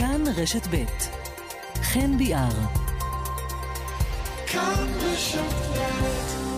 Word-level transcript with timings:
כאן 0.00 0.24
רשת 0.36 0.66
ב' 0.70 0.84
חן 1.82 2.18
ביאר. 2.18 2.48
כאן 4.46 4.86
רשת 5.02 5.54
ב' 5.76 6.49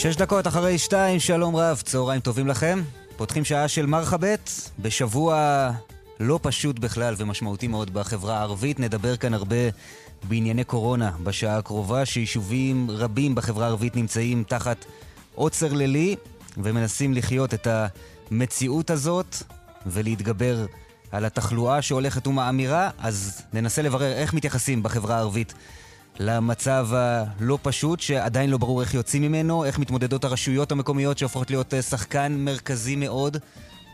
שש 0.00 0.16
דקות 0.16 0.46
אחרי 0.46 0.78
שתיים, 0.78 1.20
שלום 1.20 1.56
רב, 1.56 1.82
צהריים 1.84 2.20
טובים 2.20 2.46
לכם. 2.46 2.82
פותחים 3.16 3.44
שעה 3.44 3.68
של 3.68 3.86
מרחבת, 3.86 4.70
בשבוע 4.78 5.70
לא 6.20 6.38
פשוט 6.42 6.78
בכלל 6.78 7.14
ומשמעותי 7.18 7.68
מאוד 7.68 7.94
בחברה 7.94 8.38
הערבית. 8.38 8.80
נדבר 8.80 9.16
כאן 9.16 9.34
הרבה 9.34 9.56
בענייני 10.22 10.64
קורונה 10.64 11.10
בשעה 11.22 11.58
הקרובה, 11.58 12.06
שיישובים 12.06 12.90
רבים 12.90 13.34
בחברה 13.34 13.64
הערבית 13.66 13.96
נמצאים 13.96 14.44
תחת 14.48 14.84
עוצר 15.34 15.72
לילי 15.72 16.16
ומנסים 16.56 17.14
לחיות 17.14 17.54
את 17.54 17.66
המציאות 18.30 18.90
הזאת 18.90 19.36
ולהתגבר 19.86 20.66
על 21.12 21.24
התחלואה 21.24 21.82
שהולכת 21.82 22.26
ומאמירה, 22.26 22.90
אז 22.98 23.42
ננסה 23.52 23.82
לברר 23.82 24.12
איך 24.12 24.34
מתייחסים 24.34 24.82
בחברה 24.82 25.16
הערבית 25.16 25.54
למצב 26.18 26.88
הלא 26.92 27.58
פשוט, 27.62 28.00
שעדיין 28.00 28.50
לא 28.50 28.58
ברור 28.58 28.80
איך 28.80 28.94
יוצאים 28.94 29.22
ממנו, 29.22 29.64
איך 29.64 29.78
מתמודדות 29.78 30.24
הרשויות 30.24 30.72
המקומיות 30.72 31.18
שהופכות 31.18 31.50
להיות 31.50 31.74
אה, 31.74 31.82
שחקן 31.82 32.36
מרכזי 32.38 32.96
מאוד, 32.96 33.36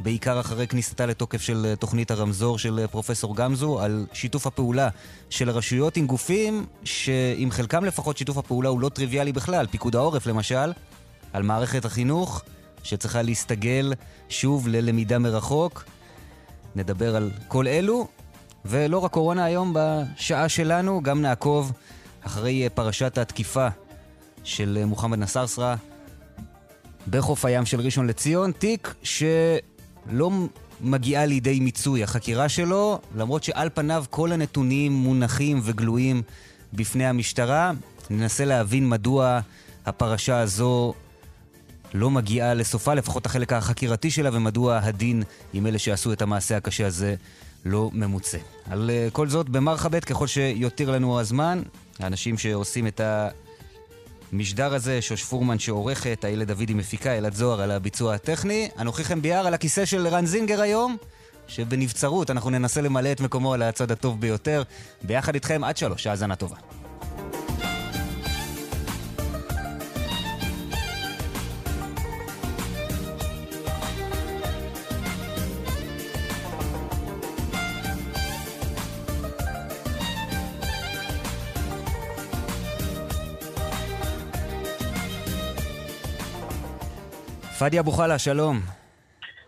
בעיקר 0.00 0.40
אחרי 0.40 0.66
כניסתה 0.66 1.06
לתוקף 1.06 1.40
של 1.40 1.66
אה, 1.68 1.76
תוכנית 1.76 2.10
הרמזור 2.10 2.58
של 2.58 2.78
אה, 2.78 2.88
פרופסור 2.88 3.36
גמזו, 3.36 3.80
על 3.80 4.06
שיתוף 4.12 4.46
הפעולה 4.46 4.88
של 5.30 5.48
הרשויות 5.48 5.96
עם 5.96 6.06
גופים 6.06 6.66
שעם 6.84 7.50
חלקם 7.50 7.84
לפחות 7.84 8.16
שיתוף 8.16 8.36
הפעולה 8.36 8.68
הוא 8.68 8.80
לא 8.80 8.88
טריוויאלי 8.88 9.32
בכלל, 9.32 9.66
פיקוד 9.66 9.96
העורף 9.96 10.26
למשל, 10.26 10.72
על 11.32 11.42
מערכת 11.42 11.84
החינוך 11.84 12.42
שצריכה 12.82 13.22
להסתגל 13.22 13.92
שוב 14.28 14.68
ללמידה 14.68 15.18
מרחוק. 15.18 15.84
נדבר 16.76 17.16
על 17.16 17.30
כל 17.48 17.66
אלו, 17.66 18.08
ולא 18.64 18.98
רק 18.98 19.10
קורונה 19.12 19.44
היום 19.44 19.74
בשעה 19.76 20.48
שלנו, 20.48 21.02
גם 21.02 21.22
נעקוב 21.22 21.72
אחרי 22.26 22.64
אה, 22.64 22.68
פרשת 22.68 23.18
התקיפה 23.18 23.68
של 24.44 24.78
אה, 24.80 24.86
מוחמד 24.86 25.18
נסרסרה 25.18 25.76
בחוף 27.10 27.44
הים 27.44 27.66
של 27.66 27.80
ראשון 27.80 28.06
לציון, 28.06 28.52
תיק 28.52 28.94
שלא 29.02 30.30
מגיעה 30.80 31.26
לידי 31.26 31.60
מיצוי 31.60 32.02
החקירה 32.02 32.48
שלו, 32.48 33.00
למרות 33.16 33.44
שעל 33.44 33.68
פניו 33.74 34.04
כל 34.10 34.32
הנתונים 34.32 34.92
מונחים 34.92 35.60
וגלויים 35.62 36.22
בפני 36.72 37.06
המשטרה. 37.06 37.72
ננסה 38.10 38.44
להבין 38.44 38.88
מדוע 38.88 39.40
הפרשה 39.86 40.38
הזו 40.38 40.94
לא 41.94 42.10
מגיעה 42.10 42.54
לסופה, 42.54 42.94
לפחות 42.94 43.26
החלק 43.26 43.52
החקירתי 43.52 44.10
שלה, 44.10 44.30
ומדוע 44.32 44.78
הדין 44.82 45.22
עם 45.52 45.66
אלה 45.66 45.78
שעשו 45.78 46.12
את 46.12 46.22
המעשה 46.22 46.56
הקשה 46.56 46.86
הזה 46.86 47.14
לא 47.64 47.90
ממוצה. 47.92 48.38
על 48.70 48.90
אה, 48.90 49.08
כל 49.12 49.28
זאת, 49.28 49.48
במרחבת, 49.48 50.04
ככל 50.04 50.26
שיותיר 50.26 50.90
לנו 50.90 51.20
הזמן, 51.20 51.62
האנשים 52.00 52.38
שעושים 52.38 52.86
את 52.86 53.00
המשדר 54.32 54.74
הזה, 54.74 55.02
שוש 55.02 55.24
פורמן 55.24 55.58
שעורכת, 55.58 56.24
הילד 56.24 56.52
דודי 56.52 56.74
מפיקה, 56.74 57.18
אלעד 57.18 57.34
זוהר 57.34 57.60
על 57.60 57.70
הביצוע 57.70 58.14
הטכני. 58.14 58.68
אנוכי 58.78 59.04
חן 59.04 59.22
ביאר 59.22 59.46
על 59.46 59.54
הכיסא 59.54 59.84
של 59.84 60.06
רן 60.06 60.26
זינגר 60.26 60.60
היום, 60.60 60.96
שבנבצרות 61.48 62.30
אנחנו 62.30 62.50
ננסה 62.50 62.80
למלא 62.80 63.12
את 63.12 63.20
מקומו 63.20 63.54
על 63.54 63.62
הצד 63.62 63.90
הטוב 63.90 64.20
ביותר. 64.20 64.62
ביחד 65.02 65.34
איתכם 65.34 65.64
עד 65.64 65.76
שלוש, 65.76 66.06
האזנה 66.06 66.36
טובה. 66.36 66.56
פאדי 87.58 87.80
אבו 87.80 87.92
חלה, 87.92 88.18
שלום. 88.18 88.60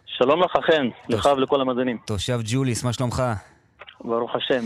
שלום 0.07 0.43
לך, 0.43 0.53
חן, 0.67 0.89
לך 1.09 1.29
ולכל 1.37 1.61
המאזינים. 1.61 1.99
תושב 2.07 2.41
ג'וליס, 2.45 2.85
מה 2.85 2.93
שלומך? 2.93 3.23
ברוך 4.05 4.31
השם. 4.35 4.65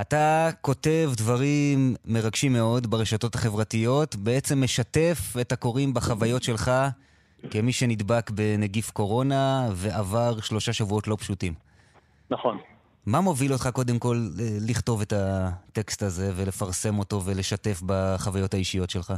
אתה 0.00 0.48
כותב 0.60 1.10
דברים 1.16 1.94
מרגשים 2.04 2.52
מאוד 2.52 2.86
ברשתות 2.86 3.34
החברתיות, 3.34 4.16
בעצם 4.16 4.62
משתף 4.62 5.18
את 5.40 5.52
הקוראים 5.52 5.94
בחוויות 5.94 6.42
שלך 6.42 6.70
כמי 7.50 7.72
שנדבק 7.72 8.30
בנגיף 8.30 8.90
קורונה 8.90 9.68
ועבר 9.72 10.40
שלושה 10.40 10.72
שבועות 10.72 11.08
לא 11.08 11.16
פשוטים. 11.20 11.54
נכון. 12.30 12.58
מה 13.06 13.20
מוביל 13.20 13.52
אותך 13.52 13.68
קודם 13.72 13.98
כל 13.98 14.28
לכתוב 14.68 15.00
את 15.00 15.12
הטקסט 15.16 16.02
הזה 16.02 16.32
ולפרסם 16.36 16.98
אותו 16.98 17.22
ולשתף 17.24 17.82
בחוויות 17.86 18.54
האישיות 18.54 18.90
שלך? 18.90 19.12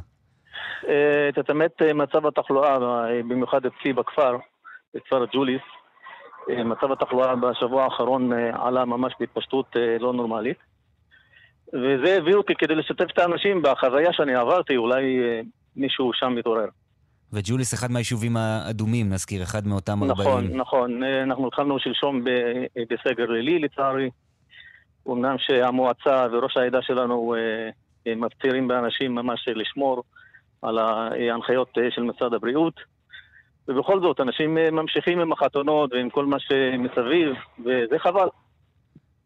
אה, 0.89 1.29
את 1.29 1.51
האמת, 1.51 1.83
אה, 1.83 1.95
מצב 1.95 2.27
התחלואה, 2.27 2.75
אה, 2.75 3.23
במיוחד 3.29 3.61
אצלי 3.67 3.93
בכפר, 3.93 4.37
בכפר 4.95 5.25
ג'וליס, 5.33 5.63
מצב 6.65 6.93
התחלואה 6.93 7.37
בשבוע 7.37 7.85
האחרון 7.85 8.33
עלה 8.53 8.85
ממש 8.85 9.13
בהתפשטות 9.21 9.77
לא 10.01 10.13
נורמלית. 10.13 10.57
וזה 11.73 12.17
הביא 12.17 12.35
אותי 12.35 12.55
כדי 12.55 12.75
לשתף 12.75 13.05
את 13.13 13.19
האנשים 13.19 13.63
בחוויה 13.63 14.13
שאני 14.13 14.35
עברתי, 14.35 14.77
אולי 14.77 15.21
מישהו 15.77 16.11
שם 16.15 16.35
מתעורר. 16.35 16.67
וג'וליס 17.33 17.75
אחד 17.75 17.91
מהיישובים 17.91 18.37
האדומים, 18.37 19.13
נזכיר, 19.13 19.43
אחד 19.43 19.67
מאותם 19.67 20.05
נכון, 20.05 20.11
40. 20.11 20.57
נכון, 20.57 20.57
נכון. 20.57 21.03
אנחנו 21.03 21.49
התחלנו 21.49 21.79
שלשום 21.79 22.25
בסגר 22.91 23.27
לילי, 23.27 23.59
לצערי. 23.59 24.11
אמנם 25.09 25.37
שהמועצה 25.39 26.27
וראש 26.33 26.57
העדה 26.57 26.83
שלנו 26.83 27.35
מפצירים 28.07 28.69
באנשים 28.69 29.15
ממש 29.15 29.49
לשמור 29.49 30.03
על 30.63 30.79
ההנחיות 30.79 31.79
אה, 31.79 31.91
של 31.91 32.03
משרד 32.03 32.35
הבריאות. 32.35 32.75
ובכל 33.69 34.01
זאת, 34.01 34.21
אנשים 34.21 34.59
אה, 34.59 34.71
ממשיכים 34.71 35.21
עם 35.21 35.33
החתונות 35.33 35.93
ועם 35.93 36.11
כל 36.11 36.27
מה 36.27 36.37
שמסביב, 36.41 37.33
וזה 37.61 37.99
חבל. 37.99 38.29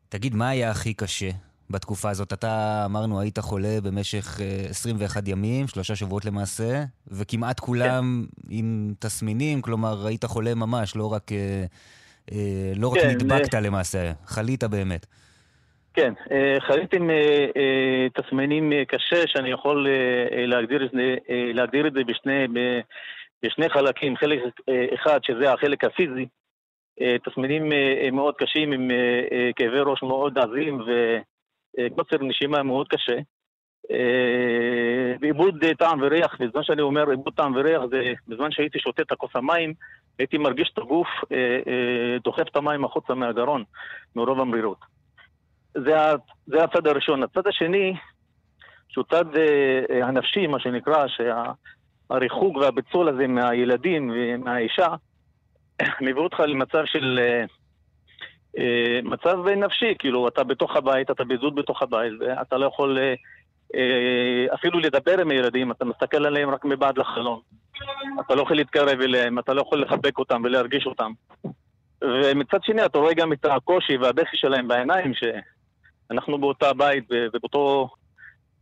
תגיד, 0.09 0.35
מה 0.35 0.49
היה 0.49 0.71
הכי 0.71 0.95
קשה 0.95 1.31
בתקופה 1.71 2.11
הזאת? 2.11 2.33
אתה, 2.33 2.83
אמרנו, 2.85 3.21
היית 3.21 3.39
חולה 3.39 3.79
במשך 3.83 4.41
21 4.71 5.27
אה, 5.27 5.33
ימים, 5.33 5.69
שלושה 5.69 5.97
שבועות 5.97 6.25
למעשה, 6.25 6.85
וכמעט 7.09 7.61
כולם 7.61 8.27
כן. 8.43 8.49
עם 8.51 8.95
תסמינים, 8.99 9.63
כלומר, 9.63 10.07
היית 10.07 10.25
חולה 10.25 10.55
ממש, 10.55 10.97
לא 10.97 11.13
רק, 11.13 11.31
לא 12.77 12.89
רק 12.89 12.99
כן, 12.99 13.09
נדבקת 13.09 13.55
למעשה, 13.55 14.13
חלית 14.27 14.65
באמת. 14.65 15.07
כן, 15.95 16.13
אה, 16.31 16.57
חליתי 16.61 16.97
עם 16.97 17.11
אה, 17.11 17.47
אה, 17.57 18.07
תסמינים 18.15 18.73
קשה 18.89 19.27
שאני 19.27 19.51
יכול 19.51 19.89
להגדיר 20.31 20.89
להגדיר 21.55 21.87
את 21.87 21.93
זה 21.93 22.05
בשני, 22.05 22.47
בשני 23.43 23.69
חלקים. 23.69 24.17
חלק 24.17 24.39
אחד 24.95 25.19
שזה 25.25 25.53
החלק 25.53 25.85
הפיזי, 25.85 26.27
תסמינים 27.25 27.69
מאוד 28.13 28.35
קשים 28.37 28.73
עם 28.73 28.89
כאבי 29.57 29.81
ראש 29.81 30.03
מאוד 30.03 30.39
עזים 30.39 30.81
וקוצר 30.81 32.17
נשימה 32.21 32.63
מאוד 32.63 32.89
קשה. 32.89 33.17
ועיבוד 35.21 35.65
טעם 35.79 36.03
וריח, 36.03 36.37
בזמן 36.41 36.63
שאני 36.63 36.83
אומר 36.83 37.11
עיבוד 37.11 37.35
טעם 37.37 37.57
וריח 37.57 37.83
זה 37.91 38.13
בזמן 38.29 38.51
שהייתי 38.51 38.79
שותה 38.79 39.03
את 39.03 39.13
הכוס 39.13 39.31
המים, 39.35 39.75
הייתי 40.19 40.39
מרגיש 40.39 40.71
את 40.73 40.79
הגוף 40.79 41.09
דוחף 42.25 42.49
את 42.51 42.57
המים 42.57 42.85
החוצה 42.85 43.15
מהגרון, 43.15 43.65
מרוב 44.17 44.41
המרירות. 44.41 44.92
זה, 45.75 45.97
זה 46.47 46.65
הצד 46.65 46.87
הראשון. 46.87 47.23
הצד 47.23 47.47
השני, 47.47 47.95
שהוא 48.89 49.05
צד 49.11 49.25
אה, 49.37 50.07
הנפשי, 50.07 50.47
מה 50.47 50.61
שנקרא, 50.61 51.07
שהריחוק 51.09 52.57
והביצול 52.57 53.09
הזה 53.09 53.27
מהילדים 53.27 54.13
ומהאישה, 54.15 54.89
מביא 56.01 56.23
אותך 56.23 56.41
למצב 56.41 56.83
של... 56.85 57.19
אה, 57.23 57.45
אה, 58.59 59.01
מצב 59.03 59.49
נפשי, 59.49 59.95
כאילו, 59.99 60.29
אתה 60.29 60.45
בתוך 60.45 60.77
הבית, 60.77 61.11
אתה 61.11 61.25
בידוד 61.25 61.55
בתוך 61.55 61.83
הבית, 61.83 62.13
ואתה 62.21 62.59
לא 62.59 62.67
יכול 62.67 62.99
אה, 62.99 63.15
אה, 63.75 64.55
אפילו 64.55 64.79
לדבר 64.79 65.21
עם 65.21 65.31
הילדים, 65.31 65.71
אתה 65.71 65.85
מסתכל 65.85 66.27
עליהם 66.27 66.51
רק 66.51 66.65
מבעד 66.65 66.99
לחלון. 66.99 67.41
אתה 68.21 68.35
לא 68.35 68.43
יכול 68.43 68.57
להתקרב 68.57 69.01
אליהם, 69.01 69.39
אתה 69.39 69.55
לא 69.55 69.61
יכול 69.61 69.83
לחבק 69.83 70.19
אותם 70.19 70.43
ולהרגיש 70.45 70.87
אותם. 70.87 71.13
ומצד 72.03 72.59
שני, 72.63 72.85
אתה 72.85 72.99
רואה 72.99 73.15
גם 73.15 73.33
את 73.33 73.45
הקושי 73.45 73.97
והבכי 73.97 74.37
שלהם 74.37 74.69
בעיניים, 74.69 75.13
שאנחנו 76.13 76.39
באותה 76.39 76.73
בית 76.73 77.05
ובאותו 77.11 77.89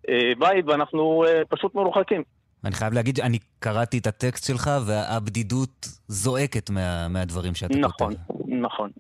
אה, 0.09 0.33
בית, 0.39 0.65
ואנחנו 0.69 1.25
אה, 1.25 1.43
פשוט 1.49 1.75
מרוחקים. 1.75 2.23
אני 2.65 2.75
חייב 2.75 2.93
להגיד, 2.93 3.21
אני 3.21 3.39
קראתי 3.59 3.99
את 3.99 4.07
הטקסט 4.07 4.47
שלך, 4.47 4.71
והבדידות 4.87 5.87
זועקת 6.09 6.71
מה, 6.71 7.09
מהדברים 7.09 7.55
שאתה 7.55 7.79
נכון, 7.79 8.15
כותב. 8.15 8.21
נכון, 8.31 8.61
נכון. 8.61 8.91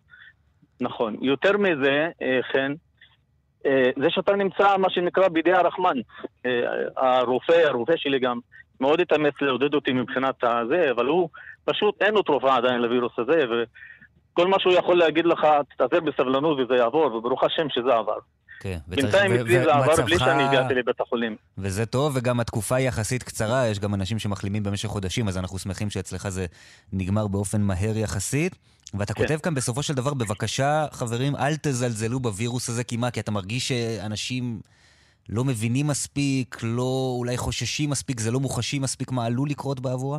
נכון. 0.80 1.16
יותר 1.20 1.56
מזה, 1.56 2.08
חן, 2.52 2.72
אה, 3.66 3.90
זה 4.02 4.06
שאתה 4.10 4.36
נמצא, 4.36 4.76
מה 4.76 4.90
שנקרא, 4.90 5.28
בידי 5.28 5.52
הרחמן. 5.52 5.96
הרופא, 6.96 7.52
הרופא 7.52 7.92
שלי 7.96 8.18
גם, 8.18 8.38
מאוד 8.80 9.00
התאמץ 9.00 9.34
לעודד 9.40 9.74
אותי 9.74 9.92
מבחינת 9.92 10.44
הזה, 10.44 10.90
אבל 10.90 11.06
הוא, 11.06 11.28
פשוט 11.64 12.02
אין 12.02 12.14
לו 12.14 12.22
תרופה 12.22 12.56
עדיין 12.56 12.80
לווירוס 12.80 13.12
הזה, 13.18 13.44
וכל 13.50 14.46
מה 14.46 14.56
שהוא 14.60 14.72
יכול 14.72 14.98
להגיד 14.98 15.26
לך, 15.26 15.46
תתעזר 15.74 16.00
בסבלנות 16.00 16.58
וזה 16.58 16.74
יעבור, 16.74 17.14
וברוך 17.14 17.44
השם 17.44 17.68
שזה 17.68 17.94
עבר. 17.94 18.18
כן, 18.60 18.78
בינתיים 18.86 19.32
אצלי 19.32 19.64
זה 19.64 19.72
עבר 19.72 20.04
בלי 20.04 20.18
שאני 20.18 20.42
הגעתי 20.42 20.74
לבית 20.74 21.00
החולים. 21.00 21.36
וזה 21.58 21.86
טוב, 21.86 22.12
וגם 22.16 22.40
התקופה 22.40 22.76
היא 22.76 22.88
יחסית 22.88 23.22
קצרה, 23.22 23.66
יש 23.66 23.78
גם 23.78 23.94
אנשים 23.94 24.18
שמחלימים 24.18 24.62
במשך 24.62 24.88
חודשים, 24.88 25.28
אז 25.28 25.38
אנחנו 25.38 25.58
שמחים 25.58 25.90
שאצלך 25.90 26.28
זה 26.28 26.46
נגמר 26.92 27.26
באופן 27.26 27.60
מהר 27.60 27.96
יחסית. 27.96 28.56
ואתה 28.94 29.14
כן. 29.14 29.22
כותב 29.22 29.38
כאן 29.42 29.54
בסופו 29.54 29.82
של 29.82 29.94
דבר, 29.94 30.14
בבקשה, 30.14 30.86
חברים, 30.90 31.36
אל 31.36 31.56
תזלזלו 31.62 32.20
בווירוס 32.20 32.68
הזה, 32.68 32.84
כי 32.84 32.96
מה? 32.96 33.10
כי 33.10 33.20
אתה 33.20 33.30
מרגיש 33.30 33.68
שאנשים 33.68 34.60
לא 35.28 35.44
מבינים 35.44 35.86
מספיק, 35.86 36.56
לא 36.62 37.14
אולי 37.18 37.36
חוששים 37.36 37.90
מספיק, 37.90 38.20
זה 38.20 38.30
לא 38.30 38.40
מוחשי 38.40 38.78
מספיק 38.78 39.12
מה 39.12 39.26
עלול 39.26 39.48
לקרות 39.48 39.80
בעבורה? 39.80 40.18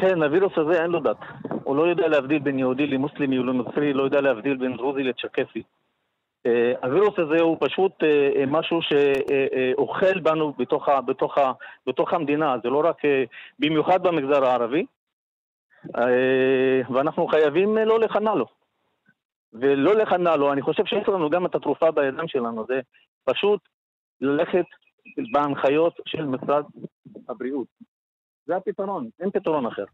כן, 0.00 0.22
הווירוס 0.22 0.52
הזה 0.56 0.82
אין 0.82 0.90
לו 0.90 1.00
דת. 1.00 1.16
הוא 1.64 1.76
לא 1.76 1.82
יודע 1.82 2.08
להבדיל 2.08 2.38
בין 2.38 2.58
יהודי 2.58 2.86
למוסלמי 2.86 3.38
ולנוצרי, 3.38 3.92
לא 3.92 4.02
יודע 4.02 4.20
להבדיל 4.20 4.56
בין 4.56 4.76
דרוזי 4.76 5.02
לצ'רקסי. 5.02 5.62
אה, 6.46 6.72
הווירוס 6.82 7.18
הזה 7.18 7.42
הוא 7.42 7.56
פשוט 7.60 7.92
אה, 8.02 8.30
אה, 8.36 8.46
משהו 8.46 8.80
שאוכל 8.82 10.20
בנו 10.20 10.52
בתוך, 10.58 10.88
בתוך, 11.06 11.34
בתוך 11.86 12.12
המדינה, 12.12 12.56
זה 12.62 12.68
לא 12.68 12.82
רק, 12.84 12.96
במיוחד 13.58 14.02
במגזר 14.02 14.44
הערבי, 14.44 14.86
ואנחנו 16.94 17.26
חייבים 17.26 17.78
לא 17.78 18.00
לכנע 18.00 18.34
לו. 18.34 18.46
ולא 19.52 19.94
לכנע 19.94 20.36
לו, 20.36 20.52
אני 20.52 20.62
חושב 20.62 20.82
שיש 20.86 21.08
לנו 21.08 21.30
גם 21.30 21.46
את 21.46 21.54
התרופה 21.54 21.90
בידיים 21.90 22.28
שלנו, 22.28 22.66
זה 22.68 22.80
פשוט 23.24 23.60
ללכת 24.20 24.64
בהנחיות 25.32 26.00
של 26.06 26.24
משרד 26.24 26.64
הבריאות. 27.28 27.66
זה 28.46 28.56
הפתרון, 28.56 29.08
אין 29.20 29.30
פתרון 29.30 29.66
אחר. 29.66 29.84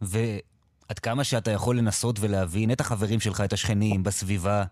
ועד 0.00 0.98
כמה 1.02 1.24
שאתה 1.24 1.50
יכול 1.50 1.78
לנסות 1.78 2.16
ולהבין 2.20 2.72
את 2.72 2.80
החברים 2.80 3.20
שלך, 3.20 3.40
את 3.44 3.52
השכנים, 3.52 4.02
בסביבה, 4.02 4.64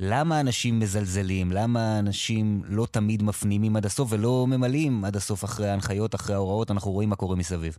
למה 0.00 0.40
אנשים 0.40 0.78
מזלזלים? 0.78 1.46
למה 1.52 1.98
אנשים 1.98 2.62
לא 2.68 2.86
תמיד 2.90 3.22
מפנימים 3.22 3.76
עד 3.76 3.84
הסוף 3.84 4.12
ולא 4.12 4.44
ממלאים 4.48 5.04
עד 5.04 5.16
הסוף 5.16 5.44
אחרי 5.44 5.68
ההנחיות, 5.68 6.14
אחרי 6.14 6.34
ההוראות? 6.34 6.70
אנחנו 6.70 6.90
רואים 6.90 7.08
מה 7.08 7.16
קורה 7.16 7.36
מסביב. 7.36 7.76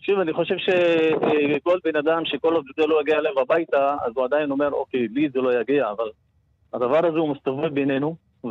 שוב, 0.00 0.18
אני 0.20 0.32
חושב 0.32 0.54
שכל 0.58 1.78
בן 1.84 1.96
אדם 1.96 2.24
שכל 2.24 2.54
עוד 2.54 2.64
זה 2.76 2.86
לא 2.86 3.00
יגיע 3.00 3.18
אליו 3.18 3.40
הביתה, 3.40 3.96
אז 4.06 4.12
הוא 4.14 4.24
עדיין 4.24 4.50
אומר, 4.50 4.70
אוקיי, 4.72 5.08
לי 5.08 5.28
זה 5.32 5.40
לא 5.40 5.60
יגיע, 5.60 5.90
אבל 5.90 6.08
הדבר 6.72 7.06
הזה 7.06 7.18
הוא 7.18 7.34
מסתובב 7.34 7.74
בינינו, 7.74 8.16
ו... 8.44 8.50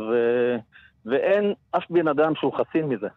ואין 1.06 1.54
אף 1.70 1.82
בן 1.90 2.08
אדם 2.08 2.34
שהוא 2.34 2.52
חסין 2.52 2.84
מזה. 2.84 3.08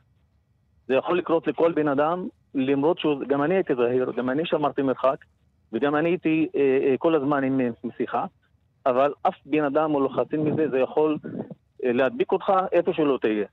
זה 0.88 0.94
יכול 0.96 1.18
לקרות 1.18 1.48
לכל 1.48 1.72
בן 1.72 1.88
אדם, 1.88 2.28
למרות 2.56 3.00
שהוא, 3.00 3.24
גם 3.28 3.44
אני 3.44 3.56
הייתי 3.56 3.76
זהיר, 3.76 4.12
גם 4.18 4.30
אני 4.30 4.46
שמרתי 4.46 4.82
מרחק, 4.82 5.26
וגם 5.74 5.96
אני 5.96 6.10
הייתי 6.10 6.48
אה, 6.56 6.62
אה, 6.62 6.96
כל 6.98 7.16
הזמן 7.16 7.44
עם 7.44 7.62
מסיכה. 7.84 8.26
אבל 8.86 9.14
אף 9.24 9.36
בן 9.46 9.64
אדם 9.64 9.92
הוא 9.92 10.02
לא 10.02 10.10
חסין 10.10 10.40
מזה, 10.40 10.70
זה 10.70 10.80
יכול 10.80 11.18
אה, 11.86 11.92
להדביק 11.92 12.32
אותך 12.32 12.52
איפה 12.72 12.94
שלא 12.94 13.18
תהיה. 13.22 13.46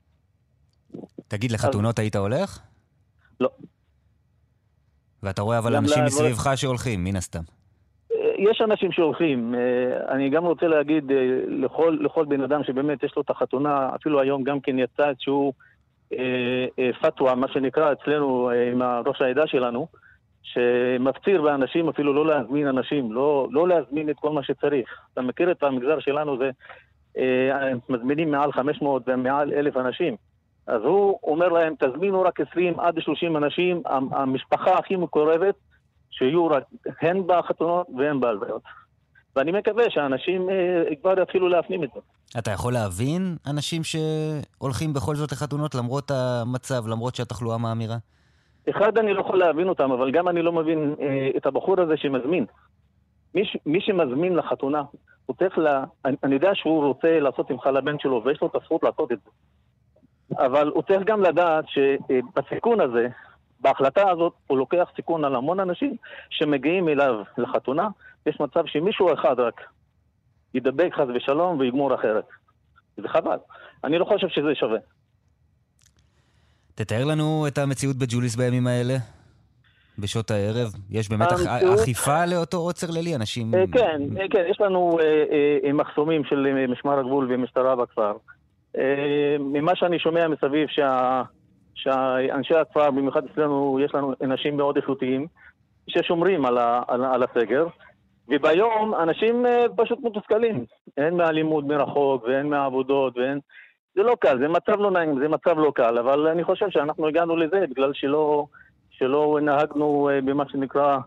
תגיד, 1.27 1.51
לחתונות 1.51 1.99
אז... 1.99 2.03
היית 2.03 2.15
הולך? 2.15 2.59
לא. 3.39 3.49
ואתה 5.23 5.41
רואה 5.41 5.57
אבל 5.57 5.75
אנשים 5.75 6.03
מסביבך 6.05 6.49
שהולכים, 6.55 7.03
מן 7.03 7.15
הסתם. 7.15 7.41
אה, 8.11 8.17
יש 8.37 8.61
אנשים 8.61 8.91
שהולכים. 8.91 9.55
אה, 9.55 10.15
אני 10.15 10.29
גם 10.29 10.45
רוצה 10.45 10.67
להגיד 10.67 11.03
לכל, 11.47 11.97
לכל 12.01 12.25
בן 12.25 12.41
אדם 12.41 12.63
שבאמת 12.63 13.03
יש 13.03 13.13
לו 13.15 13.21
את 13.21 13.29
החתונה, 13.29 13.89
אפילו 13.95 14.21
היום 14.21 14.43
גם 14.43 14.59
כן 14.59 14.79
יצא 14.79 15.09
איזשהו 15.09 15.53
פתווה, 17.01 17.35
מה 17.35 17.47
שנקרא 17.47 17.91
אצלנו 17.91 18.49
עם 18.71 18.81
ראש 18.83 19.21
העדה 19.21 19.47
שלנו, 19.47 19.87
שמפציר 20.43 21.41
באנשים 21.41 21.89
אפילו 21.89 22.13
לא 22.13 22.27
להזמין 22.27 22.67
אנשים, 22.67 23.11
לא, 23.11 23.47
לא 23.51 23.67
להזמין 23.67 24.09
את 24.09 24.15
כל 24.19 24.31
מה 24.31 24.43
שצריך. 24.43 24.89
אתה 25.13 25.21
מכיר 25.21 25.51
את 25.51 25.63
המגזר 25.63 25.99
שלנו, 25.99 26.37
זה 26.37 26.49
אה, 27.17 27.71
מזמינים 27.89 28.31
מעל 28.31 28.51
500 28.51 29.03
ומעל 29.07 29.53
1,000 29.53 29.77
אנשים. 29.77 30.15
אז 30.67 30.81
הוא 30.81 31.19
אומר 31.23 31.47
להם, 31.47 31.73
תזמינו 31.79 32.21
רק 32.21 32.39
20 32.39 32.79
עד 32.79 32.99
30 32.99 33.37
אנשים, 33.37 33.81
המשפחה 34.11 34.77
הכי 34.77 34.95
מקורבת, 34.95 35.55
שיהיו 36.11 36.47
רק 36.47 36.63
הן 37.01 37.23
בחתונות 37.27 37.87
והן 37.97 38.19
בהלוויות. 38.19 38.61
ואני 39.35 39.51
מקווה 39.51 39.83
שאנשים 39.89 40.49
אה, 40.49 40.95
כבר 41.01 41.21
יתחילו 41.21 41.49
להפנים 41.49 41.83
את 41.83 41.89
זה. 41.93 41.99
אתה 42.39 42.51
יכול 42.51 42.73
להבין 42.73 43.37
אנשים 43.47 43.81
שהולכים 43.83 44.93
בכל 44.93 45.15
זאת 45.15 45.31
לחתונות 45.31 45.75
למרות 45.75 46.11
המצב, 46.11 46.87
למרות 46.87 47.15
שהתחלואה 47.15 47.57
מאמירה? 47.57 47.97
אחד, 48.69 48.97
אני 48.97 49.13
לא 49.13 49.21
יכול 49.21 49.39
להבין 49.39 49.69
אותם, 49.69 49.91
אבל 49.91 50.11
גם 50.11 50.27
אני 50.27 50.41
לא 50.41 50.51
מבין 50.51 50.95
אה, 50.99 51.29
את 51.37 51.45
הבחור 51.45 51.81
הזה 51.81 51.97
שמזמין. 51.97 52.45
מי, 53.35 53.43
מי 53.65 53.81
שמזמין 53.81 54.35
לחתונה, 54.35 54.81
הוא 55.25 55.35
צריך 55.35 55.57
ל... 55.57 55.67
אני, 56.05 56.15
אני 56.23 56.33
יודע 56.33 56.55
שהוא 56.55 56.83
רוצה 56.85 57.19
לעשות 57.19 57.47
שמחה 57.47 57.71
לבן 57.71 57.99
שלו, 57.99 58.21
ויש 58.25 58.41
לו 58.41 58.47
את 58.47 58.55
הזכות 58.55 58.83
לעשות 58.83 59.11
את 59.11 59.17
זה. 59.23 59.29
אבל 60.45 60.67
הוא 60.67 60.83
צריך 60.83 61.01
גם 61.05 61.21
לדעת 61.21 61.65
שבסיכון 61.67 62.81
הזה, 62.81 63.07
בהחלטה 63.59 64.09
הזאת, 64.09 64.33
הוא 64.47 64.57
לוקח 64.57 64.91
סיכון 64.95 65.25
על 65.25 65.35
המון 65.35 65.59
אנשים 65.59 65.95
שמגיעים 66.29 66.89
אליו 66.89 67.21
לחתונה. 67.37 67.87
יש 68.25 68.39
מצב 68.39 68.65
שמישהו 68.65 69.13
אחד 69.13 69.39
רק 69.39 69.61
ידבק 70.53 70.93
חס 70.93 71.07
ושלום 71.15 71.59
ויגמור 71.59 71.95
אחרת. 71.95 72.25
זה 72.97 73.07
חבל. 73.07 73.37
אני 73.83 73.97
לא 73.97 74.05
חושב 74.05 74.27
שזה 74.27 74.55
שווה. 74.55 74.79
תתאר 76.79 77.05
לנו 77.05 77.45
את 77.47 77.57
המציאות 77.57 77.95
בג'וליס 77.95 78.35
בימים 78.35 78.67
האלה. 78.67 78.93
בשעות 79.99 80.31
הערב? 80.31 80.67
יש 80.89 81.09
באמת 81.09 81.31
המציאות... 81.31 81.79
אכיפה 81.79 82.25
לאותו 82.25 82.57
עוצר 82.57 82.87
לילי? 82.91 83.15
אנשים... 83.15 83.55
אה, 83.55 83.63
כן, 83.71 84.01
אה, 84.19 84.25
כן, 84.29 84.43
יש 84.49 84.61
לנו 84.61 84.97
אה, 85.63 85.73
מחסומים 85.73 86.23
של 86.23 86.67
משמר 86.67 86.99
הגבול 86.99 87.27
ומשטרה 87.29 87.75
בכפר. 87.75 88.13
ממה 89.39 89.75
שאני 89.75 89.99
שומע 89.99 90.27
מסביב, 90.27 90.67
שה... 90.67 91.21
שאנשי 91.75 92.55
הכפר, 92.55 92.91
במיוחד 92.91 93.21
אצלנו, 93.25 93.79
יש 93.85 93.95
לנו 93.95 94.13
אנשים 94.23 94.57
מאוד 94.57 94.77
איכותיים, 94.77 95.27
ששומרים 95.87 96.45
על, 96.45 96.57
ה... 96.57 96.81
על, 96.87 97.05
על 97.05 97.23
הסגר. 97.23 97.67
וביום 98.29 98.93
אנשים 98.95 99.45
פשוט 99.75 99.99
מתוסכלים, 100.03 100.65
הן 100.97 101.17
מהלימוד 101.17 101.65
מרחוק 101.65 102.23
והן 102.23 102.49
מהעבודות 102.49 103.17
והן 103.17 103.39
זה 103.99 104.03
לא 104.03 104.17
קל, 104.19 104.39
זה 104.39 104.47
מצב 104.47 104.79
לא 104.79 104.91
נעים, 104.91 105.19
זה 105.19 105.27
מצב 105.27 105.57
לא 105.57 105.71
קל, 105.75 105.97
אבל 105.97 106.27
אני 106.27 106.43
חושב 106.43 106.65
שאנחנו 106.69 107.07
הגענו 107.07 107.35
לזה 107.35 107.65
בגלל 107.69 107.93
שלא, 107.93 108.45
שלא 108.89 109.39
נהגנו 109.41 110.09
אה, 110.09 110.21
במה 110.21 110.43
שנקרא 110.49 110.97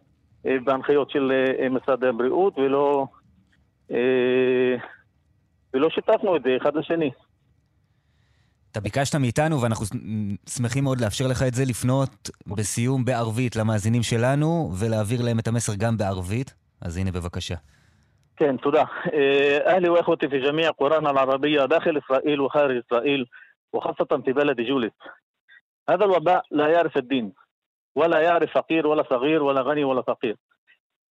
אה, 0.47 0.57
בהנחיות 0.65 1.11
של 1.11 1.33
אה, 1.33 1.69
משרד 1.69 2.05
הבריאות 2.05 2.59
ולא, 2.59 3.07
ולא 5.75 5.91
שיתפנו 5.91 6.37
את 6.37 6.43
זה 6.43 6.57
אחד 6.63 6.77
לשני. 6.77 7.11
אתה 8.71 8.81
ביקשת 8.81 9.15
מאיתנו, 9.15 9.63
ואנחנו 9.63 9.87
שמחים 10.49 10.85
מאוד 10.85 11.01
לאפשר 11.01 11.27
לך 11.27 11.43
את 11.43 11.55
זה, 11.55 11.65
לפנות 11.65 12.31
בסיום 12.47 13.05
בערבית 13.05 13.57
למאזינים 13.57 14.03
שלנו, 14.03 14.71
ולהעביר 14.79 15.23
להם 15.23 15.39
את 15.39 15.49
המסר 15.49 15.73
גם 15.79 15.97
בערבית. 15.97 16.55
אז 16.81 16.97
הנה, 16.97 17.13
בבקשה. 17.13 17.55
كان 18.43 18.61
تدع 18.61 18.87
أهلي 19.67 19.89
وإخوتي 19.89 20.29
في 20.29 20.39
جميع 20.39 20.71
قرانا 20.71 21.11
العربية 21.11 21.65
داخل 21.65 21.99
إسرائيل 21.99 22.41
وخارج 22.41 22.77
إسرائيل 22.77 23.27
وخاصة 23.73 24.23
في 24.25 24.33
بلد 24.33 24.61
جولس 24.61 24.93
هذا 25.91 26.05
الوباء 26.05 26.45
لا 26.51 26.69
يعرف 26.69 26.97
الدين 26.97 27.33
ولا 27.97 28.21
يعرف 28.21 28.53
فقير 28.53 28.87
ولا 28.87 29.05
صغير 29.11 29.43
ولا 29.43 29.61
غني 29.61 29.85
ولا 29.85 30.03
فقير. 30.03 30.37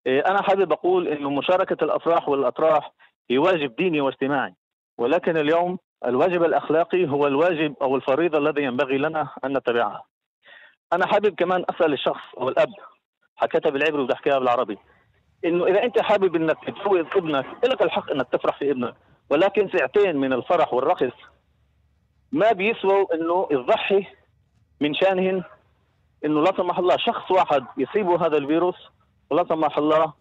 أنا 0.07 0.41
حابب 0.41 0.71
أقول 0.71 1.07
أن 1.07 1.23
مشاركة 1.23 1.83
الأفراح 1.83 2.29
والأطراح 2.29 2.91
هي 3.29 3.37
واجب 3.37 3.75
ديني 3.75 4.01
واجتماعي 4.01 4.53
ولكن 4.97 5.37
اليوم 5.37 5.79
الواجب 6.05 6.43
الأخلاقي 6.43 7.09
هو 7.09 7.27
الواجب 7.27 7.75
أو 7.81 7.95
الفريضة 7.95 8.37
الذي 8.37 8.63
ينبغي 8.63 8.97
لنا 8.97 9.29
أن 9.45 9.57
نتبعها. 9.57 10.03
أنا 10.93 11.07
حابب 11.07 11.35
كمان 11.35 11.65
أسأل 11.69 11.93
الشخص 11.93 12.35
أو 12.37 12.49
الأب 12.49 12.73
حكيتها 13.35 13.69
بالعبري 13.69 14.01
وبحكيها 14.01 14.39
بالعربي 14.39 14.77
إنه 15.45 15.65
إذا 15.65 15.83
أنت 15.83 16.01
حابب 16.01 16.35
إنك 16.35 16.57
تجوز 16.65 17.05
ابنك 17.15 17.45
لك 17.63 17.81
الحق 17.81 18.11
إنك 18.11 18.27
تفرح 18.31 18.59
في 18.59 18.71
ابنك. 18.71 18.95
ولكن 19.29 19.69
ساعتين 19.69 20.17
من 20.17 20.33
الفرح 20.33 20.73
والرقص 20.73 21.13
ما 22.31 22.51
بيسووا 22.51 23.15
إنه 23.15 23.47
تضحي 23.51 24.07
من 24.81 24.93
شانهن 24.93 25.43
إنه 26.25 26.41
لا 26.41 26.51
سمح 26.57 26.79
الله 26.79 26.97
شخص 26.97 27.31
واحد 27.31 27.65
يصيبه 27.77 28.25
هذا 28.25 28.37
الفيروس 28.37 28.75
ولا 29.29 29.45
سمح 29.49 29.77
الله 29.77 30.13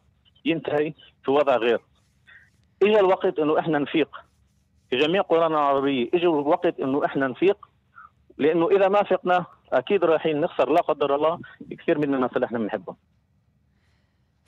ينتهي 0.45 0.93
في 1.25 1.31
وضع 1.31 1.57
غير. 1.57 1.81
اجى 2.83 3.01
الوقت 3.01 3.39
إنه 3.39 3.59
إحنا 3.59 3.79
نفيق. 3.79 4.09
في 4.91 4.97
جميع 4.97 5.23
قرانا 5.23 5.55
العربيه 5.55 6.09
اجى 6.15 6.27
الوقت 6.27 6.81
إنه 6.81 7.05
إحنا 7.05 7.29
نفيق. 7.29 7.69
لأنه 8.39 8.69
إذا 8.69 8.89
ما 8.89 9.03
فقنا 9.03 9.45
أكيد 9.73 10.05
رايحين 10.05 10.41
نخسر 10.41 10.71
لا 10.71 10.81
قدر 10.81 11.15
الله 11.15 11.39
كثير 11.71 11.99
من 11.99 12.15
الناس 12.15 12.31
اللي 12.37 12.47
إحنا 12.47 12.59
بنحبهم 12.59 12.97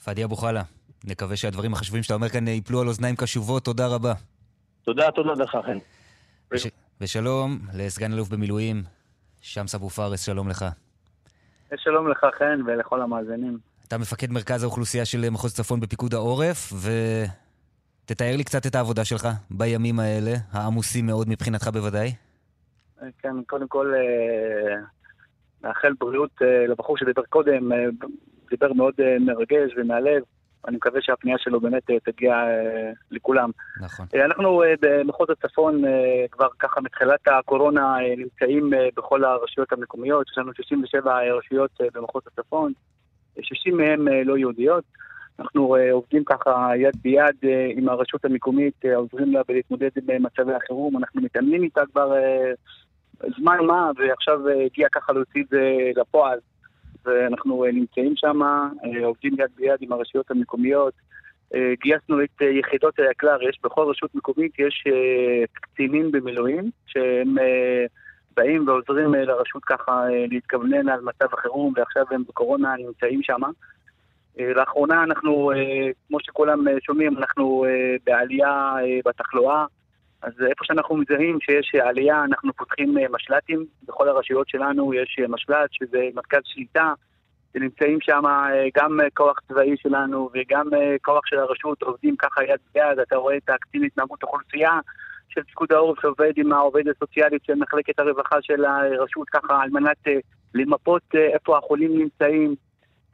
פאדי 0.05 0.25
אבו 0.25 0.37
חלה, 0.37 0.63
נקווה 1.05 1.37
שהדברים 1.37 1.73
החשובים 1.73 2.03
שאתה 2.03 2.15
אומר 2.15 2.29
כאן 2.29 2.49
ייפלו 2.49 2.81
על 2.81 2.89
אוזניים 2.89 3.17
קשובות, 3.17 3.65
תודה 3.65 3.87
רבה. 3.87 4.13
תודה, 4.83 5.11
תודה 5.11 5.33
לך, 5.33 5.57
חן. 5.67 5.79
וש... 6.53 6.67
ושלום 7.01 7.59
לסגן 7.75 8.13
אלוף 8.13 8.29
במילואים, 8.29 8.83
שמס 9.41 9.75
אבו 9.75 9.91
פארס, 9.91 10.27
שלום 10.27 10.49
לך. 10.49 10.65
שלום 11.77 12.09
לך, 12.09 12.27
חן, 12.39 12.61
ולכל 12.67 13.03
המאזינים. 13.03 13.59
אתה 13.89 13.99
מפקד 13.99 14.31
מרכז 14.31 14.63
האוכלוסייה 14.63 15.05
של 15.05 15.31
מחוז 15.31 15.55
צפון 15.55 15.81
בפיקוד 15.81 16.15
העורף, 16.15 16.73
ותתאר 18.05 18.37
לי 18.37 18.45
קצת 18.45 18.67
את 18.67 18.75
העבודה 18.75 19.05
שלך 19.05 19.29
בימים 19.51 20.01
האלה, 20.01 20.33
העמוסים 20.53 21.07
מאוד 21.07 21.29
מבחינתך 21.29 21.69
בוודאי. 21.69 22.15
כן, 23.19 23.43
קודם 23.47 23.69
כל, 23.69 23.93
אה, 23.95 24.77
מאחל 25.63 25.93
בריאות 26.01 26.31
אה, 26.43 26.67
לבחור 26.67 26.97
שדיבר 26.97 27.23
קודם, 27.29 27.73
אה, 27.73 27.79
דיבר 28.53 28.73
מאוד 28.73 28.95
מרגש 29.21 29.71
ומהלב. 29.77 30.23
אני 30.69 30.77
מקווה 30.77 31.01
שהפנייה 31.03 31.39
שלו 31.39 31.61
באמת 31.61 31.83
תגיע 32.05 32.35
לכולם. 33.11 33.51
נכון. 33.81 34.07
אנחנו 34.15 34.63
במחוז 34.81 35.29
הצפון 35.31 35.83
כבר 36.31 36.49
ככה 36.59 36.81
מתחילת 36.81 37.29
הקורונה 37.29 37.97
נמצאים 38.17 38.71
בכל 38.97 39.25
הרשויות 39.25 39.73
המקומיות, 39.73 40.27
יש 40.31 40.39
לנו 40.39 40.55
67 40.55 41.19
רשויות 41.39 41.71
במחוז 41.95 42.23
הצפון, 42.27 42.73
60 43.43 43.77
מהן 43.77 44.09
לא 44.25 44.39
יהודיות. 44.39 44.85
אנחנו 45.39 45.77
עובדים 45.93 46.25
ככה 46.25 46.71
יד 46.77 46.97
ביד 47.03 47.51
עם 47.77 47.89
הרשות 47.89 48.25
המקומית, 48.25 48.85
עוזרים 48.95 49.33
לה 49.33 49.41
להתמודד 49.49 49.91
עם 49.97 50.23
מצבי 50.23 50.55
החירום, 50.55 50.97
אנחנו 50.97 51.23
מתאמנים 51.23 51.63
איתה 51.63 51.81
כבר 51.93 52.13
זמן 53.39 53.59
מה, 53.67 53.91
ועכשיו 53.97 54.49
הגיע 54.49 54.89
ככה 54.93 55.13
להוציא 55.13 55.43
את 55.43 55.49
זה 55.49 55.91
לפועל. 55.97 56.39
ואנחנו 57.05 57.65
נמצאים 57.73 58.13
שם, 58.17 58.41
עובדים 59.05 59.33
יד 59.39 59.51
ביד 59.57 59.77
עם 59.81 59.93
הרשויות 59.93 60.31
המקומיות. 60.31 60.95
גייסנו 61.83 62.23
את 62.23 62.41
יחידות 62.41 62.99
היקל"ר, 62.99 63.43
יש 63.49 63.59
בכל 63.65 63.87
רשות 63.91 64.15
מקומית, 64.15 64.59
יש 64.59 64.85
קצינים 65.53 66.13
במילואים, 66.13 66.71
שהם 66.87 67.35
באים 68.37 68.69
ועוזרים 68.69 69.15
לרשות 69.15 69.65
ככה 69.65 70.05
להתכוונן 70.31 70.89
על 70.89 71.01
מצב 71.01 71.27
החירום, 71.33 71.73
ועכשיו 71.77 72.05
הם 72.11 72.23
בקורונה 72.29 72.75
נמצאים 72.79 73.23
שם. 73.23 73.41
לאחרונה 74.39 75.05
אנחנו, 75.05 75.53
כמו 76.09 76.21
שכולם 76.21 76.65
שומעים, 76.81 77.17
אנחנו 77.19 77.67
בעלייה 78.07 78.75
בתחלואה. 79.05 79.65
אז 80.23 80.33
איפה 80.51 80.65
שאנחנו 80.65 80.97
מזהים 80.97 81.39
שיש 81.41 81.75
עלייה, 81.75 82.25
אנחנו 82.25 82.53
פותחים 82.53 82.97
משל"טים. 83.11 83.67
בכל 83.89 84.09
הרשויות 84.09 84.49
שלנו 84.49 84.95
יש 84.95 85.21
משל"ט, 85.29 85.73
שזה 85.73 86.09
מרכז 86.15 86.41
שליטה, 86.45 86.93
שנמצאים 87.53 87.99
שם 88.01 88.23
גם 88.77 88.99
כוח 89.15 89.41
צבאי 89.49 89.77
שלנו 89.77 90.31
וגם 90.35 90.67
כוח 91.03 91.27
של 91.27 91.39
הרשות, 91.39 91.83
עובדים 91.83 92.17
ככה 92.17 92.45
יד 92.45 92.61
ביד. 92.75 92.99
אתה 93.03 93.17
רואה 93.17 93.37
את 93.37 93.49
הקצין 93.49 93.85
התנהגות 93.85 94.23
אוכלוסייה 94.23 94.81
של 95.29 95.43
פיקוד 95.43 95.73
העורף 95.73 96.01
שעובד 96.01 96.33
עם 96.37 96.53
העובדת 96.53 96.97
הסוציאלית 96.97 97.45
של 97.45 97.55
מחלקת 97.55 97.99
הרווחה 97.99 98.37
של 98.43 98.65
הרשות, 98.65 99.29
ככה 99.29 99.63
על 99.63 99.71
מנת 99.71 100.07
למפות 100.55 101.03
איפה 101.15 101.59
החולים 101.59 101.99
נמצאים. 101.99 102.55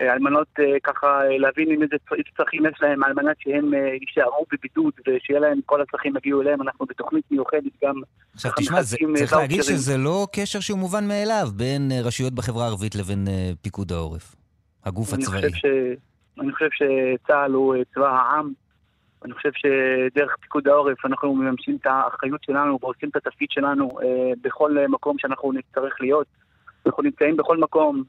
על 0.01 0.19
מנת 0.19 0.47
ככה 0.83 1.21
להבין 1.39 1.71
עם 1.71 1.83
איזה 1.83 1.97
צרכים 2.37 2.67
יש 2.67 2.83
להם, 2.83 3.05
על 3.05 3.13
מנת 3.13 3.37
שהם 3.39 3.71
יישארו 4.01 4.47
בבידוד 4.53 4.93
ושיהיה 5.07 5.41
להם, 5.41 5.61
כל 5.67 5.83
הצרכים 5.83 6.17
יגיעו 6.17 6.43
אליהם, 6.43 6.63
אנחנו 6.63 6.87
בתוכנית 6.87 7.25
מיוחדת 7.31 7.73
גם... 7.85 7.95
עכשיו 8.35 8.53
תשמע, 8.57 8.83
זה, 8.83 8.97
צריך 9.15 9.33
להגיד 9.33 9.63
שזה 9.63 9.97
לא 9.97 10.27
קשר 10.33 10.61
שהוא 10.61 10.79
מובן 10.79 11.09
מאליו 11.09 11.49
בין 11.57 11.93
רשויות 12.05 12.33
בחברה 12.33 12.65
הערבית 12.65 12.95
לבין 12.95 13.25
פיקוד 13.63 13.93
העורף, 13.93 14.35
הגוף 14.85 15.15
אני 15.15 15.23
הצבאי. 15.23 15.41
חושב 15.41 15.55
ש... 15.55 15.65
אני 16.41 16.53
חושב 16.53 16.69
שצה"ל 16.71 17.53
הוא 17.53 17.75
צבא 17.95 18.09
העם, 18.09 18.53
אני 19.25 19.33
חושב 19.35 19.51
שדרך 19.53 20.37
פיקוד 20.41 20.69
העורף 20.69 21.07
אנחנו 21.07 21.35
מממשים 21.35 21.77
את 21.81 21.87
האחריות 21.87 22.43
שלנו 22.43 22.79
ועושים 22.83 23.09
את 23.09 23.17
התפקיד 23.17 23.49
שלנו 23.51 23.99
בכל 24.43 24.77
מקום 24.89 25.17
שאנחנו 25.19 25.53
נצטרך 25.53 25.95
להיות. 26.01 26.27
אנחנו 26.89 27.03
נמצאים 27.03 27.37
בכל 27.37 27.57
מקום, 27.57 28.03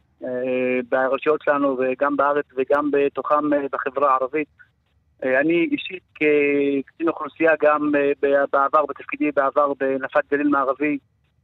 ברשויות 0.89 1.41
שלנו 1.43 1.77
וגם 1.79 2.17
בארץ 2.17 2.45
וגם 2.57 2.91
בתוכם 2.91 3.49
בחברה 3.71 4.11
הערבית. 4.11 4.47
אני 5.23 5.67
אישית 5.71 6.03
כקצין 6.15 7.09
אוכלוסייה 7.09 7.51
גם 7.61 7.91
בעבר, 8.51 8.85
בתפקידי 8.85 9.31
בעבר 9.35 9.73
בנפת 9.79 10.21
גליל 10.31 10.47
מערבי, 10.47 10.97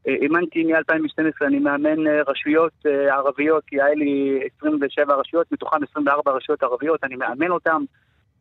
אימנתי 0.06 0.64
מ-2012, 0.64 1.46
אני 1.46 1.60
מאמן 1.60 2.08
רשויות 2.28 2.74
ערביות, 2.86 3.64
כי 3.68 3.82
היה 3.82 3.96
לי 3.96 4.40
27 4.58 5.16
רשויות, 5.16 5.52
מתוכן 5.52 5.78
24 5.92 6.32
רשויות 6.32 6.64
ערביות, 6.64 7.04
אני 7.04 7.16
מאמן 7.16 7.52
אותן 7.52 7.82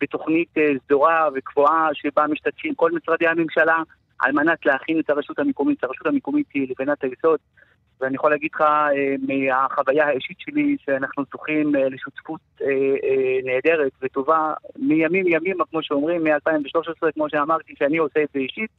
בתוכנית 0.01 0.55
סדורה 0.87 1.29
וקבועה 1.35 1.89
שבה 1.93 2.27
משתתפים 2.27 2.75
כל 2.75 2.91
משרדי 2.93 3.27
הממשלה 3.27 3.79
על 4.21 4.33
מנת 4.33 4.67
להכין 4.67 5.01
את 5.01 5.11
הרשות 5.11 5.39
המקומית. 5.39 5.85
הרשות 5.85 6.07
המקומית 6.07 6.47
היא 6.55 6.69
לבנת 6.71 7.05
היסוד. 7.05 7.39
ואני 8.01 8.15
יכול 8.15 8.31
להגיד 8.31 8.51
לך 8.55 8.65
מהחוויה 9.29 10.07
האישית 10.07 10.37
שלי 10.41 10.77
שאנחנו 10.85 11.25
זוכים 11.33 11.75
לשותפות 11.75 12.41
נהדרת 13.45 13.93
וטובה 14.03 14.53
מימים 14.77 15.27
ימים, 15.27 15.57
כמו 15.71 15.83
שאומרים, 15.83 16.25
מ-2013, 16.25 17.13
כמו 17.15 17.31
שאמרתי, 17.31 17.75
שאני 17.79 17.97
עושה 17.97 18.23
את 18.23 18.29
זה 18.35 18.41
אישית. 18.41 18.71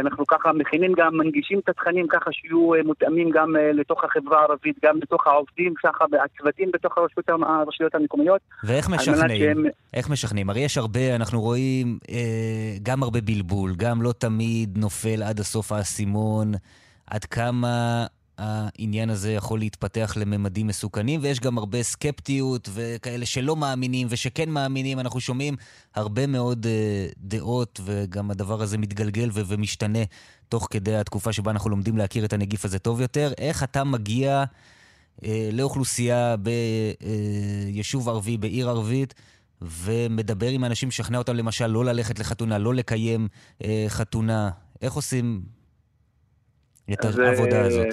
אנחנו 0.00 0.26
ככה 0.26 0.52
מכינים 0.52 0.92
גם, 0.96 1.16
מנגישים 1.16 1.58
את 1.58 1.68
התכנים 1.68 2.06
ככה 2.08 2.32
שיהיו 2.32 2.70
מותאמים 2.84 3.30
גם 3.30 3.56
לתוך 3.74 4.04
החברה 4.04 4.40
הערבית, 4.40 4.76
גם 4.84 4.98
לתוך 5.02 5.26
העובדים, 5.26 5.74
ככה, 5.74 6.04
הצוותים 6.24 6.70
בתוך 6.72 6.98
הרשויות, 6.98 7.28
הרשויות 7.28 7.94
המקומיות. 7.94 8.40
ואיך 8.64 8.90
משכנעים? 8.90 9.38
שהם... 9.38 9.64
איך 9.94 10.10
משכנעים? 10.10 10.50
הרי 10.50 10.60
יש 10.60 10.78
הרבה, 10.78 11.16
אנחנו 11.16 11.40
רואים 11.40 11.98
אה, 12.10 12.76
גם 12.82 13.02
הרבה 13.02 13.20
בלבול, 13.20 13.72
גם 13.76 14.02
לא 14.02 14.12
תמיד 14.12 14.78
נופל 14.78 15.22
עד 15.22 15.40
הסוף 15.40 15.72
האסימון, 15.72 16.52
עד 17.06 17.24
כמה... 17.24 18.06
העניין 18.38 19.10
הזה 19.10 19.32
יכול 19.32 19.58
להתפתח 19.58 20.14
לממדים 20.16 20.66
מסוכנים, 20.66 21.20
ויש 21.22 21.40
גם 21.40 21.58
הרבה 21.58 21.82
סקפטיות 21.82 22.68
וכאלה 22.72 23.26
שלא 23.26 23.56
מאמינים 23.56 24.06
ושכן 24.10 24.50
מאמינים. 24.50 24.98
אנחנו 24.98 25.20
שומעים 25.20 25.56
הרבה 25.94 26.26
מאוד 26.26 26.66
uh, 26.66 27.14
דעות, 27.18 27.80
וגם 27.84 28.30
הדבר 28.30 28.62
הזה 28.62 28.78
מתגלגל 28.78 29.30
ו- 29.32 29.42
ומשתנה 29.46 29.98
תוך 30.48 30.68
כדי 30.70 30.96
התקופה 30.96 31.32
שבה 31.32 31.50
אנחנו 31.50 31.70
לומדים 31.70 31.96
להכיר 31.96 32.24
את 32.24 32.32
הנגיף 32.32 32.64
הזה 32.64 32.78
טוב 32.78 33.00
יותר. 33.00 33.32
איך 33.38 33.62
אתה 33.62 33.84
מגיע 33.84 34.44
uh, 34.44 35.24
לאוכלוסייה 35.52 36.36
ביישוב 36.36 38.08
uh, 38.08 38.10
ערבי, 38.10 38.36
בעיר 38.36 38.68
ערבית, 38.68 39.14
ומדבר 39.62 40.48
עם 40.48 40.64
אנשים, 40.64 40.88
משכנע 40.88 41.18
אותם 41.18 41.34
למשל 41.34 41.66
לא 41.66 41.84
ללכת 41.84 42.18
לחתונה, 42.18 42.58
לא 42.58 42.74
לקיים 42.74 43.28
uh, 43.58 43.66
חתונה? 43.88 44.50
איך 44.82 44.92
עושים 44.92 45.42
את 46.92 47.04
העבודה 47.04 47.64
הזאת? 47.64 47.86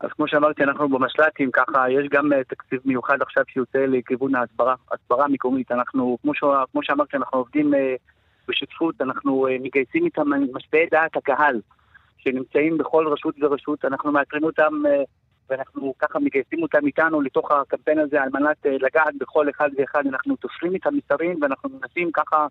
אז 0.00 0.10
כמו 0.16 0.28
שאמרתי, 0.28 0.62
אנחנו 0.62 0.88
במשל"טים, 0.88 1.50
ככה, 1.50 1.90
יש 1.90 2.08
גם 2.10 2.30
תקציב 2.48 2.80
מיוחד 2.84 3.22
עכשיו 3.22 3.44
שיוצא 3.48 3.78
לכיוון 3.78 4.34
ההסברה, 4.34 4.74
הסברה 4.92 5.28
מקומית. 5.28 5.72
אנחנו, 5.72 6.18
כמו, 6.22 6.34
ש... 6.34 6.40
כמו 6.72 6.82
שאמרתי, 6.82 7.16
אנחנו 7.16 7.38
עובדים 7.38 7.72
בשותפות, 8.48 9.00
אנחנו 9.00 9.46
מגייסים 9.60 10.04
איתם 10.04 10.30
משפיעי 10.52 10.86
דעת 10.90 11.16
הקהל, 11.16 11.60
שנמצאים 12.18 12.78
בכל 12.78 13.08
רשות 13.08 13.34
ורשות, 13.40 13.84
אנחנו 13.84 14.12
מאתרים 14.12 14.44
אותם 14.44 14.72
ואנחנו 15.50 15.94
ככה 15.98 16.18
מגייסים 16.18 16.62
אותם 16.62 16.86
איתנו 16.86 17.20
לתוך 17.20 17.50
הקמפיין 17.50 17.98
הזה 17.98 18.22
על 18.22 18.28
מנת 18.32 18.56
לגעת 18.64 19.14
בכל 19.20 19.50
אחד 19.50 19.68
ואחד. 19.78 20.06
אנחנו 20.06 20.36
תופרים 20.36 20.76
את 20.76 20.86
המסרים 20.86 21.38
ואנחנו 21.42 21.70
מנסים 21.70 22.10
ככה 22.12 22.46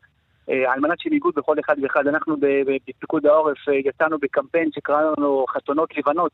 על 0.48 0.80
מנת 0.80 1.06
ייגעו 1.06 1.32
בכל 1.36 1.60
אחד 1.60 1.76
ואחד. 1.82 2.08
אנחנו 2.08 2.36
בפיקוד 2.40 3.26
העורף 3.26 3.58
יצאנו 3.86 4.18
בקמפיין 4.22 4.72
שקראנו 4.72 5.14
לנו 5.18 5.46
חתונות 5.50 5.98
לבנות. 5.98 6.32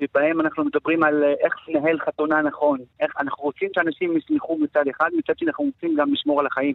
ובהם 0.00 0.40
אנחנו 0.40 0.64
מדברים 0.64 1.02
על 1.02 1.24
איך 1.24 1.54
לנהל 1.68 1.98
חתונה 1.98 2.42
נכון, 2.42 2.78
איך 3.00 3.12
אנחנו 3.20 3.44
רוצים 3.44 3.68
שאנשים 3.74 4.16
יסמכו 4.16 4.58
מצד 4.58 4.84
אחד, 4.88 5.10
מצד 5.18 5.38
שני 5.38 5.48
אנחנו 5.48 5.64
רוצים 5.64 5.94
גם 5.96 6.12
לשמור 6.12 6.40
על 6.40 6.46
החיים. 6.46 6.74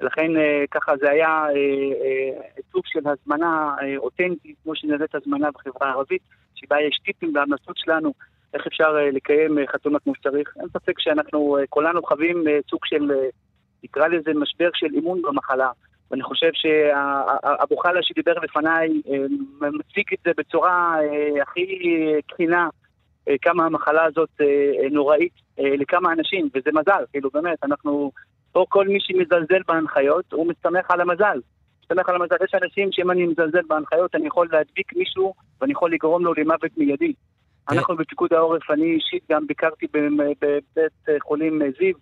ולכן 0.00 0.30
ככה 0.70 0.96
זה 0.96 1.10
היה 1.10 1.46
סוג 2.72 2.82
של 2.86 3.00
הזמנה 3.08 3.74
אותנטית, 3.96 4.56
כמו 4.62 4.76
שנראית 4.76 5.14
הזמנה 5.14 5.50
בחברה 5.50 5.88
הערבית, 5.88 6.22
שבה 6.54 6.80
יש 6.80 6.98
טיפים 7.04 7.32
והמלצות 7.34 7.76
שלנו 7.76 8.12
איך 8.54 8.66
אפשר 8.66 8.96
לקיים 9.12 9.58
חתונה 9.66 9.98
כמו 9.98 10.14
שצריך. 10.14 10.54
אין 10.60 10.68
ספק 10.68 11.00
שאנחנו 11.00 11.56
כולנו 11.68 12.02
חווים 12.02 12.44
סוג 12.70 12.80
של, 12.84 13.10
נקרא 13.84 14.06
לזה 14.08 14.30
משבר 14.34 14.70
של 14.74 14.94
אימון 14.94 15.22
במחלה. 15.22 15.70
ואני 16.14 16.22
חושב 16.22 16.50
שאבו 16.54 17.76
חלה 17.76 18.02
שדיבר 18.02 18.32
לפניי 18.42 18.88
מציג 19.60 20.04
את 20.12 20.18
זה 20.24 20.30
בצורה 20.36 20.96
הכי 21.42 21.66
תחינה, 22.28 22.68
אה, 23.28 23.34
כמה 23.42 23.66
המחלה 23.66 24.04
הזאת 24.04 24.28
אה, 24.40 24.88
נוראית 24.90 25.32
לכמה 25.58 26.12
אנשים, 26.12 26.48
וזה 26.54 26.70
מזל, 26.72 27.04
כאילו 27.12 27.30
באמת, 27.30 27.64
אנחנו, 27.64 28.10
פה 28.52 28.64
כל 28.68 28.88
מי 28.88 28.98
שמזלזל 29.00 29.62
בהנחיות, 29.68 30.32
הוא 30.32 30.46
מסתמך 30.46 30.90
על 30.90 31.00
המזל. 31.00 31.40
מסתמך 31.82 32.08
על 32.08 32.14
המזל, 32.14 32.36
יש 32.44 32.54
אנשים 32.62 32.88
שאם 32.92 33.10
אני 33.10 33.26
מזלזל 33.26 33.62
בהנחיות, 33.68 34.14
אני 34.14 34.26
יכול 34.26 34.48
להדביק 34.52 34.92
מישהו 34.96 35.34
ואני 35.60 35.72
יכול 35.72 35.92
לגרום 35.92 36.24
לו 36.24 36.34
למוות 36.36 36.70
מיידי. 36.76 37.12
אנחנו 37.68 37.96
בפיקוד 37.96 38.32
העורף, 38.32 38.70
אני 38.70 38.94
אישית 38.94 39.22
גם 39.30 39.46
ביקרתי 39.46 39.86
בבית 39.92 41.20
חולים 41.22 41.62
זיו, 41.78 41.94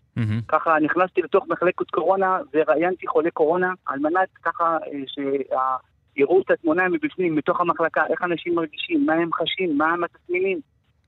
ככה 0.48 0.76
נכנסתי 0.82 1.22
לתוך 1.22 1.44
מחלקת 1.48 1.90
קורונה 1.90 2.38
וראיינתי 2.54 3.06
חולי 3.06 3.30
קורונה 3.30 3.72
על 3.86 3.98
מנת 3.98 4.28
ככה 4.44 4.76
שיראו 5.06 6.40
את 6.40 6.50
התמונה 6.50 6.88
מבפנים, 6.88 7.34
מתוך 7.34 7.60
המחלקה, 7.60 8.02
איך 8.10 8.22
אנשים 8.22 8.54
מרגישים, 8.54 9.06
מה 9.06 9.14
הם 9.14 9.30
חשים, 9.32 9.78
מה 9.78 9.92
הם 9.92 10.04
התסמינים. 10.04 10.60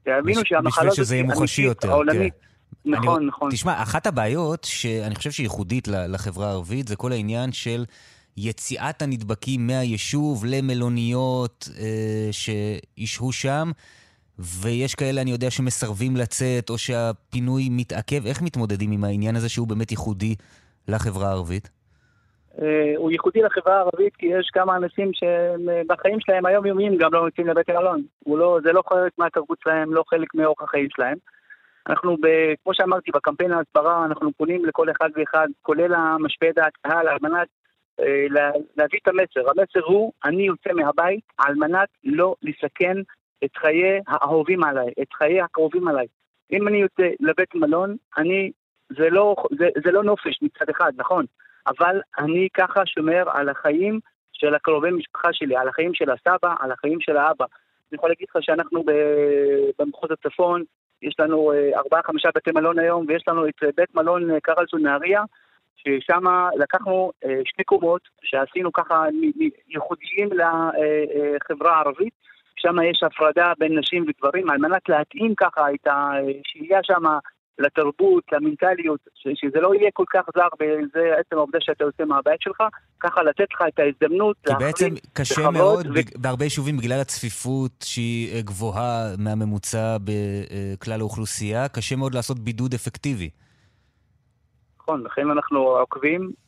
תאמינו 0.03 0.41
שהמחלה 0.45 0.91
הזאת 0.93 1.11
היא 1.11 1.25
אמיתית, 1.25 1.85
העולמית. 1.85 2.35
כן. 2.35 2.91
נכון, 2.91 3.17
אני, 3.17 3.27
נכון. 3.27 3.51
תשמע, 3.51 3.83
אחת 3.83 4.07
הבעיות 4.07 4.65
שאני 4.65 5.15
חושב 5.15 5.31
שהיא 5.31 5.45
ייחודית 5.45 5.89
לחברה 5.89 6.47
הערבית 6.47 6.89
זה 6.89 6.97
כל 6.97 7.13
העניין 7.13 7.53
של 7.53 7.85
יציאת 8.37 9.03
הנדבקים 9.03 9.67
מהיישוב 9.67 10.45
למלוניות 10.45 11.69
אה, 11.79 12.29
שישהו 12.33 13.33
שם. 13.33 13.71
ויש 14.39 14.95
כאלה, 14.95 15.21
אני 15.21 15.31
יודע, 15.31 15.51
שמסרבים 15.51 16.17
לצאת, 16.17 16.71
או 16.71 16.79
שהפינוי 16.79 17.69
מתעכב. 17.71 18.27
איך 18.27 18.43
מתמודדים 18.43 18.93
עם 18.93 19.05
העניין 19.05 19.37
הזה 19.37 19.49
שהוא 19.49 19.69
באמת 19.69 19.91
ייחודי 19.91 20.35
לחברה 20.89 21.29
הערבית? 21.29 21.71
אה, 22.63 22.93
הוא 22.97 23.11
ייחודי 23.11 23.43
לחברה 23.43 23.75
הערבית 23.75 24.17
כי 24.17 24.27
יש 24.27 24.51
כמה 24.53 24.77
אנשים 24.77 25.11
שבחיים 25.15 26.21
שלהם 26.21 26.47
היומיומיים 26.47 26.97
גם 26.97 27.13
לא 27.13 27.19
יוצאים 27.19 27.47
לבית 27.47 27.69
המלון. 27.69 28.03
לא, 28.27 28.59
זה 28.65 28.73
לא 28.73 28.83
חלק 28.89 29.13
מהתרבות 29.19 29.59
שלהם, 29.65 29.95
לא 29.95 30.05
חלק 30.11 30.35
מאורח 30.35 30.63
החיים 30.63 30.89
שלהם. 30.97 31.17
אנחנו, 31.89 32.17
ב, 32.17 32.27
כמו 32.65 32.75
שאמרתי, 32.75 33.11
בקמפיין 33.11 33.53
ההסברה 33.53 34.05
אנחנו 34.05 34.33
פונים 34.37 34.65
לכל 34.65 34.91
אחד 34.91 35.09
ואחד, 35.17 35.49
כולל 35.63 35.95
המשפיעי 35.95 36.53
דעת 36.53 36.73
קהל, 36.83 37.09
על 37.09 37.19
מנת 37.23 37.49
אה, 38.01 38.27
להביא 38.77 38.99
את 39.03 39.09
המסר. 39.09 39.51
המסר 39.51 39.81
הוא, 39.87 40.13
אני 40.25 40.43
יוצא 40.43 40.73
מהבית 40.73 41.25
על 41.39 41.55
מנת 41.55 41.89
לא 42.05 42.35
לסכן 42.43 42.97
את 43.45 43.57
חיי 43.57 44.01
האהובים 44.09 44.65
עליי, 44.65 44.93
את 45.03 45.13
חיי 45.13 45.41
הקרובים 45.41 45.89
עליי. 45.89 46.07
אם 46.53 46.69
אני 46.69 46.79
יוצא 46.79 47.09
לבית 47.21 47.55
מלון, 47.55 47.97
אני, 48.19 48.51
זה 48.89 49.11
לא, 49.11 49.37
זה, 49.59 49.69
זה 49.85 49.91
לא 49.91 50.05
נופש 50.05 50.43
מצד 50.43 50.69
אחד, 50.71 50.93
נכון, 50.97 51.25
אבל 51.67 52.01
אני 52.19 52.49
ככה 52.55 52.87
שומר 52.87 53.25
על 53.31 53.49
החיים 53.49 54.01
של 54.33 54.55
הקרובי 54.55 54.91
משפחה 54.91 55.29
שלי, 55.33 55.57
על 55.57 55.69
החיים 55.69 55.95
של 55.95 56.11
הסבא, 56.11 56.55
על 56.59 56.73
החיים 56.73 57.01
של 57.01 57.17
האבא. 57.17 57.45
אני 57.91 57.97
יכול 57.97 58.11
להגיד 58.11 58.27
לך 58.31 58.43
שאנחנו 58.43 58.85
במחוז 59.79 60.11
הצפון, 60.11 60.63
יש 61.03 61.15
לנו 61.19 61.53
אה, 61.53 61.79
ארבעה-חמישה 61.79 62.29
בתי 62.35 62.51
מלון 62.51 62.79
היום, 62.79 63.05
ויש 63.09 63.25
לנו 63.29 63.49
את 63.49 63.55
בית 63.77 63.95
מלון 63.95 64.31
אה, 64.31 64.41
קרלסון 64.41 64.83
נהריה, 64.83 65.23
ששם 65.77 66.25
לקחנו 66.59 67.13
אה, 67.25 67.41
שני 67.45 67.65
קומות 67.65 68.03
שעשינו 68.23 68.73
ככה 68.73 69.07
ייחודיים 69.69 70.29
לחברה 70.33 71.77
הערבית. 71.77 72.15
שם 72.57 72.77
יש 72.91 73.03
הפרדה 73.03 73.53
בין 73.59 73.79
נשים 73.79 74.05
וגברים, 74.09 74.51
על 74.51 74.59
מנת 74.59 74.89
להתאים 74.89 75.35
ככה 75.35 75.67
את 75.75 75.87
השהייה 75.87 76.81
שם 76.83 77.05
לתרבות, 77.59 78.25
למנטליות, 78.33 79.01
שזה 79.15 79.61
לא 79.61 79.75
יהיה 79.75 79.91
כל 79.93 80.05
כך 80.11 80.23
זר, 80.35 80.49
וזה 80.61 81.15
עצם 81.21 81.37
העובדה 81.37 81.59
שאתה 81.61 81.85
יוצא 81.85 82.05
מהבית 82.05 82.41
שלך, 82.41 82.63
ככה 83.01 83.23
לתת 83.23 83.47
לך 83.53 83.63
את 83.69 83.79
ההזדמנות 83.79 84.37
כי 84.47 84.53
בעצם 84.59 84.89
קשה 85.13 85.51
מאוד, 85.51 85.87
ו... 85.87 85.99
בהרבה 86.19 86.45
יישובים, 86.45 86.77
בגלל 86.77 87.01
הצפיפות 87.01 87.73
שהיא 87.85 88.43
גבוהה 88.43 89.15
מהממוצע 89.19 89.97
בכלל 90.05 91.01
האוכלוסייה, 91.01 91.69
קשה 91.69 91.97
מאוד 91.97 92.15
לעשות 92.15 92.39
בידוד 92.39 92.75
אפקטיבי. 92.75 93.31
נכון, 94.81 95.05
לכן 95.05 95.31
אנחנו 95.31 95.59
עוקבים 95.59 96.21
אה, 96.23 96.44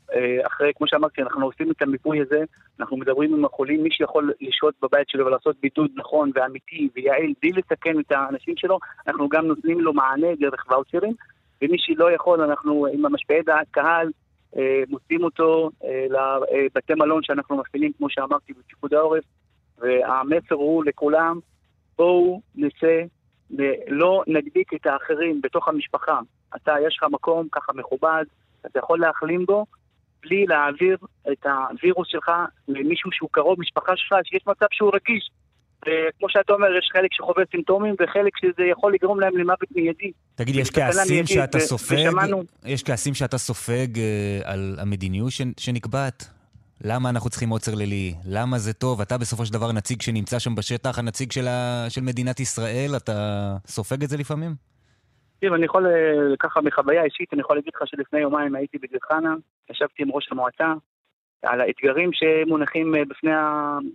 אחרי, 0.46 0.72
כמו 0.76 0.86
שאמרתי, 0.88 1.22
אנחנו 1.22 1.44
עושים 1.46 1.70
את 1.70 1.82
המיפוי 1.82 2.20
הזה, 2.20 2.44
אנחנו 2.80 2.96
מדברים 2.96 3.34
עם 3.34 3.44
החולים, 3.44 3.82
מי 3.82 3.90
שיכול 3.92 4.32
לשהות 4.40 4.74
בבית 4.82 5.08
שלו 5.08 5.26
ולעשות 5.26 5.56
בידוד 5.60 5.90
נכון 5.96 6.30
ואמיתי 6.34 6.88
ויעיל, 6.94 7.32
בלי 7.42 7.52
לסכן 7.52 8.00
את 8.00 8.12
האנשים 8.12 8.54
שלו, 8.56 8.78
אנחנו 9.08 9.28
גם 9.28 9.46
נותנים 9.46 9.80
לו 9.80 9.92
מענה 9.92 10.34
דרך 10.40 10.64
ואוצ'רים, 10.70 11.14
ומי 11.62 11.78
שלא 11.78 12.12
יכול, 12.12 12.40
אנחנו 12.40 12.86
עם 12.86 13.06
המשפיעי 13.06 13.42
דעת 13.42 13.66
קהל, 13.70 14.10
אה, 14.56 14.82
מוצאים 14.88 15.24
אותו 15.24 15.70
אה, 15.84 16.06
לבתי 16.10 16.94
מלון 16.94 17.22
שאנחנו 17.22 17.56
מפעילים, 17.56 17.92
כמו 17.98 18.10
שאמרתי, 18.10 18.52
בפיקוד 18.52 18.94
העורף, 18.94 19.24
והמסר 19.78 20.54
הוא 20.54 20.84
לכולם, 20.84 21.38
בואו 21.98 22.40
נצא, 22.54 23.00
לא 23.88 24.22
נדביק 24.26 24.74
את 24.74 24.86
האחרים 24.86 25.40
בתוך 25.42 25.68
המשפחה. 25.68 26.20
אתה, 26.56 26.74
יש 26.86 26.96
לך 26.96 27.10
מקום 27.10 27.48
ככה 27.52 27.72
מכובד, 27.72 28.24
אתה 28.66 28.78
יכול 28.78 29.00
להחלים 29.00 29.46
בו, 29.46 29.66
בלי 30.28 30.46
להעביר 30.46 30.96
את 31.32 31.46
הווירוס 31.46 32.08
שלך 32.10 32.30
למישהו 32.68 33.10
שהוא 33.12 33.28
קרוב 33.32 33.60
משפחה 33.60 33.92
שלך, 33.96 34.14
שיש 34.24 34.42
מצב 34.46 34.66
שהוא 34.70 34.90
רגיש. 34.94 35.30
וכמו 35.82 36.28
שאתה 36.28 36.52
אומר, 36.52 36.66
יש 36.78 36.88
חלק 36.92 37.12
שחווה 37.12 37.44
סימפטומים 37.50 37.94
וחלק 38.00 38.32
שזה 38.40 38.64
יכול 38.70 38.94
לגרום 38.94 39.20
להם 39.20 39.36
למוות 39.36 39.68
מיידי. 39.76 40.12
תגיד, 40.34 40.56
יש 40.56 40.70
כעסים 40.70 41.26
שאתה 41.26 41.58
סופג, 41.58 41.96
ושמענו... 42.08 42.42
יש 42.64 42.82
כעסים 42.82 43.14
שאתה 43.14 43.38
סופג 43.38 43.98
אה, 43.98 44.40
על 44.44 44.76
המדיניות 44.78 45.32
שנקבעת? 45.58 46.28
למה 46.84 47.10
אנחנו 47.10 47.30
צריכים 47.30 47.48
עוצר 47.48 47.74
לילי? 47.74 48.14
למה 48.26 48.58
זה 48.58 48.72
טוב? 48.72 49.00
אתה 49.00 49.18
בסופו 49.18 49.46
של 49.46 49.52
דבר 49.52 49.72
נציג 49.72 50.02
שנמצא 50.02 50.38
שם 50.38 50.54
בשטח, 50.54 50.98
הנציג 50.98 51.32
של, 51.32 51.48
ה... 51.48 51.86
של 51.88 52.00
מדינת 52.00 52.40
ישראל, 52.40 52.96
אתה 52.96 53.56
סופג 53.66 54.02
את 54.02 54.08
זה 54.08 54.16
לפעמים? 54.16 54.54
תראה, 55.40 55.56
אני 55.56 55.64
יכול, 55.64 55.86
אה, 55.86 56.36
ככה 56.38 56.60
מחוויה 56.60 57.04
אישית, 57.04 57.32
אני 57.32 57.40
יכול 57.40 57.56
להגיד 57.56 57.72
לך 57.76 57.82
שלפני 57.86 58.20
יומיים 58.20 58.54
הייתי 58.54 58.78
בדיר 58.78 58.98
חנה, 59.02 59.34
ישבתי 59.70 60.02
עם 60.02 60.12
ראש 60.12 60.28
המועצה 60.32 60.72
על 61.42 61.60
האתגרים 61.60 62.10
שמונחים 62.12 62.94
אה, 62.94 63.04
בפני, 63.04 63.30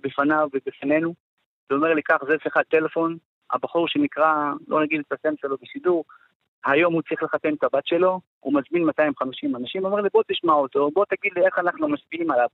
בפניו 0.04 0.48
ובפנינו, 0.54 1.14
ואומר 1.70 1.94
לי, 1.94 2.02
קח, 2.02 2.18
זה 2.28 2.36
אצלך 2.36 2.58
טלפון, 2.70 3.18
הבחור 3.52 3.88
שנקרא, 3.88 4.52
לא 4.68 4.84
נגיד 4.84 5.02
את 5.08 5.12
השם 5.12 5.36
שלו 5.42 5.58
בשידור, 5.62 6.04
היום 6.66 6.94
הוא 6.94 7.02
צריך 7.02 7.24
לחתן 7.24 7.54
את 7.54 7.64
הבת 7.64 7.88
שלו, 7.88 8.20
הוא 8.40 8.54
מזמין 8.54 8.84
250 8.84 9.56
אנשים, 9.56 9.86
אומר 9.86 10.02
לי, 10.02 10.10
בוא 10.14 10.24
תשמע 10.28 10.54
אותו, 10.54 10.90
בוא 10.94 11.06
תגיד 11.10 11.32
לי 11.36 11.46
איך 11.46 11.60
אנחנו 11.60 11.88
משפיעים 11.88 12.32
עליו. 12.32 12.48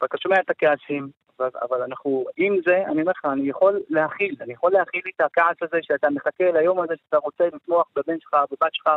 ואתה 0.00 0.16
שומע 0.18 0.36
את 0.40 0.50
הכעסים, 0.50 1.08
אבל 1.62 1.82
אנחנו, 1.82 2.24
עם 2.36 2.56
זה, 2.64 2.82
אני 2.86 3.00
אומר 3.00 3.12
לך, 3.12 3.24
אני 3.24 3.48
יכול 3.48 3.80
להכיל, 3.88 4.36
אני 4.40 4.52
יכול 4.52 4.72
להכיל 4.72 5.02
את 5.14 5.20
הכעס 5.20 5.56
הזה 5.62 5.78
שאתה 5.82 6.10
מחכה 6.10 6.50
ליום 6.52 6.80
הזה 6.80 6.94
שאתה 7.04 7.16
רוצה 7.16 7.44
לתמוך 7.46 7.88
בבן 7.96 8.20
שלך, 8.20 8.34
בבת 8.34 8.74
שלך, 8.74 8.90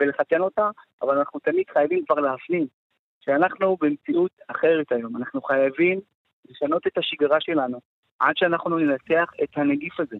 ולחתן 0.00 0.40
אותה, 0.40 0.70
אבל 1.02 1.18
אנחנו 1.18 1.40
תמיד 1.40 1.64
חייבים 1.72 2.04
כבר 2.04 2.20
להפנים 2.20 2.66
שאנחנו 3.20 3.76
במציאות 3.80 4.30
אחרת 4.48 4.92
היום. 4.92 5.16
אנחנו 5.16 5.42
חייבים 5.42 6.00
לשנות 6.50 6.86
את 6.86 6.98
השגרה 6.98 7.40
שלנו 7.40 7.80
עד 8.20 8.36
שאנחנו 8.36 8.78
ננצח 8.78 9.30
את 9.42 9.48
הנגיף 9.56 10.00
הזה. 10.00 10.16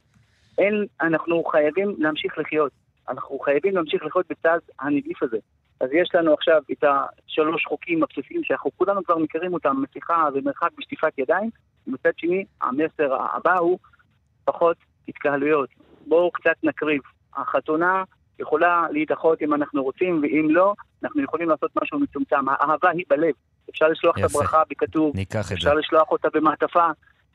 אין, 0.58 0.86
אנחנו 1.00 1.44
חייבים 1.44 1.94
להמשיך 1.98 2.38
לחיות. 2.38 2.72
אנחנו 3.08 3.38
חייבים 3.38 3.74
להמשיך 3.74 4.04
לחיות 4.04 4.26
בצד 4.30 4.58
הנגיף 4.80 5.22
הזה. 5.22 5.38
אז 5.80 5.88
יש 5.92 6.10
לנו 6.14 6.34
עכשיו 6.34 6.62
את 6.72 6.84
השלוש 6.84 7.64
חוקים 7.66 8.02
הבסיסיים 8.02 8.44
שאנחנו 8.44 8.70
כולנו 8.76 9.04
כבר 9.04 9.18
מכירים 9.18 9.54
אותם, 9.54 9.76
מסיכה 9.82 10.28
ומרחק 10.34 10.68
בשטיפת 10.78 11.18
ידיים, 11.18 11.50
ומצד 11.86 12.10
שני, 12.16 12.44
המסר 12.62 13.16
הבא 13.32 13.58
הוא 13.58 13.78
פחות 14.44 14.76
התקהלויות. 15.08 15.68
בואו 16.06 16.30
קצת 16.30 16.56
נקריב. 16.62 17.02
החתונה 17.36 18.04
יכולה 18.38 18.86
להידחות 18.90 19.42
אם 19.42 19.54
אנחנו 19.54 19.82
רוצים, 19.82 20.20
ואם 20.22 20.48
לא, 20.50 20.74
אנחנו 21.04 21.22
יכולים 21.22 21.48
לעשות 21.48 21.70
משהו 21.82 21.98
מצומצם. 21.98 22.48
האהבה 22.48 22.90
היא 22.90 23.04
בלב. 23.08 23.34
אפשר 23.70 23.88
לשלוח 23.88 24.18
יפה. 24.18 24.26
את 24.26 24.34
הברכה 24.34 24.62
בכתוב, 24.70 25.12
אפשר 25.54 25.74
לשלוח 25.74 26.10
אותה 26.10 26.28
במעטפה, 26.34 26.86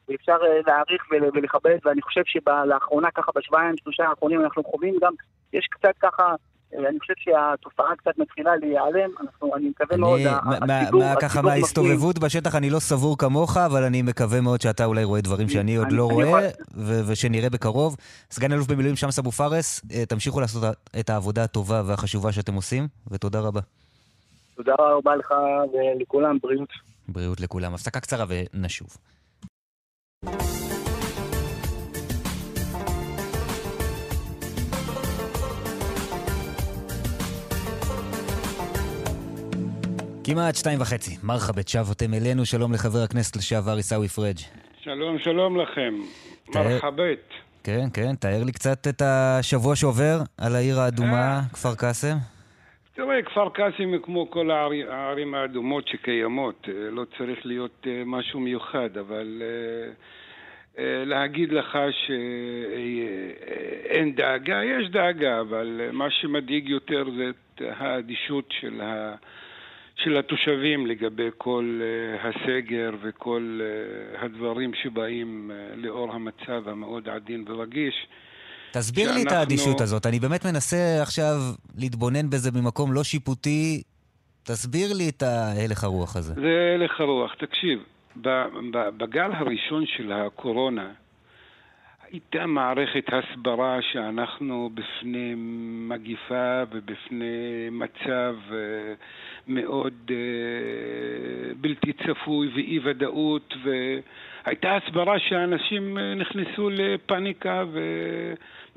ואפשר 0.09 0.37
אה, 0.43 0.59
להעריך 0.67 1.03
ולכבד, 1.33 1.77
ואני 1.85 2.01
חושב 2.01 2.21
שלאחרונה, 2.25 3.11
ככה 3.11 3.31
בשבועיים, 3.35 3.75
שלושה 3.77 4.03
האחרונים, 4.03 4.41
אנחנו 4.41 4.63
חווים 4.63 4.95
גם, 5.01 5.13
יש 5.53 5.67
קצת 5.71 5.93
ככה 6.01 6.35
אני 6.73 6.99
חושב 6.99 7.13
שהתופעה 7.17 7.95
קצת 7.95 8.17
מתחילה 8.17 8.55
להיעלם, 8.55 9.09
אנחנו, 9.21 9.55
אני 9.55 9.69
מקווה 9.69 9.95
אני, 9.95 10.01
מאוד, 10.01 10.21
מה, 10.67 10.81
הציבור, 10.81 11.03
מה, 11.03 11.15
ככה 11.21 11.41
מההסתובבות 11.41 12.19
בשטח 12.19 12.55
אני 12.55 12.69
לא 12.69 12.79
סבור 12.79 13.17
כמוך, 13.17 13.57
אבל 13.57 13.83
אני 13.83 14.01
מקווה 14.01 14.41
מאוד 14.41 14.61
שאתה 14.61 14.85
אולי 14.85 15.03
רואה 15.03 15.21
דברים 15.21 15.49
שאני 15.49 15.75
עוד 15.75 15.91
לא 15.91 16.05
רואה, 16.05 16.49
ו- 16.77 17.01
ושנראה 17.07 17.49
בקרוב. 17.49 17.95
סגן 18.31 18.51
אלוף 18.51 18.67
במילואים 18.67 18.95
שמס 18.95 19.19
אבו 19.19 19.31
פארס, 19.31 19.81
אה, 19.93 20.05
תמשיכו 20.05 20.39
לעשות 20.39 20.63
את 20.99 21.09
העבודה 21.09 21.43
הטובה 21.43 21.81
והחשובה 21.85 22.31
שאתם 22.31 22.53
עושים, 22.53 22.87
ותודה 23.11 23.39
רבה. 23.39 23.61
תודה 24.55 24.73
רבה 24.79 25.15
לך 25.15 25.33
ולכולם, 25.73 26.37
בריאות. 26.41 26.69
בריאות 27.07 27.39
לכולם. 27.39 27.73
הפסקה 27.73 27.99
קצרה 27.99 28.25
ונשוב. 28.27 28.97
כמעט 40.23 40.55
שתיים 40.55 40.81
וחצי. 40.81 41.17
מרחבת, 41.23 41.67
שבתם 41.67 42.13
אלינו, 42.13 42.45
שלום 42.45 42.73
לחבר 42.73 42.99
הכנסת 42.99 43.35
לשעבר 43.35 43.75
עיסאווי 43.75 44.07
פריג'. 44.07 44.37
שלום, 44.81 45.19
שלום 45.19 45.57
לכם. 45.57 45.93
מרחבת. 46.55 47.19
כן, 47.63 47.87
כן, 47.93 48.15
תאר 48.15 48.43
לי 48.43 48.51
קצת 48.51 48.87
את 48.87 49.01
השבוע 49.05 49.75
שעובר 49.75 50.21
על 50.37 50.55
העיר 50.55 50.79
האדומה, 50.79 51.37
אה. 51.37 51.41
כפר 51.53 51.75
קאסם. 51.75 52.17
תראה, 53.01 53.21
כפר 53.21 53.49
קאסם 53.49 53.97
כמו 54.03 54.31
כל 54.31 54.51
הערי- 54.51 54.89
הערים 54.89 55.33
האדומות 55.33 55.87
שקיימות, 55.87 56.69
אה, 56.69 56.89
לא 56.91 57.05
צריך 57.17 57.45
להיות 57.45 57.87
אה, 57.87 58.03
משהו 58.05 58.39
מיוחד, 58.39 58.97
אבל 58.97 59.41
אה, 60.77 61.03
להגיד 61.05 61.51
לך 61.51 61.77
שאין 61.91 63.35
דאגה, 64.15 64.63
יש 64.63 64.89
דאגה, 64.89 65.41
אבל 65.41 65.81
מה 65.91 66.09
שמדאיג 66.09 66.69
יותר 66.69 67.03
זה 67.17 67.29
את 67.29 67.61
האדישות 67.69 68.53
של, 68.59 68.81
ה... 68.81 69.15
של 69.95 70.17
התושבים 70.17 70.87
לגבי 70.87 71.29
כל 71.37 71.81
הסגר 72.21 72.91
וכל 73.01 73.59
הדברים 74.17 74.73
שבאים 74.73 75.51
לאור 75.75 76.13
המצב 76.13 76.69
המאוד 76.69 77.09
עדין 77.09 77.45
ורגיש. 77.47 78.07
תסביר 78.71 79.11
לי 79.11 79.15
את 79.15 79.29
שאנחנו- 79.29 79.37
האדישות 79.39 79.81
הזאת. 79.81 80.05
אני 80.05 80.19
באמת 80.19 80.45
מנסה 80.45 81.01
עכשיו 81.01 81.35
להתבונן 81.77 82.29
בזה 82.29 82.51
ממקום 82.61 82.93
לא 82.93 83.03
שיפוטי. 83.03 83.81
תסביר 84.43 84.93
לי 84.93 85.09
את 85.09 85.23
ההלך 85.23 85.83
הרוח 85.83 86.15
הזה. 86.15 86.33
זה 86.33 86.75
הלך 86.75 86.99
הרוח. 86.99 87.33
תקשיב, 87.33 87.79
בגל 88.97 89.31
הראשון 89.33 89.85
של 89.85 90.11
הקורונה 90.11 90.87
הייתה 92.11 92.45
מערכת 92.45 93.05
הסברה 93.07 93.79
שאנחנו 93.91 94.69
בפני 94.73 95.33
מגיפה 95.89 96.63
ובפני 96.71 97.25
מצב 97.71 98.35
אה, 98.51 98.93
מאוד 99.47 99.93
אה, 100.11 100.15
בלתי 101.61 101.93
צפוי 101.93 102.47
ואי-ודאות 102.55 103.53
והייתה 103.63 104.75
הסברה 104.77 105.19
שאנשים 105.19 105.97
אה, 105.97 106.13
נכנסו 106.15 106.69
לפאניקה 106.69 107.63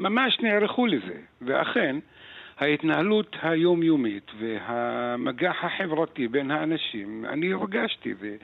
וממש 0.02 0.40
נערכו 0.40 0.86
לזה. 0.86 1.14
ואכן, 1.42 1.96
ההתנהלות 2.58 3.36
היומיומית 3.42 4.30
והמגע 4.38 5.50
החברתי 5.50 6.28
בין 6.28 6.50
האנשים, 6.50 7.24
אני 7.28 7.52
הרגשתי 7.52 8.14
ו... 8.20 8.34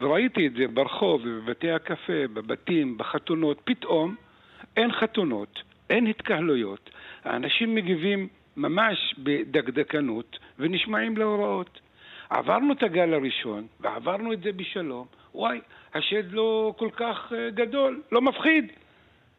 וראיתי 0.00 0.46
את 0.46 0.52
זה 0.52 0.66
ברחוב 0.68 1.20
ובבתי 1.24 1.70
הקפה, 1.70 2.28
בבתים, 2.32 2.98
בחתונות, 2.98 3.60
פתאום 3.64 4.14
אין 4.76 4.92
חתונות, 4.92 5.62
אין 5.90 6.06
התקהלויות, 6.06 6.90
האנשים 7.24 7.74
מגיבים 7.74 8.28
ממש 8.56 9.14
בדקדקנות 9.18 10.38
ונשמעים 10.58 11.16
להוראות. 11.16 11.80
עברנו 12.30 12.72
את 12.72 12.82
הגל 12.82 13.14
הראשון 13.14 13.66
ועברנו 13.80 14.32
את 14.32 14.42
זה 14.42 14.52
בשלום, 14.52 15.06
וואי, 15.34 15.60
השד 15.94 16.32
לא 16.32 16.74
כל 16.78 16.90
כך 16.96 17.32
אה, 17.36 17.50
גדול, 17.50 18.02
לא 18.12 18.20
מפחיד, 18.22 18.72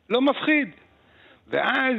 לא 0.10 0.22
מפחיד. 0.22 0.70
ואז 1.50 1.96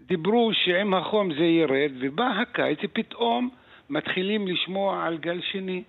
דיברו 0.00 0.50
שעם 0.64 0.94
החום 0.94 1.34
זה 1.34 1.44
ירד, 1.44 1.90
ובא 2.00 2.28
הקיץ 2.42 2.78
ופתאום 2.84 3.48
מתחילים 3.90 4.48
לשמוע 4.48 5.04
על 5.04 5.18
גל 5.18 5.40
שני. 5.52 5.82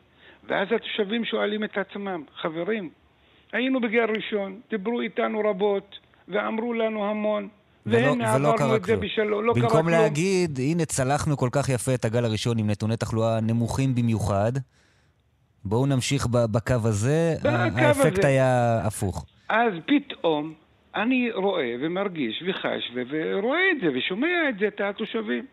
ואז 0.47 0.67
התושבים 0.75 1.25
שואלים 1.25 1.63
את 1.63 1.77
עצמם, 1.77 2.23
חברים, 2.41 2.89
היינו 3.53 3.81
בגל 3.81 4.05
ראשון, 4.15 4.59
דיברו 4.69 5.01
איתנו 5.01 5.41
רבות, 5.49 5.95
ואמרו 6.27 6.73
לנו 6.73 7.09
המון, 7.09 7.47
ולא, 7.85 7.97
והנה 7.97 8.35
ולא 8.35 8.53
קרה 8.57 8.79
כלום. 8.79 8.99
בשלום, 8.99 9.45
לא 9.45 9.53
קרה 9.53 9.63
במקום 9.63 9.81
כלום. 9.81 9.89
להגיד, 9.89 10.59
הנה 10.59 10.85
צלחנו 10.85 11.37
כל 11.37 11.49
כך 11.51 11.69
יפה 11.69 11.93
את 11.93 12.05
הגל 12.05 12.25
הראשון 12.25 12.57
עם 12.57 12.69
נתוני 12.69 12.97
תחלואה 12.97 13.39
נמוכים 13.41 13.95
במיוחד, 13.95 14.51
בואו 15.65 15.85
נמשיך 15.85 16.27
בקו 16.27 16.73
הזה, 16.83 17.35
בקו 17.39 17.79
האפקט 17.79 18.17
הזה. 18.17 18.27
היה 18.27 18.81
הפוך. 18.83 19.25
אז 19.49 19.73
פתאום 19.85 20.53
אני 21.01 21.31
רואה 21.31 21.75
ומרגיש 21.79 22.43
וחש 22.45 22.91
ורואה 22.93 23.71
את 23.71 23.79
זה 23.81 23.87
ושומע 23.93 24.49
את 24.49 24.59
זה, 24.59 24.67
את 24.67 24.81
התושבים. 24.81 25.45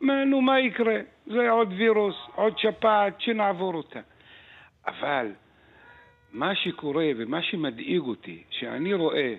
מה, 0.00 0.24
נו, 0.24 0.40
מה 0.40 0.60
יקרה? 0.60 1.00
זה 1.26 1.50
עוד 1.50 1.72
וירוס, 1.76 2.16
עוד 2.34 2.58
שפעת, 2.58 3.20
שנעבור 3.20 3.74
אותה. 3.74 4.00
אבל 4.86 5.32
מה 6.32 6.54
שקורה 6.54 7.06
ומה 7.16 7.42
שמדאיג 7.42 8.02
אותי, 8.02 8.42
שאני 8.50 8.94
רואה 8.94 9.34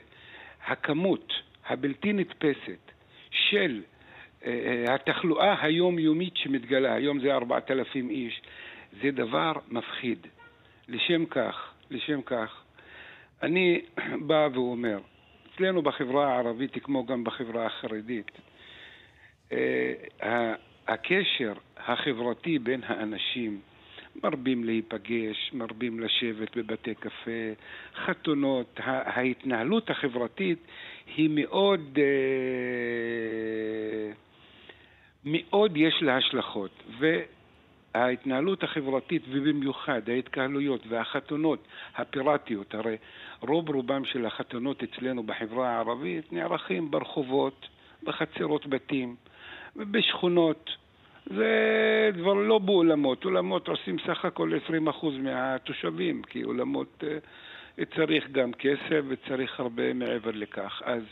הכמות 0.65 1.33
הבלתי 1.65 2.13
נתפסת 2.13 2.91
של 3.31 3.81
אה, 4.45 4.85
התחלואה 4.93 5.65
היומיומית 5.65 6.37
שמתגלה, 6.37 6.93
היום 6.93 7.19
זה 7.19 7.35
4,000 7.35 8.09
איש, 8.09 8.41
זה 9.01 9.11
דבר 9.11 9.53
מפחיד. 9.67 10.27
לשם 10.87 11.25
כך, 11.25 11.73
לשם 11.91 12.21
כך, 12.21 12.63
אני 13.43 13.81
בא 14.27 14.47
ואומר, 14.53 14.99
אצלנו 15.57 15.81
בחברה 15.81 16.33
הערבית, 16.33 16.83
כמו 16.83 17.05
גם 17.05 17.23
בחברה 17.23 17.65
החרדית, 17.65 18.31
אה, 19.51 20.53
הקשר 20.87 21.53
החברתי 21.77 22.59
בין 22.59 22.81
האנשים, 22.83 23.59
מרבים 24.23 24.63
להיפגש, 24.63 25.51
מרבים 25.53 25.99
לשבת 25.99 26.57
בבתי 26.57 26.95
קפה, 26.95 27.51
חתונות, 27.95 28.79
ההתנהלות 28.83 29.89
החברתית 29.89 30.59
היא 31.15 31.29
מאוד, 31.33 31.97
אה, 31.97 32.03
מאוד 35.25 35.77
יש 35.77 36.01
לה 36.01 36.17
השלכות. 36.17 36.83
וההתנהלות 37.95 38.63
החברתית, 38.63 39.21
ובמיוחד 39.29 40.09
ההתקהלויות 40.09 40.81
והחתונות 40.89 41.67
הפיראטיות, 41.95 42.73
הרי 42.73 42.97
רוב 43.41 43.69
רובם 43.69 44.05
של 44.05 44.25
החתונות 44.25 44.83
אצלנו 44.83 45.23
בחברה 45.23 45.69
הערבית 45.69 46.33
נערכים 46.33 46.91
ברחובות, 46.91 47.67
בחצרות 48.03 48.67
בתים, 48.67 49.15
בשכונות. 49.75 50.69
זה 51.25 52.09
כבר 52.13 52.33
לא 52.33 52.57
באולמות, 52.59 53.25
אולמות 53.25 53.67
עושים 53.67 53.97
סך 54.07 54.25
הכל 54.25 54.51
20% 55.01 55.05
מהתושבים, 55.19 56.21
כי 56.23 56.43
אולמות 56.43 57.03
אה, 57.07 57.85
צריך 57.95 58.29
גם 58.31 58.53
כסף 58.53 59.01
וצריך 59.07 59.59
הרבה 59.59 59.93
מעבר 59.93 60.31
לכך. 60.33 60.81
אז 60.85 61.03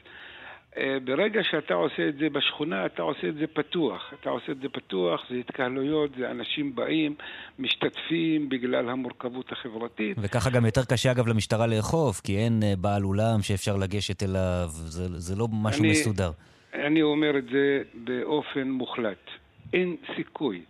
ברגע 1.03 1.41
שאתה 1.43 1.73
עושה 1.73 2.07
את 2.09 2.17
זה 2.17 2.29
בשכונה, 2.29 2.85
אתה 2.85 3.01
עושה 3.01 3.27
את 3.29 3.35
זה 3.35 3.47
פתוח. 3.47 4.13
אתה 4.21 4.29
עושה 4.29 4.51
את 4.51 4.57
זה 4.61 4.69
פתוח, 4.69 5.25
זה 5.29 5.35
התקהלויות, 5.35 6.11
זה 6.17 6.31
אנשים 6.31 6.75
באים, 6.75 7.15
משתתפים 7.59 8.49
בגלל 8.49 8.89
המורכבות 8.89 9.51
החברתית. 9.51 10.17
וככה 10.21 10.49
גם 10.49 10.65
יותר 10.65 10.81
קשה 10.85 11.11
אגב 11.11 11.27
למשטרה 11.27 11.67
לאכוף, 11.67 12.21
כי 12.21 12.38
אין 12.38 12.63
אה, 12.63 12.73
בעל 12.81 13.03
אולם 13.03 13.41
שאפשר 13.41 13.75
לגשת 13.77 14.23
אליו, 14.23 14.65
זה, 14.69 15.19
זה 15.19 15.35
לא 15.35 15.47
משהו 15.51 15.83
אני- 15.83 15.91
מסודר. 15.91 16.31
אני 16.73 17.01
אומר 17.01 17.38
את 17.38 17.45
זה 17.45 17.81
באופן 17.93 18.69
מוחלט. 18.69 19.25
אין 19.73 19.95
סיכוי 20.15 20.61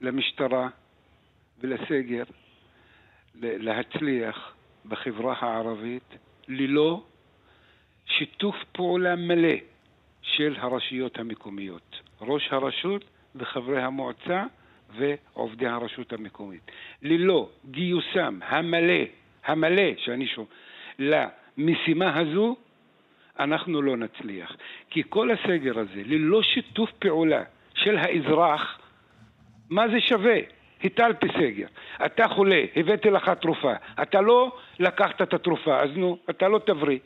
למשטרה 0.00 0.68
ולסגר 1.60 2.22
להצליח 3.42 4.52
בחברה 4.88 5.34
הערבית 5.40 6.02
ללא 6.48 7.02
שיתוף 8.06 8.56
פעולה 8.72 9.16
מלא 9.16 9.54
של 10.22 10.56
הרשויות 10.58 11.18
המקומיות. 11.18 12.00
ראש 12.20 12.48
הרשות 12.52 13.04
וחברי 13.34 13.82
המועצה 13.82 14.44
ועובדי 14.96 15.66
הרשות 15.66 16.12
המקומית. 16.12 16.70
ללא 17.02 17.48
גיוסם 17.70 18.38
המלא, 18.42 19.04
המלא, 19.44 19.96
שאני 19.96 20.26
שומע, 20.26 20.48
למשימה 20.98 22.18
הזו, 22.18 22.56
אנחנו 23.38 23.82
לא 23.82 23.96
נצליח. 23.96 24.56
כי 24.90 25.02
כל 25.08 25.30
הסגר 25.30 25.78
הזה, 25.78 26.02
ללא 26.06 26.42
שיתוף 26.42 26.90
פעולה 26.98 27.42
של 27.74 27.98
האזרח, 27.98 28.78
מה 29.70 29.88
זה 29.88 30.00
שווה? 30.00 30.38
הטלתי 30.84 31.26
סגר. 31.28 31.66
אתה 32.06 32.28
חולה, 32.28 32.64
הבאתי 32.76 33.10
לך 33.10 33.28
תרופה. 33.28 33.72
אתה 34.02 34.20
לא 34.20 34.52
לקחת 34.78 35.22
את 35.22 35.34
התרופה, 35.34 35.80
אז 35.80 35.90
נו, 35.96 36.18
אתה 36.30 36.48
לא 36.48 36.58
תבריא. 36.58 36.98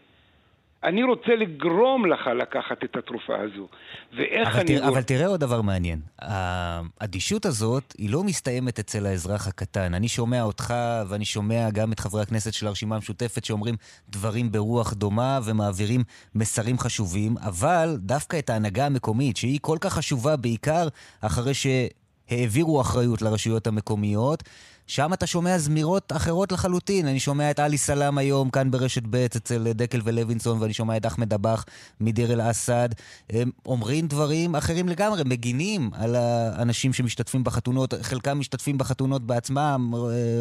אני 0.85 1.03
רוצה 1.03 1.37
לגרום 1.37 2.07
לך 2.07 2.27
לקחת 2.27 2.85
את 2.85 2.97
התרופה 2.97 3.35
הזו. 3.37 3.69
ואיך 4.17 4.49
אבל, 4.49 4.61
אני... 4.61 4.77
תראה, 4.77 4.89
אבל 4.89 5.03
תראה 5.03 5.27
עוד 5.27 5.41
דבר 5.41 5.63
מעניין. 5.63 6.01
האדישות 6.19 7.47
הזאת 7.47 7.95
היא 7.99 8.11
לא 8.11 8.25
מסתיימת 8.25 8.79
אצל 8.79 9.07
האזרח 9.07 9.49
הקטן. 9.49 9.95
אני 9.95 10.09
שומע 10.09 10.43
אותך 10.43 10.75
ואני 11.09 11.25
שומע 11.25 11.71
גם 11.71 11.93
את 11.93 12.01
חברי 12.01 12.23
הכנסת 12.23 12.53
של 12.53 12.67
הרשימה 12.67 12.95
המשותפת 12.95 13.45
שאומרים 13.45 13.75
דברים 14.09 14.53
ברוח 14.53 14.93
דומה 14.93 15.41
ומעבירים 15.45 16.05
מסרים 16.35 16.79
חשובים, 16.79 17.35
אבל 17.39 17.97
דווקא 17.99 18.39
את 18.39 18.51
ההנהגה 18.51 18.87
המקומית, 18.87 19.37
שהיא 19.37 19.59
כל 19.63 19.79
כך 19.81 19.93
חשובה 19.93 20.37
בעיקר 20.37 20.89
אחרי 21.21 21.53
שהעבירו 21.55 22.81
אחריות 22.81 23.23
לרשויות 23.23 23.67
המקומיות, 23.67 24.43
שם 24.87 25.13
אתה 25.13 25.27
שומע 25.27 25.59
זמירות 25.59 26.13
אחרות 26.13 26.53
לחלוטין. 26.53 27.07
אני 27.07 27.21
שומע 27.21 27.51
את 27.51 27.59
עלי 27.59 27.79
סלאם 27.79 28.19
היום 28.19 28.51
כאן 28.51 28.71
ברשת 28.71 29.03
ב' 29.11 29.17
אצל 29.17 29.73
דקל 29.73 30.01
ולוינסון, 30.05 30.63
ואני 30.63 30.73
שומע 30.73 30.97
את 30.97 31.07
אחמד 31.07 31.35
דבח 31.35 31.65
מדיר 32.01 32.33
אל-אסד. 32.33 32.89
הם 33.31 33.51
אומרים 33.67 34.07
דברים 34.07 34.57
אחרים 34.57 34.89
לגמרי, 34.89 35.23
מגינים 35.27 35.91
על 35.93 36.15
האנשים 36.15 36.93
שמשתתפים 36.93 37.45
בחתונות. 37.45 37.95
חלקם 38.03 38.39
משתתפים 38.39 38.79
בחתונות 38.79 39.23
בעצמם. 39.23 39.91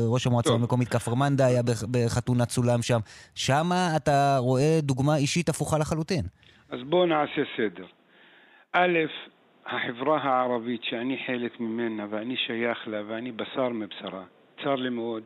ראש 0.08 0.27
המועצה 0.27 0.49
טוב. 0.49 0.62
המקומית 0.62 0.89
כפר 0.89 1.13
מנדה 1.13 1.45
היה 1.45 1.62
בחתונת 1.91 2.49
סולם 2.49 2.82
שם. 2.82 2.99
שם 3.36 3.71
אתה 3.95 4.38
רואה 4.38 4.79
דוגמה 4.82 5.15
אישית 5.15 5.49
הפוכה 5.49 5.77
לחלוטין. 5.77 6.25
אז 6.69 6.79
בואו 6.89 7.06
נעשה 7.06 7.41
סדר. 7.58 7.86
א', 8.73 8.97
החברה 9.65 10.17
הערבית 10.17 10.84
שאני 10.84 11.17
חלק 11.26 11.60
ממנה 11.60 12.06
ואני 12.10 12.38
שייך 12.38 12.88
לה 12.88 13.02
ואני 13.08 13.32
בשר 13.32 13.69
מבשרה, 13.69 14.23
צר 14.63 14.76
לי 14.76 14.89
מאוד, 14.89 15.23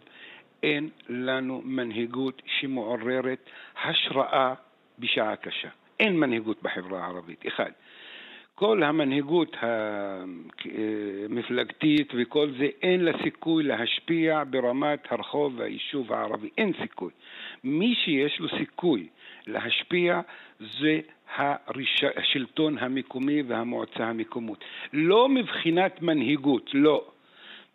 אין 0.64 0.90
לנו 1.10 1.62
מנהיגות 1.66 2.42
שמעוררת 2.46 3.50
השראה 3.84 4.54
בשעה 5.00 5.36
קשה. 5.36 5.70
אין 6.00 6.20
מנהיגות 6.20 6.64
בחברה 6.64 7.04
הערבית, 7.04 7.48
אחד. 7.48 7.72
כל 8.56 8.84
המנהיגות 8.84 9.58
המפלגתית 11.30 12.14
וכל 12.18 12.52
זה, 12.58 12.68
אין 12.82 13.06
לה 13.06 13.12
סיכוי 13.24 13.64
להשפיע 13.64 14.44
ברמת 14.50 15.12
הרחוב 15.12 15.54
והיישוב 15.58 16.14
הערבי, 16.14 16.50
אין 16.58 16.74
סיכוי. 16.82 17.12
מי 17.64 17.96
שיש 17.96 18.40
לו 18.40 18.50
סיכוי 18.58 19.08
להשפיע 19.48 20.22
זה 20.60 21.00
הריש... 21.36 22.04
השלטון 22.16 22.78
המקומי 22.78 23.42
והמועצה 23.42 24.08
המקומית. 24.08 24.58
לא 24.94 25.30
מבחינת 25.30 26.02
מנהיגות, 26.02 26.70
לא. 26.74 27.06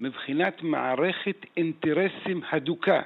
מבחינת 0.01 0.63
מערכת 0.63 1.47
אינטרסים 1.57 2.41
הדוקה 2.51 3.01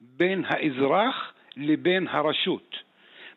בין 0.00 0.44
האזרח 0.46 1.32
לבין 1.56 2.06
הרשות. 2.08 2.76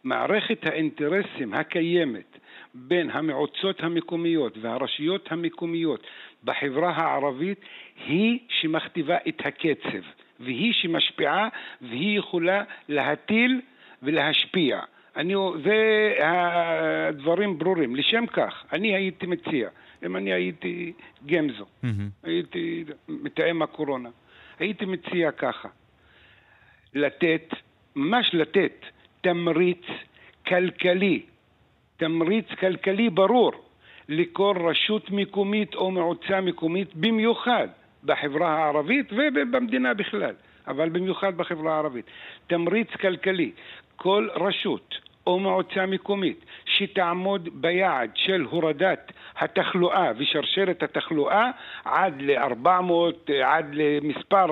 מערכת 0.04 0.66
האינטרסים 0.66 1.54
הקיימת 1.54 2.38
בין 2.74 3.10
המועצות 3.10 3.84
המקומיות 3.84 4.58
והרשויות 4.62 5.32
המקומיות 5.32 6.08
בחברה 6.44 6.92
הערבית 6.92 7.60
היא 8.08 8.40
שמכתיבה 8.50 9.18
את 9.28 9.46
הקצב 9.46 10.04
והיא 10.40 10.74
שמשפיעה 10.74 11.50
והיא 11.82 12.20
יכולה 12.20 12.64
להטיל 12.90 13.62
ולהשפיע. 14.04 14.80
אני, 15.16 15.34
זה 15.64 15.78
הדברים 16.24 17.58
ברורים. 17.58 17.96
לשם 17.96 18.26
כך, 18.26 18.66
אני 18.74 18.96
הייתי 18.96 19.26
מציע, 19.26 19.70
אם 20.06 20.16
אני 20.16 20.34
הייתי 20.34 20.94
גמזו, 21.26 21.66
mm-hmm. 21.66 21.88
הייתי 22.24 22.84
מתאם 23.08 23.62
הקורונה, 23.62 24.10
הייתי 24.60 24.86
מציע 24.86 25.32
ככה, 25.32 25.70
לתת, 26.94 27.54
ממש 27.96 28.30
לתת 28.34 28.86
תמריץ 29.22 29.86
כלכלי, 30.48 31.22
תמריץ 31.98 32.48
כלכלי 32.60 33.10
ברור 33.10 33.52
לכל 34.10 34.56
רשות 34.70 35.12
מקומית 35.12 35.76
או 35.76 35.92
מועצה 35.92 36.42
מקומית, 36.42 36.96
במיוחד 36.96 37.68
בחברה 38.04 38.50
הערבית 38.50 39.06
ובמדינה 39.12 39.94
בכלל, 39.94 40.36
אבל 40.68 40.90
במיוחד 40.90 41.38
בחברה 41.38 41.74
הערבית. 41.74 42.06
תמריץ 42.48 42.90
כלכלי. 43.02 43.52
כל 43.96 44.28
רשות 44.36 44.96
או 45.28 45.40
מועצה 45.40 45.86
מקומית 45.86 46.46
שתעמוד 46.66 47.50
ביעד 47.54 48.10
של 48.16 48.46
הורדת 48.50 49.12
התחלואה 49.40 50.12
ושרשרת 50.18 50.84
התחלואה 50.84 51.52
עד 51.86 52.14
ל-400, 52.20 53.32
עד 53.46 53.66
למספר 53.74 54.48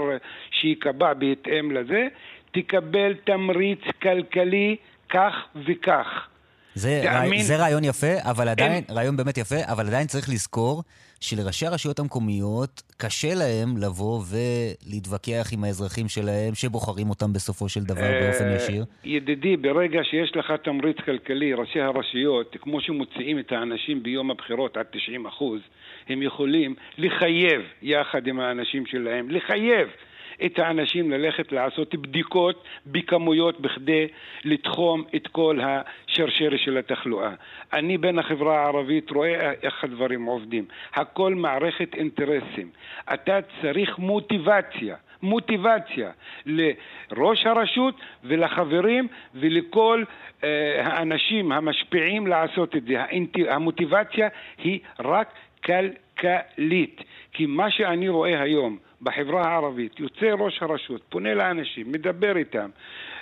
שייקבע 0.52 1.14
בהתאם 1.14 1.72
לזה, 1.72 2.08
תקבל 2.52 3.14
תמריץ 3.14 3.82
כלכלי 4.02 4.76
כך 5.10 5.34
וכך. 5.56 6.28
זה, 6.76 7.02
תאמין... 7.04 7.42
זה 7.42 7.58
רעיון 7.58 7.84
יפה, 7.84 8.14
אבל 8.22 8.50
עדיין, 8.50 8.72
אין... 8.72 8.84
רעיון 8.90 9.18
באמת 9.18 9.38
יפה, 9.38 9.56
אבל 9.66 9.88
עדיין 9.88 10.08
צריך 10.08 10.30
לזכור 10.30 10.84
שלראשי 11.22 11.66
הרשויות 11.66 12.00
המקומיות 12.00 12.82
קשה 12.98 13.34
להם 13.36 13.78
לבוא 13.78 14.22
ולהתווכח 14.32 15.48
עם 15.54 15.64
האזרחים 15.64 16.08
שלהם, 16.08 16.54
שבוחרים 16.54 17.10
אותם 17.10 17.34
בסופו 17.34 17.70
של 17.70 17.84
דבר 17.84 18.12
באופן 18.22 18.48
אה, 18.48 18.56
ישיר. 18.56 18.86
ידידי, 19.04 19.58
ברגע 19.58 20.00
שיש 20.04 20.36
לך 20.36 20.54
תמריץ 20.64 20.98
כלכלי, 21.06 21.54
ראשי 21.54 21.80
הרשויות, 21.82 22.56
כמו 22.62 22.82
שמוציאים 22.82 23.40
את 23.40 23.52
האנשים 23.52 24.04
ביום 24.04 24.32
הבחירות 24.32 24.78
עד 24.78 24.86
90 24.92 25.26
אחוז, 25.26 25.60
הם 26.10 26.22
יכולים 26.22 26.76
לחייב 26.98 27.62
יחד 27.82 28.28
עם 28.28 28.40
האנשים 28.40 28.86
שלהם, 28.86 29.32
לחייב. 29.32 29.88
את 30.46 30.60
האנשים 30.60 31.12
ללכת 31.12 31.52
לעשות 31.52 31.96
בדיקות 31.96 32.64
בכמויות 32.86 33.62
בכדי 33.62 34.08
לתחום 34.44 35.04
את 35.16 35.28
כל 35.28 35.60
השרשרת 35.62 36.60
של 36.60 36.78
התחלואה. 36.78 37.32
אני 37.74 37.98
בין 37.98 38.20
החברה 38.20 38.60
הערבית 38.60 39.12
רואה 39.12 39.52
איך 39.64 39.84
הדברים 39.84 40.26
עובדים. 40.26 40.66
הכל 40.94 41.36
מערכת 41.36 41.96
אינטרסים. 41.96 42.70
אתה 43.14 43.40
צריך 43.62 44.00
מוטיבציה. 44.00 44.96
מוטיבציה 45.24 46.12
לראש 46.46 47.46
הרשות 47.46 47.96
ולחברים 48.24 49.08
ולכל 49.36 50.04
uh, 50.04 50.46
האנשים 50.78 51.52
המשפיעים 51.52 52.28
לעשות 52.28 52.76
את 52.76 52.84
זה. 52.84 53.04
המוטיבציה 53.50 54.28
היא 54.58 54.80
רק 55.00 55.34
כלכלית. 55.66 57.04
כי 57.34 57.46
מה 57.46 57.72
שאני 57.72 58.10
רואה 58.10 58.42
היום 58.42 58.78
בחברה 59.02 59.48
הערבית, 59.48 60.00
יוצא 60.00 60.32
ראש 60.40 60.62
הרשות, 60.62 61.02
פונה 61.10 61.34
לאנשים, 61.34 61.92
מדבר 61.92 62.38
איתם, 62.38 62.70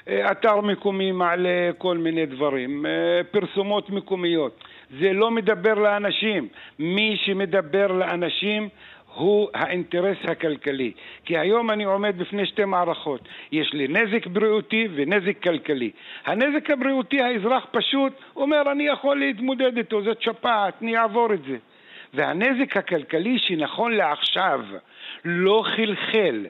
אה, 0.08 0.32
אתר 0.32 0.62
מקומי 0.62 1.12
מעלה 1.12 1.72
כל 1.78 1.98
מיני 1.98 2.26
דברים, 2.26 2.86
אה, 2.86 2.92
פרסומות 3.32 3.90
מקומיות. 3.90 4.64
זה 5.00 5.14
לא 5.14 5.32
מדבר 5.32 5.74
לאנשים. 5.74 6.48
מי 6.80 7.18
שמדבר 7.26 7.88
לאנשים 7.88 8.70
הוא 9.16 9.50
האינטרס 9.54 10.18
הכלכלי. 10.24 10.92
כי 11.26 11.38
היום 11.38 11.72
אני 11.72 11.84
עומד 11.84 12.18
בפני 12.18 12.46
שתי 12.46 12.66
מערכות. 12.66 13.22
יש 13.52 13.74
לי 13.74 13.88
נזק 13.88 14.28
בריאותי 14.28 14.88
ונזק 14.96 15.44
כלכלי. 15.44 15.92
הנזק 16.26 16.70
הבריאותי, 16.70 17.22
האזרח 17.22 17.66
פשוט 17.72 18.14
אומר, 18.36 18.72
אני 18.72 18.88
יכול 18.88 19.20
להתמודד 19.20 19.78
איתו, 19.78 20.02
זאת 20.04 20.22
שפעת, 20.22 20.74
אני 20.82 20.98
אעבור 20.98 21.34
את 21.34 21.44
זה. 21.48 21.58
והנזק 22.14 22.78
הכלכלי 22.78 23.40
שנכון 23.40 23.92
לעכשיו 23.92 24.62
לא 25.26 25.64
חלחל 25.76 26.46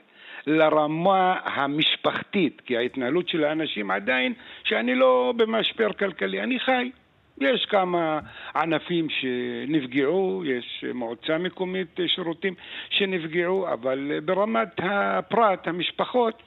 לרמה 0.47 1.35
המשפחתית, 1.43 2.61
כי 2.65 2.77
ההתנהלות 2.77 3.29
של 3.29 3.43
האנשים 3.43 3.91
עדיין, 3.91 4.33
שאני 4.63 4.95
לא 4.95 5.33
במשבר 5.37 5.93
כלכלי, 5.93 6.43
אני 6.43 6.59
חי. 6.59 6.91
יש 7.41 7.65
כמה 7.65 8.19
ענפים 8.55 9.07
שנפגעו, 9.09 10.43
יש 10.45 10.85
מועצה 10.93 11.37
מקומית 11.37 11.99
שירותים 12.07 12.53
שנפגעו, 12.89 13.73
אבל 13.73 14.19
ברמת 14.25 14.69
הפרט, 14.77 15.67
המשפחות, 15.67 16.43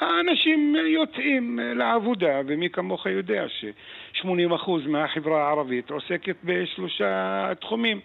האנשים 0.00 0.76
יוצאים 0.86 1.58
לעבודה, 1.76 2.40
ומי 2.46 2.70
כמוך 2.70 3.06
יודע 3.06 3.44
ש-80% 3.48 4.70
מהחברה 4.86 5.46
הערבית 5.46 5.90
עוסקת 5.90 6.36
בשלושה 6.44 7.52
תחומים. 7.60 8.00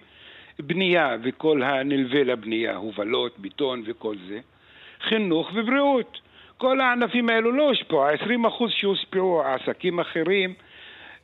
בנייה 0.59 1.17
וכל 1.23 1.63
הנלווה 1.63 2.23
לבנייה, 2.23 2.75
הובלות, 2.75 3.39
ביטון 3.39 3.83
וכל 3.85 4.15
זה, 4.27 4.39
חינוך 5.01 5.51
ובריאות. 5.53 6.19
כל 6.57 6.81
הענפים 6.81 7.29
האלו 7.29 7.51
לא 7.51 7.63
הושפעו, 7.69 8.05
ה-20% 8.05 8.63
שהושפעו, 8.69 9.41
עסקים 9.43 9.99
אחרים, 9.99 10.53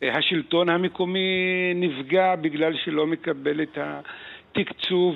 השלטון 0.02 0.70
המקומי 0.70 1.30
נפגע 1.76 2.36
בגלל 2.36 2.78
שלא 2.78 3.08
מקבל 3.08 3.62
את 3.62 3.78
ה... 3.78 4.00
תקצוב 4.54 5.16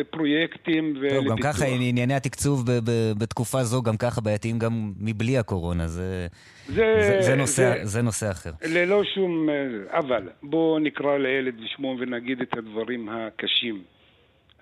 לפרויקטים 0.00 0.94
ולפיתוח. 1.00 1.24
טוב, 1.24 1.28
גם 1.30 1.36
ככה 1.42 1.64
ענייני 1.66 2.14
התקצוב 2.14 2.64
בתקופה 3.18 3.62
זו 3.62 3.82
גם 3.82 3.96
ככה 3.96 4.20
בעייתיים 4.20 4.58
גם 4.58 4.92
מבלי 5.00 5.38
הקורונה, 5.38 5.86
זה, 5.86 6.26
זה, 6.66 6.74
זה, 6.74 7.20
זה, 7.20 7.36
נושא, 7.36 7.62
זה, 7.62 7.84
זה 7.84 8.02
נושא 8.02 8.30
אחר. 8.30 8.50
ללא 8.64 9.04
שום... 9.14 9.48
אבל 9.88 10.28
בואו 10.42 10.78
נקרא 10.78 11.18
לילד 11.18 11.60
בשמו 11.60 11.96
ונגיד 11.98 12.40
את 12.40 12.58
הדברים 12.58 13.08
הקשים. 13.08 13.82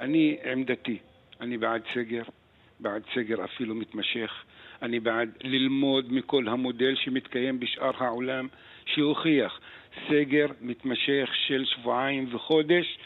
אני, 0.01 0.37
עמדתי, 0.53 0.99
אני 1.41 1.59
בעד 1.59 1.83
סגר, 1.95 2.23
בעד 2.81 3.03
סגר 3.15 3.45
אפילו 3.45 3.75
מתמשך. 3.75 4.31
אני 4.83 5.01
בעד 5.01 5.29
ללמוד 5.45 6.13
מכל 6.13 6.49
המודל 6.49 6.95
שמתקיים 7.05 7.61
בשאר 7.61 7.91
העולם, 7.99 8.49
שהוכיח 8.87 9.61
סגר 10.09 10.47
מתמשך 10.61 11.31
של 11.47 11.65
שבועיים 11.65 12.35
וחודש 12.35 12.99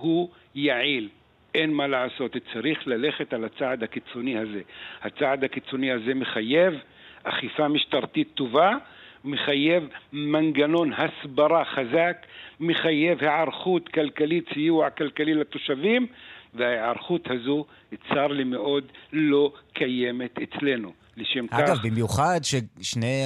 הוא 0.00 0.28
יעיל. 0.54 1.08
אין 1.54 1.72
מה 1.74 1.86
לעשות, 1.86 2.36
צריך 2.52 2.86
ללכת 2.86 3.32
על 3.32 3.44
הצעד 3.44 3.82
הקיצוני 3.82 4.38
הזה. 4.38 4.60
הצעד 5.02 5.44
הקיצוני 5.44 5.92
הזה 5.92 6.14
מחייב 6.14 6.74
אכיפה 7.22 7.68
משטרתית 7.68 8.30
טובה, 8.34 8.76
מחייב 9.24 9.88
מנגנון 10.12 10.90
הסברה 10.92 11.64
חזק, 11.64 12.16
מחייב 12.60 13.18
היערכות 13.20 13.88
כלכלית, 13.88 14.44
סיוע 14.54 14.90
כלכלי 14.90 15.34
לתושבים, 15.34 16.06
וההיערכות 16.54 17.28
הזו, 17.30 17.64
צר 18.08 18.26
לי 18.26 18.44
מאוד, 18.44 18.84
לא 19.12 19.52
קיימת 19.72 20.38
אצלנו. 20.42 20.92
לשם 21.16 21.44
אגב, 21.50 21.66
כך... 21.66 21.70
אגב, 21.70 21.78
במיוחד 21.90 22.40
ששני 22.42 23.24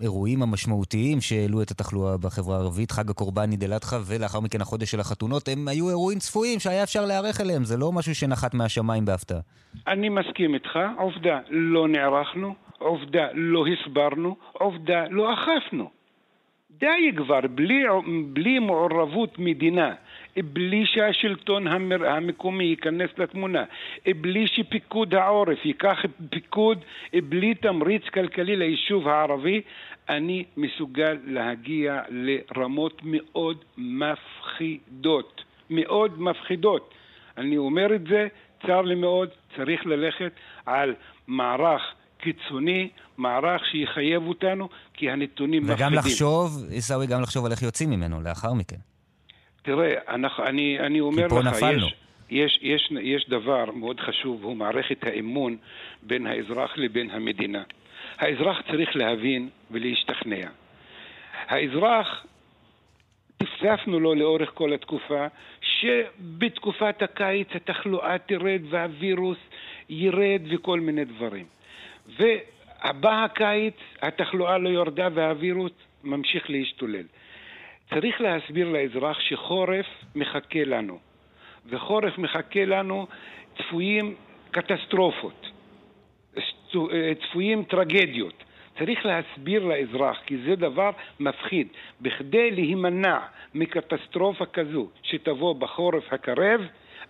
האירועים 0.00 0.42
המשמעותיים 0.42 1.20
שהעלו 1.20 1.62
את 1.62 1.70
התחלואה 1.70 2.16
בחברה 2.16 2.56
הערבית, 2.56 2.90
חג 2.90 3.10
הקורבן 3.10 3.50
עיד 3.50 3.64
אל-אדחא 3.64 3.98
ולאחר 4.06 4.40
מכן 4.40 4.60
החודש 4.60 4.90
של 4.90 5.00
החתונות, 5.00 5.48
הם 5.48 5.68
היו 5.68 5.88
אירועים 5.88 6.18
צפויים 6.18 6.58
שהיה 6.58 6.82
אפשר 6.82 7.04
להיערך 7.06 7.40
אליהם, 7.40 7.64
זה 7.64 7.76
לא 7.76 7.92
משהו 7.92 8.14
שנחת 8.14 8.54
מהשמיים 8.54 9.04
בהפתעה. 9.04 9.40
אני 9.86 10.08
מסכים 10.08 10.54
איתך, 10.54 10.78
עובדה, 10.98 11.38
לא 11.50 11.88
נערכנו, 11.88 12.54
עובדה, 12.78 13.26
לא 13.34 13.64
הסברנו, 13.66 14.36
עובדה, 14.52 15.04
לא 15.10 15.34
אכפנו. 15.34 15.90
די 16.70 17.12
כבר, 17.16 17.40
בלי, 17.54 17.82
בלי 18.32 18.58
מעורבות 18.58 19.38
מדינה, 19.38 19.94
בלי 20.44 20.86
שהשלטון 20.86 21.66
המר, 21.66 22.08
המקומי 22.08 22.64
ייכנס 22.64 23.10
לתמונה, 23.18 23.64
בלי 24.20 24.46
שפיקוד 24.46 25.14
העורף 25.14 25.64
ייקח 25.64 25.98
פיקוד, 26.30 26.84
בלי 27.28 27.54
תמריץ 27.54 28.02
כלכלי 28.14 28.56
ליישוב 28.56 29.08
הערבי, 29.08 29.60
אני 30.08 30.44
מסוגל 30.56 31.18
להגיע 31.24 32.00
לרמות 32.08 33.00
מאוד 33.04 33.64
מפחידות, 33.78 35.44
מאוד 35.70 36.20
מפחידות. 36.20 36.94
אני 37.36 37.56
אומר 37.56 37.94
את 37.94 38.06
זה, 38.10 38.26
צר 38.66 38.82
לי 38.82 38.94
מאוד, 38.94 39.28
צריך 39.56 39.86
ללכת 39.86 40.32
על 40.66 40.94
מערך 41.26 41.82
קיצוני, 42.18 42.88
מערך 43.18 43.62
שיחייב 43.70 44.26
אותנו, 44.26 44.68
כי 44.94 45.10
הנתונים 45.10 45.62
וגם 45.62 45.72
מפחידים. 45.72 45.98
וגם 45.98 45.98
לחשוב, 45.98 46.64
עיסאווי, 46.70 47.06
גם 47.06 47.22
לחשוב 47.22 47.46
על 47.46 47.52
איך 47.52 47.62
יוצאים 47.62 47.90
ממנו 47.90 48.22
לאחר 48.22 48.52
מכן. 48.52 48.76
תראה, 49.62 49.94
אנחנו, 50.08 50.44
אני, 50.44 50.80
אני 50.80 51.00
אומר 51.00 51.26
לך, 51.26 51.46
נפלנו. 51.46 51.86
יש, 51.86 51.94
יש, 52.30 52.58
יש, 52.62 52.92
יש 53.02 53.28
דבר 53.28 53.64
מאוד 53.70 54.00
חשוב, 54.00 54.44
הוא 54.44 54.56
מערכת 54.56 55.04
האמון 55.04 55.56
בין 56.02 56.26
האזרח 56.26 56.72
לבין 56.76 57.10
המדינה. 57.10 57.62
האזרח 58.18 58.60
צריך 58.70 58.96
להבין 58.96 59.48
ולהשתכנע. 59.70 60.48
האזרח, 61.46 62.26
טפטפנו 63.36 64.00
לו 64.00 64.14
לאורך 64.14 64.50
כל 64.54 64.72
התקופה, 64.72 65.26
שבתקופת 65.60 67.02
הקיץ 67.02 67.48
התחלואה 67.54 68.18
תרד 68.18 68.60
והווירוס 68.70 69.38
ירד 69.88 70.40
וכל 70.50 70.80
מיני 70.80 71.04
דברים. 71.04 71.46
ובא 72.06 73.24
הקיץ, 73.24 73.74
התחלואה 74.02 74.58
לא 74.58 74.68
יורדה 74.68 75.08
והווירוס 75.14 75.72
ממשיך 76.04 76.50
להשתולל. 76.50 77.04
צריך 77.94 78.20
להסביר 78.20 78.68
לאזרח 78.68 79.20
שחורף 79.20 79.86
מחכה 80.14 80.64
לנו, 80.64 80.98
וחורף 81.66 82.18
מחכה 82.18 82.64
לנו 82.64 83.06
צפויים 83.58 84.14
קטסטרופות, 84.50 85.46
צפויים 87.20 87.64
טרגדיות. 87.64 88.44
צריך 88.78 89.06
להסביר 89.06 89.64
לאזרח, 89.64 90.18
כי 90.26 90.36
זה 90.38 90.56
דבר 90.56 90.90
מפחיד. 91.20 91.68
בכדי 92.00 92.50
להימנע 92.50 93.18
מקטסטרופה 93.54 94.46
כזו 94.46 94.88
שתבוא 95.02 95.54
בחורף 95.54 96.12
הקרב, 96.12 96.60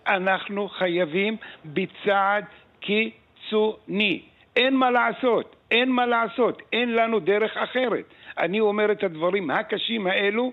אנחנו 0.07 0.69
חייבים 0.69 1.37
בצעד 1.65 2.45
קיצוני. 2.79 4.21
אין 4.55 4.75
מה 4.75 4.91
לעשות, 4.91 5.55
אין 5.71 5.89
מה 5.91 6.05
לעשות, 6.05 6.61
אין 6.73 6.95
לנו 6.95 7.19
דרך 7.19 7.57
אחרת. 7.57 8.05
אני 8.37 8.59
אומר 8.59 8.91
את 8.91 9.03
הדברים 9.03 9.51
הקשים 9.51 10.07
האלו 10.07 10.51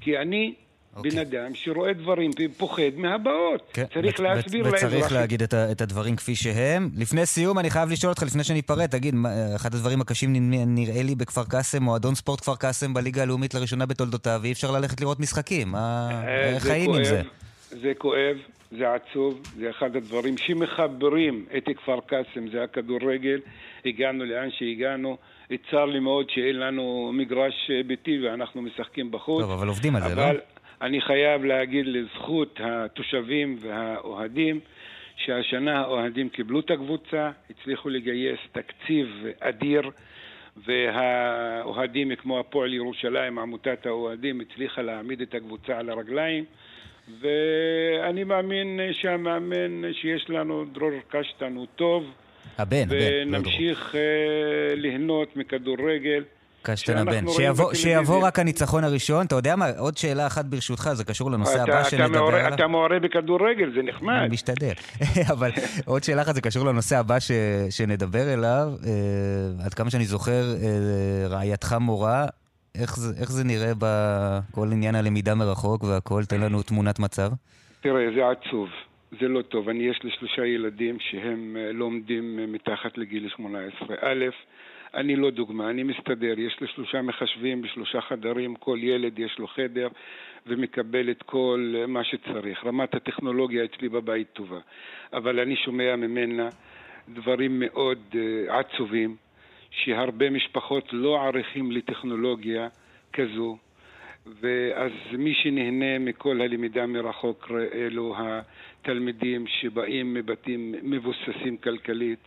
כי 0.00 0.18
אני 0.18 0.54
okay. 0.54 1.02
בן 1.02 1.08
אוקיי. 1.08 1.22
אדם 1.22 1.54
שרואה 1.54 1.92
דברים 1.92 2.30
ופוחד 2.40 2.82
מהבאות. 2.96 3.60
Okay. 3.60 3.74
כן, 3.74 3.84
צריך 3.94 4.20
להסביר 4.20 4.62
לאזרחים. 4.62 4.88
וצריך 4.88 5.12
להגיד 5.12 5.42
את, 5.42 5.54
את 5.54 5.80
הדברים 5.80 6.16
כפי 6.16 6.34
שהם. 6.34 6.90
לפני 6.96 7.26
סיום, 7.26 7.58
אני 7.58 7.70
חייב 7.70 7.90
לשאול 7.90 8.10
אותך, 8.10 8.22
לפני 8.22 8.44
שניפרד, 8.44 8.86
תגיד, 8.86 9.14
אחד 9.56 9.74
הדברים 9.74 10.00
הקשים 10.00 10.32
נראה 10.66 11.02
לי 11.02 11.14
בכפר 11.14 11.44
קאסם, 11.44 11.82
מועדון 11.82 12.14
ספורט 12.14 12.40
כפר 12.40 12.56
קאסם 12.56 12.94
בליגה 12.94 13.22
הלאומית 13.22 13.54
לראשונה 13.54 13.86
בתולדותיו, 13.86 14.40
ואי 14.42 14.52
אפשר 14.52 14.70
ללכת 14.70 15.00
לראות 15.00 15.20
משחקים. 15.20 15.68
מה... 15.68 16.10
איך 16.54 16.62
חיים 16.62 16.94
עם 16.94 17.04
זה? 17.04 17.22
זה 17.70 17.92
כואב, 17.98 18.36
זה 18.70 18.84
עצוב, 18.94 19.42
זה 19.56 19.70
אחד 19.70 19.96
הדברים 19.96 20.38
שמחברים 20.38 21.46
את 21.56 21.64
כפר 21.76 21.98
קאסם, 22.06 22.50
זה 22.52 22.62
הכדורגל. 22.62 23.40
הגענו 23.84 24.24
לאן 24.24 24.48
שהגענו. 24.50 25.16
צר 25.70 25.84
לי 25.84 25.98
מאוד 25.98 26.30
שאין 26.30 26.58
לנו 26.58 27.10
מגרש 27.14 27.70
ביתי 27.86 28.18
ואנחנו 28.26 28.62
משחקים 28.62 29.10
בחוץ. 29.10 29.42
טוב, 29.42 29.50
אבל 29.50 29.68
עובדים 29.68 29.96
על 29.96 30.02
זה, 30.02 30.14
לא? 30.14 30.22
אבל 30.22 30.40
אני 30.82 31.00
חייב 31.00 31.44
להגיד 31.44 31.86
לזכות 31.86 32.60
התושבים 32.64 33.56
והאוהדים, 33.60 34.60
שהשנה 35.16 35.80
האוהדים 35.80 36.28
קיבלו 36.28 36.60
את 36.60 36.70
הקבוצה, 36.70 37.30
הצליחו 37.50 37.88
לגייס 37.88 38.38
תקציב 38.52 39.24
אדיר. 39.40 39.90
והאוהדים 40.66 42.14
כמו 42.16 42.40
הפועל 42.40 42.74
ירושלים, 42.74 43.38
עמותת 43.38 43.86
האוהדים, 43.86 44.40
הצליחה 44.40 44.82
להעמיד 44.82 45.20
את 45.20 45.34
הקבוצה 45.34 45.78
על 45.78 45.90
הרגליים 45.90 46.44
ואני 47.20 48.24
מאמין 48.24 48.80
שהמאמן 48.92 49.92
שיש 49.92 50.30
לנו, 50.30 50.64
דרור 50.64 50.90
קשטן, 51.08 51.56
הוא 51.56 51.66
טוב 51.76 52.04
הבן, 52.58 52.82
הבן. 52.82 52.96
ונמשיך 53.22 53.94
uh, 53.94 53.96
ליהנות 54.74 55.36
מכדורגל. 55.36 56.24
קשטן 56.62 56.98
הבן. 56.98 57.24
שיבוא, 57.28 57.74
שיבוא 57.74 58.26
רק 58.26 58.38
הניצחון 58.38 58.84
הראשון. 58.84 59.26
אתה 59.26 59.34
יודע 59.34 59.56
מה, 59.56 59.66
עוד 59.78 59.96
שאלה 59.96 60.26
אחת 60.26 60.44
ברשותך, 60.44 60.90
זה 60.92 61.04
קשור 61.04 61.30
לנושא 61.30 61.54
אתה, 61.54 61.62
הבא 61.62 61.80
אתה 61.80 61.90
שנדבר 61.90 62.34
עליו. 62.34 62.54
אתה 62.54 62.66
מעורה 62.66 62.98
בכדורגל, 62.98 63.72
זה 63.74 63.82
נחמד. 63.82 64.14
אני 64.20 64.28
משתדל. 64.28 64.72
אבל 65.32 65.50
עוד 65.86 66.04
שאלה 66.04 66.22
אחת, 66.22 66.34
זה 66.34 66.40
קשור 66.40 66.66
לנושא 66.66 66.98
הבא 66.98 67.20
ש, 67.20 67.30
שנדבר 67.70 68.34
אליו. 68.34 68.68
Uh, 68.82 68.86
עד 69.64 69.74
כמה 69.74 69.90
שאני 69.90 70.04
זוכר, 70.04 70.42
uh, 70.54 71.28
רעייתך 71.28 71.76
מורה, 71.80 72.26
איך 72.74 72.96
זה, 72.96 73.20
איך 73.20 73.30
זה 73.30 73.44
נראה 73.44 73.72
בכל 73.78 74.68
עניין 74.72 74.94
הלמידה 74.94 75.34
מרחוק 75.34 75.84
והכל? 75.84 76.24
תן 76.24 76.40
לנו 76.40 76.62
תמונת 76.62 76.98
מצב. 76.98 77.30
תראה, 77.80 78.04
זה 78.14 78.22
עצוב. 78.30 78.68
זה 79.10 79.28
לא 79.28 79.42
טוב. 79.42 79.68
אני, 79.68 79.84
יש 79.84 80.02
לי 80.02 80.10
שלושה 80.10 80.46
ילדים 80.46 81.00
שהם 81.00 81.56
אה, 81.60 81.72
לומדים 81.72 82.38
אה, 82.38 82.46
מתחת 82.46 82.98
לגיל 82.98 83.28
18. 83.28 83.96
א', 84.00 84.24
אני 84.94 85.16
לא 85.16 85.30
דוגמה, 85.30 85.70
אני 85.70 85.82
מסתדר. 85.82 86.34
יש 86.38 86.60
לי 86.60 86.66
שלושה 86.66 87.02
מחשבים 87.02 87.62
בשלושה 87.62 88.00
חדרים, 88.00 88.54
כל 88.54 88.78
ילד 88.82 89.18
יש 89.18 89.38
לו 89.38 89.46
חדר 89.46 89.88
ומקבל 90.46 91.10
את 91.10 91.22
כל 91.22 91.74
אה, 91.76 91.86
מה 91.86 92.04
שצריך. 92.04 92.64
רמת 92.64 92.94
הטכנולוגיה 92.94 93.64
אצלי 93.64 93.88
בבית 93.88 94.28
טובה. 94.32 94.60
אבל 95.12 95.40
אני 95.40 95.56
שומע 95.56 95.96
ממנה 95.96 96.48
דברים 97.08 97.58
מאוד 97.60 97.98
עצובים, 98.48 99.16
שהרבה 99.70 100.30
משפחות 100.30 100.88
לא 100.92 101.20
ערכים 101.20 101.72
לטכנולוגיה 101.72 102.68
כזו. 103.12 103.58
ואז 104.40 104.92
מי 105.12 105.34
שנהנה 105.34 105.98
מכל 105.98 106.40
הלמידה 106.40 106.86
מרחוק 106.86 107.50
אלו 107.74 108.16
התלמידים 108.82 109.44
שבאים 109.60 110.14
מבתים 110.14 110.74
מבוססים 110.82 111.56
כלכלית 111.56 112.18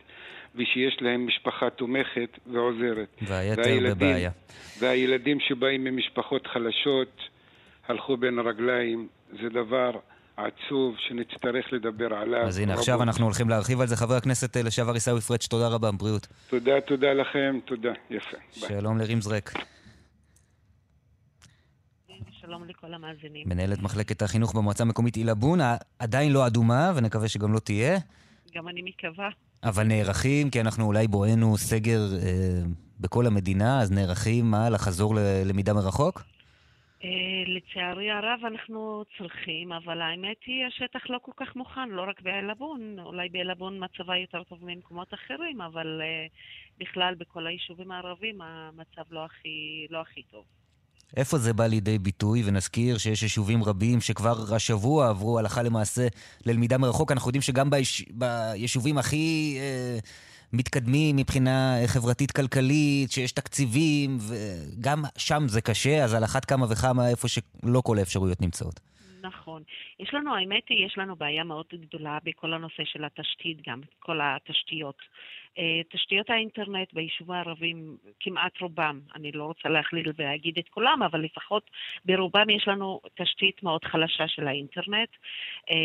ושיש 0.54 0.96
להם 1.00 1.26
משפחה 1.26 1.70
תומכת 1.70 2.38
ועוזרת. 2.46 3.08
והיתר 3.22 3.62
והילדים, 3.62 4.08
בבעיה. 4.08 4.30
והילדים 4.78 5.40
שבאים 5.40 5.84
ממשפחות 5.84 6.46
חלשות 6.46 7.20
הלכו 7.88 8.16
בין 8.16 8.38
הרגליים, 8.38 9.08
זה 9.42 9.48
דבר 9.48 9.90
עצוב 10.36 10.94
שנצטרך 10.98 11.72
לדבר 11.72 12.14
עליו. 12.14 12.40
אז 12.42 12.58
הנה, 12.58 12.72
רבות. 12.72 12.80
עכשיו 12.80 13.02
אנחנו 13.02 13.24
הולכים 13.24 13.48
להרחיב 13.48 13.80
על 13.80 13.86
זה. 13.86 13.96
חבר 13.96 14.14
הכנסת 14.14 14.56
אה, 14.56 14.62
לשעבר 14.62 14.92
עיסאווי 14.92 15.20
פריג', 15.20 15.40
תודה 15.40 15.68
רבה, 15.68 15.90
בריאות. 15.90 16.26
תודה, 16.50 16.80
תודה 16.80 17.12
לכם, 17.12 17.58
תודה, 17.64 17.92
יפה. 18.10 18.36
שלום 18.50 18.98
לרימזרק. 18.98 19.52
שלום 22.52 22.68
לכל 22.68 22.94
המאזינים. 22.94 23.48
מנהלת 23.48 23.82
מחלקת 23.82 24.22
החינוך 24.22 24.54
במועצה 24.54 24.84
המקומית 24.84 25.16
עילבון, 25.16 25.58
עדיין 25.98 26.32
לא 26.32 26.46
אדומה, 26.46 26.92
ונקווה 26.96 27.28
שגם 27.28 27.52
לא 27.52 27.58
תהיה. 27.58 27.98
גם 28.54 28.68
אני 28.68 28.82
מקווה. 28.82 29.28
אבל 29.64 29.84
נערכים, 29.84 30.50
כי 30.50 30.60
אנחנו 30.60 30.84
אולי 30.84 31.08
בואנו 31.08 31.56
סגר 31.56 32.00
אה, 32.22 32.62
בכל 33.00 33.26
המדינה, 33.26 33.80
אז 33.80 33.92
נערכים, 33.92 34.50
מה, 34.50 34.70
לחזור 34.70 35.14
ללמידה 35.14 35.72
מרחוק? 35.74 36.22
אה, 37.04 37.08
לצערי 37.46 38.10
הרב 38.10 38.40
אנחנו 38.46 39.04
צריכים, 39.18 39.72
אבל 39.72 40.00
האמת 40.00 40.36
היא 40.46 40.66
השטח 40.66 41.10
לא 41.10 41.18
כל 41.22 41.32
כך 41.36 41.56
מוכן, 41.56 41.88
לא 41.88 42.02
רק 42.08 42.20
בעילבון, 42.20 42.96
אולי 42.98 43.28
בעילבון 43.28 43.84
מצבה 43.84 44.16
יותר 44.16 44.42
טוב 44.42 44.58
ממקומות 44.62 45.14
אחרים, 45.14 45.60
אבל 45.60 46.00
אה, 46.02 46.26
בכלל 46.78 47.14
בכל 47.14 47.46
היישובים 47.46 47.90
הערבים 47.90 48.40
המצב 48.42 49.02
לא 49.10 49.24
הכי, 49.24 49.86
לא 49.90 50.00
הכי 50.00 50.22
טוב. 50.22 50.44
איפה 51.16 51.38
זה 51.38 51.52
בא 51.52 51.66
לידי 51.66 51.98
ביטוי? 51.98 52.42
ונזכיר 52.44 52.98
שיש 52.98 53.22
יישובים 53.22 53.64
רבים 53.64 54.00
שכבר 54.00 54.54
השבוע 54.54 55.08
עברו 55.08 55.38
הלכה 55.38 55.62
למעשה 55.62 56.06
ללמידה 56.46 56.78
מרחוק. 56.78 57.12
אנחנו 57.12 57.28
יודעים 57.28 57.42
שגם 57.42 57.70
ביש... 57.70 58.04
ביישובים 58.10 58.98
הכי 58.98 59.56
אה, 59.60 59.98
מתקדמים 60.52 61.16
מבחינה 61.16 61.76
חברתית-כלכלית, 61.86 63.10
שיש 63.10 63.32
תקציבים, 63.32 64.18
וגם 64.20 65.02
שם 65.16 65.48
זה 65.48 65.60
קשה, 65.60 66.04
אז 66.04 66.14
על 66.14 66.24
אחת 66.24 66.44
כמה 66.44 66.66
וכמה 66.70 67.08
איפה 67.08 67.28
שלא 67.28 67.82
כל 67.84 67.98
האפשרויות 67.98 68.40
נמצאות. 68.40 68.80
נכון. 69.22 69.62
יש 70.00 70.14
לנו, 70.14 70.34
האמת 70.34 70.62
היא, 70.68 70.86
יש 70.86 70.98
לנו 70.98 71.16
בעיה 71.16 71.44
מאוד 71.44 71.66
גדולה 71.72 72.18
בכל 72.24 72.52
הנושא 72.52 72.82
של 72.84 73.04
התשתית 73.04 73.68
גם, 73.68 73.80
כל 73.98 74.20
התשתיות. 74.22 74.96
אה, 75.58 75.80
תשתיות 75.88 76.30
האינטרנט 76.30 76.92
ביישובים 76.92 77.34
הערבים, 77.34 77.96
כמעט 78.20 78.60
רובם, 78.60 79.00
אני 79.14 79.32
לא 79.32 79.44
רוצה 79.44 79.68
להכליל 79.68 80.12
ולהגיד 80.16 80.58
את 80.58 80.68
כולם, 80.68 81.02
אבל 81.02 81.20
לפחות 81.20 81.70
ברובם 82.04 82.50
יש 82.50 82.68
לנו 82.68 83.00
תשתית 83.14 83.62
מאוד 83.62 83.84
חלשה 83.84 84.28
של 84.28 84.48
האינטרנט. 84.48 85.08
אה, 85.70 85.76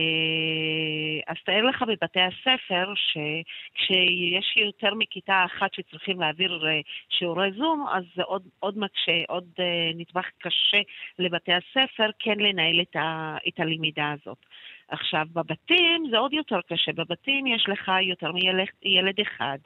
אז 1.28 1.36
תאר 1.45 1.61
לך 1.61 1.84
בבתי 1.88 2.20
הספר 2.20 2.93
שכשיש 2.95 4.57
יותר 4.57 4.93
מכיתה 4.93 5.45
אחת 5.45 5.74
שצריכים 5.74 6.20
להעביר 6.20 6.68
אה, 6.68 6.80
שיעורי 7.09 7.51
זום, 7.51 7.86
אז 7.91 8.03
זה 8.15 8.24
עוד, 8.24 8.43
עוד 8.59 8.78
מקשה, 8.78 9.22
עוד 9.28 9.45
נטווח 9.95 10.26
קשה 10.39 10.82
לבתי 11.20 11.51
הספר 11.53 12.09
כן 12.20 12.39
לנהל 12.39 12.82
את, 12.82 12.95
ה, 12.95 13.38
את 13.47 13.59
הלמידה 13.59 14.15
הזאת. 14.22 14.45
עכשיו, 14.88 15.25
בבתים 15.33 16.07
זה 16.11 16.17
עוד 16.17 16.33
יותר 16.33 16.59
קשה. 16.69 16.91
בבתים 16.91 17.47
יש 17.47 17.65
לך 17.69 17.91
יותר 18.01 18.31
מילד 18.31 19.19
אחד. 19.21 19.57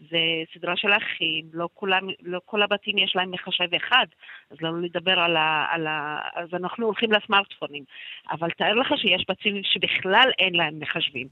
זה 0.00 0.18
סדרה 0.54 0.76
של 0.76 0.88
אחים, 0.92 1.44
לא, 1.52 1.68
כולם, 1.74 2.08
לא 2.22 2.40
כל 2.44 2.62
הבתים 2.62 2.98
יש 2.98 3.16
להם 3.16 3.30
מחשב 3.30 3.74
אחד, 3.74 4.06
אז 4.50 4.56
לא 4.60 4.82
לדבר 4.82 5.18
על 5.18 5.36
ה, 5.36 5.66
על 5.70 5.86
ה... 5.86 6.20
אז 6.34 6.48
אנחנו 6.54 6.86
הולכים 6.86 7.12
לסמארטפונים. 7.12 7.84
אבל 8.30 8.50
תאר 8.50 8.74
לך 8.74 8.88
שיש 8.96 9.24
בתים 9.28 9.62
שבכלל 9.64 10.30
אין 10.38 10.54
להם 10.54 10.78
מחשבים. 10.78 11.28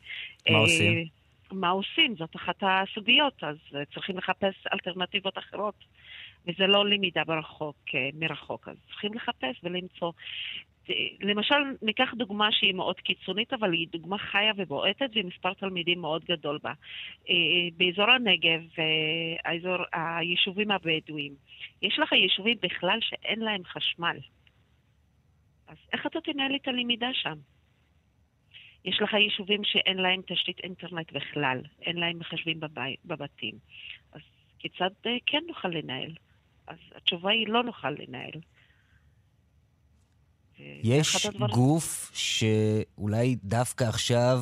מה 0.50 0.58
עושים? 0.58 0.98
אה, 0.98 1.02
מה 1.52 1.68
עושים? 1.68 2.16
זאת 2.16 2.36
אחת 2.36 2.62
הסוגיות, 2.62 3.44
אז 3.44 3.56
צריכים 3.94 4.18
לחפש 4.18 4.54
אלטרנטיבות 4.72 5.38
אחרות. 5.38 5.74
וזה 6.46 6.66
לא 6.66 6.88
למידה 6.88 7.24
ברחוק, 7.24 7.76
אה, 7.94 8.08
מרחוק, 8.14 8.68
אז 8.68 8.76
צריכים 8.86 9.14
לחפש 9.14 9.60
ולמצוא. 9.62 10.12
למשל, 11.20 11.54
ניקח 11.82 12.14
דוגמה 12.14 12.52
שהיא 12.52 12.74
מאוד 12.74 13.00
קיצונית, 13.00 13.52
אבל 13.52 13.72
היא 13.72 13.88
דוגמה 13.92 14.18
חיה 14.18 14.52
ובועטת 14.56 15.10
ומספר 15.14 15.54
תלמידים 15.54 16.00
מאוד 16.00 16.24
גדול 16.24 16.58
בה. 16.62 16.72
אה, 17.30 17.34
באזור 17.76 18.10
הנגב, 18.10 18.60
אה, 18.78 18.84
האזור, 19.44 19.76
היישובים 19.92 20.70
הבדואיים, 20.70 21.34
יש 21.82 21.98
לך 21.98 22.12
יישובים 22.12 22.56
בכלל 22.62 22.98
שאין 23.00 23.40
להם 23.40 23.64
חשמל. 23.64 24.16
אז 25.68 25.76
איך 25.92 26.06
אתה 26.06 26.20
תנהל 26.20 26.56
את 26.56 26.68
הלמידה 26.68 27.08
שם? 27.12 27.38
יש 28.84 29.02
לך 29.02 29.12
יישובים 29.12 29.64
שאין 29.64 29.96
להם 29.96 30.20
תשתית 30.26 30.60
אינטרנט 30.60 31.12
בכלל, 31.12 31.60
אין 31.82 31.96
להם 31.96 32.18
מחשבים 32.18 32.60
בבי, 32.60 32.96
בבתים. 33.04 33.54
אז 34.12 34.20
כיצד 34.58 34.90
אה, 35.06 35.16
כן 35.26 35.42
נוכל 35.48 35.68
לנהל? 35.68 36.12
אז 36.66 36.78
התשובה 36.94 37.30
היא 37.30 37.48
לא 37.48 37.62
נוכל 37.62 37.90
לנהל. 37.90 38.40
יש 40.82 41.26
גוף 41.52 42.10
שאולי 42.14 43.36
דווקא 43.44 43.84
עכשיו 43.84 44.38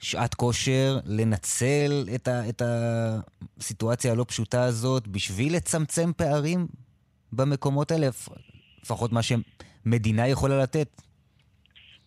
שעת 0.00 0.34
כושר 0.34 0.98
לנצל 1.06 2.04
את, 2.14 2.28
ה, 2.28 2.48
את 2.48 2.62
הסיטואציה 2.64 4.12
הלא 4.12 4.24
פשוטה 4.28 4.64
הזאת 4.64 5.08
בשביל 5.08 5.56
לצמצם 5.56 6.12
פערים 6.16 6.66
במקומות 7.32 7.90
האלה, 7.90 8.06
לפחות 8.82 9.12
מה 9.12 9.20
שמדינה 9.22 10.28
יכולה 10.28 10.62
לתת? 10.62 10.88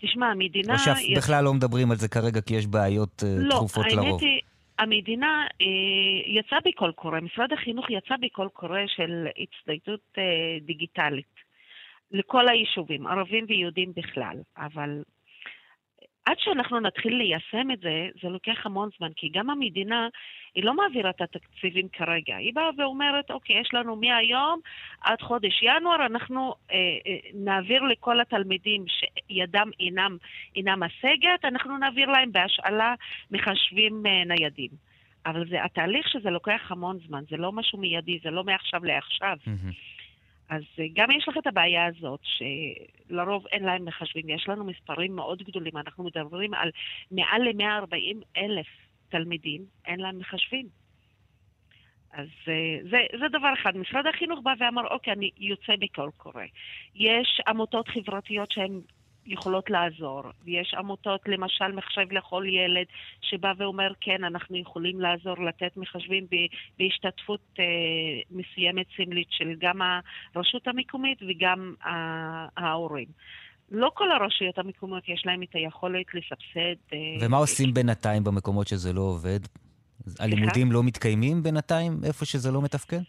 תשמע, 0.02 0.26
המדינה... 0.26 0.74
או 0.74 0.80
שבכלל 0.80 1.40
יש... 1.40 1.46
לא 1.46 1.54
מדברים 1.54 1.92
על 1.92 1.98
זה 1.98 2.08
כרגע 2.08 2.42
כי 2.42 2.56
יש 2.56 2.68
בעיות 2.68 3.24
אה, 3.26 3.36
לא, 3.38 3.56
דחופות 3.56 3.86
לרוב. 3.86 3.98
לא, 3.98 4.10
האמת 4.10 4.22
היא... 4.22 4.42
המדינה 4.80 5.48
אה, 5.62 6.40
יצאה 6.40 6.60
בקול 6.66 6.92
קורא, 6.92 7.20
משרד 7.20 7.54
החינוך 7.54 7.90
יצא 7.90 8.16
בקול 8.22 8.50
קורא 8.54 8.80
של 8.88 9.28
הצטיידות 9.38 10.02
אה, 10.18 10.24
דיגיטלית. 10.66 11.45
לכל 12.12 12.50
היישובים, 12.50 13.08
ערבים 13.08 13.46
ויהודים 13.48 13.92
בכלל, 13.96 14.38
אבל 14.58 15.02
עד 16.26 16.36
שאנחנו 16.40 16.80
נתחיל 16.80 17.16
ליישם 17.16 17.72
את 17.72 17.80
זה, 17.80 18.10
זה 18.22 18.30
לוקח 18.30 18.66
המון 18.66 18.90
זמן, 18.98 19.10
כי 19.16 19.30
גם 19.30 19.50
המדינה, 19.50 20.08
היא 20.56 20.64
לא 20.64 20.74
מעבירה 20.74 21.10
את 21.10 21.22
התקציבים 21.22 21.88
כרגע. 21.94 22.36
היא 22.36 22.54
באה 22.54 22.70
ואומרת, 22.78 23.32
אוקיי, 23.32 23.62
יש 23.62 23.74
לנו 23.74 23.96
מהיום 23.96 24.60
עד 25.02 25.22
חודש 25.22 25.64
ינואר, 25.64 26.06
אנחנו 26.06 26.56
אה, 26.72 26.78
אה, 26.78 27.18
נעביר 27.34 27.84
לכל 27.84 28.22
התלמידים 28.22 28.86
שידם 28.88 29.70
אינם, 29.80 30.18
אינם 30.56 30.84
משגת, 30.84 31.46
אנחנו 31.46 31.78
נעביר 31.78 32.10
להם 32.10 32.32
בהשאלה 32.32 32.94
מחשבים 33.32 34.04
אה, 34.06 34.24
ניידים. 34.26 34.70
אבל 35.26 35.50
זה 35.50 35.64
התהליך 35.64 36.10
שזה 36.10 36.30
לוקח 36.30 36.72
המון 36.72 36.98
זמן, 37.08 37.24
זה 37.30 37.38
לא 37.38 37.52
משהו 37.52 37.80
מיידי, 37.80 38.20
זה 38.24 38.32
לא 38.32 38.44
מעכשיו 38.44 38.86
לעכשיו. 38.86 39.38
Mm-hmm. 39.46 39.95
אז 40.50 40.64
אה, 40.80 40.86
גם 40.94 41.12
יש 41.12 41.28
לך 41.28 41.38
את 41.38 41.48
הבעיה 41.48 41.86
הזאת, 41.86 42.20
שלרוב 42.24 43.48
אין 43.48 43.64
להם 43.64 43.86
מחשבים. 43.86 44.30
יש 44.30 44.50
לנו 44.50 44.64
מספרים 44.64 45.16
מאוד 45.16 45.44
גדולים, 45.44 45.78
אנחנו 45.78 46.04
מדברים 46.04 46.54
על 46.54 46.72
מעל 47.12 47.42
ל-140 47.42 48.26
אלף 48.38 48.68
תלמידים, 49.10 49.66
אין 49.86 50.00
להם 50.00 50.20
מחשבים. 50.20 50.68
אז 52.12 52.28
אה, 52.48 52.78
זה, 52.90 52.98
זה 53.20 53.28
דבר 53.28 53.54
אחד. 53.62 53.78
משרד 53.78 54.06
החינוך 54.08 54.40
בא 54.44 54.54
ואמר, 54.60 54.88
אוקיי, 54.88 55.14
אני 55.14 55.30
יוצא 55.38 55.74
בקול 55.80 56.12
קורא. 56.18 56.44
יש 56.96 57.42
עמותות 57.48 57.88
חברתיות 57.88 58.52
שהן 58.52 58.82
יכולות 59.26 59.70
לעזור. 59.70 60.22
ויש 60.46 60.74
עמותות, 60.74 61.22
למשל 61.28 61.72
מחשב 61.72 62.12
לכל 62.12 62.44
ילד, 62.48 62.86
שבא 63.22 63.54
ואומר, 63.58 63.92
כן, 64.02 64.24
אנחנו 64.24 64.58
יכולים 64.58 65.02
לעזור, 65.02 65.46
לתת 65.46 65.78
מחשבים 65.78 66.28
בהשתתפות 66.80 67.42
אה, 67.60 67.66
מסוימת 68.32 68.86
סמלית 68.98 69.28
של 69.30 69.54
גם 69.60 69.80
הרשות 70.36 70.68
המקומית 70.68 71.18
וגם 71.30 71.74
ההורים. 72.58 73.08
לא 73.72 73.92
כל 73.94 74.12
הרשויות 74.12 74.58
המקומיות 74.58 75.10
יש 75.10 75.24
להן 75.26 75.44
את 75.44 75.50
היכולת 75.54 76.06
לסבסד. 76.14 76.76
אה, 76.94 76.98
ומה 77.22 77.38
עושים 77.38 77.74
בינתיים 77.74 78.24
במקומות 78.24 78.68
שזה 78.68 78.94
לא 78.94 79.02
עובד? 79.02 79.40
הלימודים 80.20 80.72
לא 80.72 80.84
מתקיימים 80.84 81.44
בינתיים 81.44 81.94
איפה 82.06 82.26
שזה 82.26 82.52
לא 82.52 82.62
מתפקד? 82.62 83.00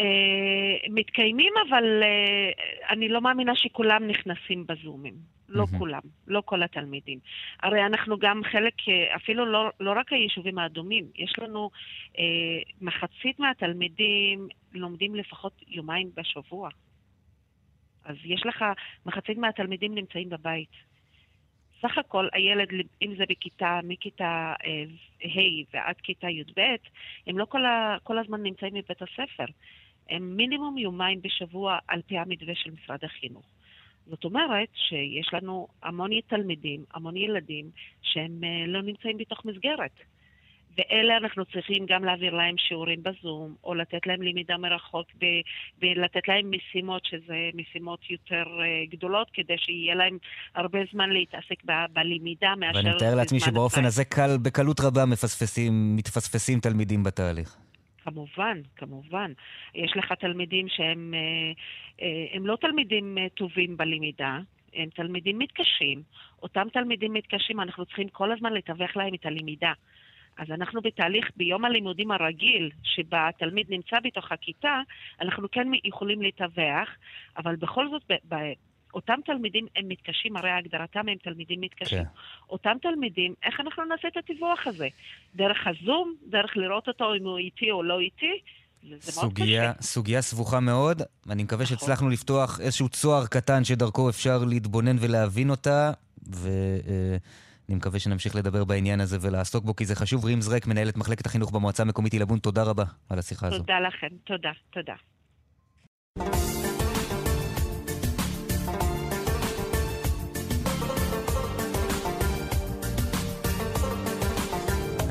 Uh, 0.00 0.90
מתקיימים, 0.90 1.52
אבל 1.68 1.84
uh, 2.02 2.92
אני 2.92 3.08
לא 3.08 3.20
מאמינה 3.20 3.52
שכולם 3.56 4.06
נכנסים 4.06 4.64
בזומים. 4.68 5.35
לא 5.48 5.64
mm-hmm. 5.64 5.78
כולם, 5.78 6.00
לא 6.26 6.42
כל 6.44 6.62
התלמידים. 6.62 7.18
הרי 7.62 7.86
אנחנו 7.86 8.18
גם 8.18 8.40
חלק, 8.52 8.74
uh, 8.80 9.16
אפילו 9.16 9.46
לא, 9.46 9.70
לא 9.80 9.92
רק 9.96 10.12
היישובים 10.12 10.58
האדומים, 10.58 11.04
יש 11.14 11.34
לנו 11.38 11.70
uh, 12.12 12.18
מחצית 12.80 13.38
מהתלמידים 13.38 14.48
לומדים 14.72 15.14
לפחות 15.14 15.62
יומיים 15.68 16.10
בשבוע. 16.14 16.68
אז 18.04 18.16
יש 18.24 18.46
לך, 18.46 18.64
מחצית 19.06 19.38
מהתלמידים 19.38 19.94
נמצאים 19.94 20.28
בבית. 20.28 20.70
סך 21.82 21.98
הכל 21.98 22.28
הילד, 22.32 22.68
אם 23.02 23.14
זה 23.16 23.24
בכיתה, 23.28 23.80
מכיתה 23.84 24.54
ה' 25.24 25.74
ועד 25.74 25.96
כיתה 26.02 26.30
י"ב, 26.30 26.60
הם 27.26 27.38
לא 27.38 27.44
כל, 27.44 27.64
ה, 27.64 27.96
כל 28.02 28.18
הזמן 28.18 28.42
נמצאים 28.42 28.74
בבית 28.74 29.02
הספר. 29.02 29.44
הם 30.08 30.36
מינימום 30.36 30.78
יומיים 30.78 31.22
בשבוע 31.22 31.78
על 31.88 32.02
פי 32.02 32.18
המתווה 32.18 32.54
של 32.54 32.70
משרד 32.70 33.04
החינוך. 33.04 33.55
זאת 34.06 34.24
אומרת 34.24 34.68
שיש 34.74 35.28
לנו 35.32 35.68
המון 35.82 36.10
תלמידים, 36.26 36.84
המון 36.94 37.16
ילדים 37.16 37.70
שהם 38.02 38.44
אה, 38.44 38.66
לא 38.66 38.82
נמצאים 38.82 39.18
בתוך 39.18 39.44
מסגרת. 39.44 39.92
ואלה 40.78 41.16
אנחנו 41.16 41.44
צריכים 41.44 41.86
גם 41.88 42.04
להעביר 42.04 42.34
להם 42.34 42.54
שיעורים 42.58 43.02
בזום, 43.02 43.54
או 43.64 43.74
לתת 43.74 44.06
להם 44.06 44.22
למידה 44.22 44.56
מרחוק 44.56 45.06
ב- 45.18 45.42
ולתת 45.82 46.28
להם 46.28 46.50
משימות, 46.50 47.04
שזה 47.04 47.50
משימות 47.54 48.10
יותר 48.10 48.44
uh, 48.46 48.90
גדולות, 48.90 49.30
כדי 49.32 49.54
שיהיה 49.58 49.94
להם 49.94 50.18
הרבה 50.54 50.78
זמן 50.92 51.10
להתעסק 51.10 51.64
ב- 51.64 51.86
בלמידה 51.92 52.54
מאשר... 52.56 52.78
ואני 52.78 52.94
מתאר 52.94 53.14
לעצמי 53.14 53.40
שבאופן 53.40 53.84
הזה 53.84 54.04
קל, 54.04 54.36
בקלות 54.42 54.80
רבה 54.80 55.04
מפספסים, 55.04 55.96
מתפספסים 55.96 56.60
תלמידים 56.60 57.02
בתהליך. 57.02 57.56
כמובן, 58.06 58.60
כמובן. 58.76 59.32
יש 59.74 59.92
לך 59.96 60.12
תלמידים 60.12 60.68
שהם 60.68 61.14
אה, 61.14 61.52
אה, 62.02 62.26
הם 62.32 62.46
לא 62.46 62.56
תלמידים 62.60 63.18
אה, 63.18 63.28
טובים 63.28 63.76
בלמידה, 63.76 64.38
הם 64.74 64.88
תלמידים 64.94 65.38
מתקשים. 65.38 66.02
אותם 66.42 66.66
תלמידים 66.72 67.12
מתקשים, 67.12 67.60
אנחנו 67.60 67.86
צריכים 67.86 68.08
כל 68.08 68.32
הזמן 68.32 68.52
לתווך 68.52 68.96
להם 68.96 69.14
את 69.14 69.26
הלמידה. 69.26 69.72
אז 70.38 70.50
אנחנו 70.50 70.80
בתהליך, 70.80 71.30
ביום 71.36 71.64
הלימודים 71.64 72.10
הרגיל, 72.10 72.70
שבה 72.82 73.28
התלמיד 73.28 73.66
נמצא 73.70 73.96
בתוך 74.02 74.32
הכיתה, 74.32 74.80
אנחנו 75.20 75.50
כן 75.50 75.68
יכולים 75.84 76.22
לתווך, 76.22 76.88
אבל 77.36 77.56
בכל 77.56 77.88
זאת, 77.88 78.02
אותם 78.96 79.18
תלמידים 79.24 79.66
הם 79.76 79.88
מתקשים, 79.88 80.36
הרי 80.36 80.50
הגדרתם 80.50 81.08
הם 81.08 81.16
תלמידים 81.22 81.60
מתקשים. 81.60 81.98
כן. 81.98 82.08
אותם 82.50 82.76
תלמידים, 82.82 83.34
איך 83.42 83.60
אנחנו 83.60 83.84
נעשה 83.84 84.08
את 84.08 84.16
הטיווח 84.16 84.66
הזה? 84.66 84.88
דרך 85.34 85.58
הזום? 85.66 86.14
דרך 86.26 86.56
לראות 86.56 86.88
אותו 86.88 87.14
אם 87.14 87.24
הוא 87.24 87.38
איתי 87.38 87.70
או 87.70 87.82
לא 87.82 88.00
איתי? 88.00 88.32
סוגיה, 89.00 89.72
סוגיה 89.80 90.22
סבוכה 90.22 90.60
מאוד. 90.60 91.02
אני 91.30 91.42
מקווה 91.42 91.64
נכון. 91.64 91.76
שהצלחנו 91.76 92.08
לפתוח 92.08 92.60
איזשהו 92.60 92.88
צוהר 92.88 93.26
קטן 93.26 93.64
שדרכו 93.64 94.10
אפשר 94.10 94.38
להתבונן 94.48 94.96
ולהבין 95.00 95.50
אותה, 95.50 95.92
ואני 96.26 97.74
מקווה 97.76 97.98
שנמשיך 97.98 98.36
לדבר 98.36 98.64
בעניין 98.64 99.00
הזה 99.00 99.18
ולעסוק 99.20 99.64
בו, 99.64 99.76
כי 99.76 99.84
זה 99.84 99.94
חשוב. 99.94 100.24
רים 100.24 100.40
זרק, 100.40 100.66
מנהלת 100.66 100.96
מחלקת 100.96 101.26
החינוך 101.26 101.50
במועצה 101.50 101.82
המקומית 101.82 102.12
עילבון, 102.12 102.38
תודה 102.38 102.62
רבה 102.62 102.84
על 103.10 103.18
השיחה 103.18 103.46
תודה 103.46 103.56
הזו. 103.56 103.64
תודה 103.64 103.80
לכם, 103.80 104.08
תודה, 104.24 104.52
תודה. 104.70 104.94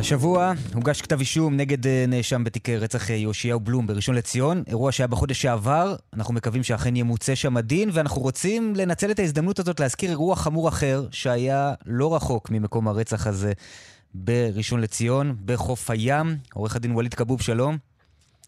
השבוע 0.06 0.54
הוגש 0.74 1.02
כתב 1.02 1.20
אישום 1.20 1.58
נגד 1.58 1.88
אה, 1.88 2.06
נאשם 2.08 2.44
בתיקי 2.44 2.78
רצח 2.78 3.12
אה, 3.12 3.16
יאשיהו 3.16 3.60
בלום 3.60 3.88
בראשון 3.88 4.16
לציון, 4.16 4.64
אירוע 4.68 4.92
שהיה 4.92 5.08
בחודש 5.08 5.42
שעבר, 5.42 5.96
אנחנו 6.14 6.34
מקווים 6.34 6.64
שאכן 6.64 6.96
ימוצא 6.96 7.36
שם 7.36 7.58
הדין, 7.58 7.90
ואנחנו 7.94 8.22
רוצים 8.22 8.74
לנצל 8.76 9.12
את 9.12 9.20
ההזדמנות 9.20 9.60
הזאת 9.60 9.80
להזכיר 9.80 10.10
אירוע 10.10 10.36
חמור 10.36 10.70
אחר, 10.70 11.02
שהיה 11.12 11.74
לא 11.86 12.16
רחוק 12.16 12.50
ממקום 12.50 12.88
הרצח 12.88 13.28
הזה 13.28 13.54
בראשון 14.14 14.82
לציון, 14.82 15.36
בחוף 15.46 15.90
הים. 15.90 16.38
עורך 16.54 16.76
הדין 16.76 16.92
ווליד 16.92 17.14
כבוב, 17.14 17.42
שלום. 17.42 17.78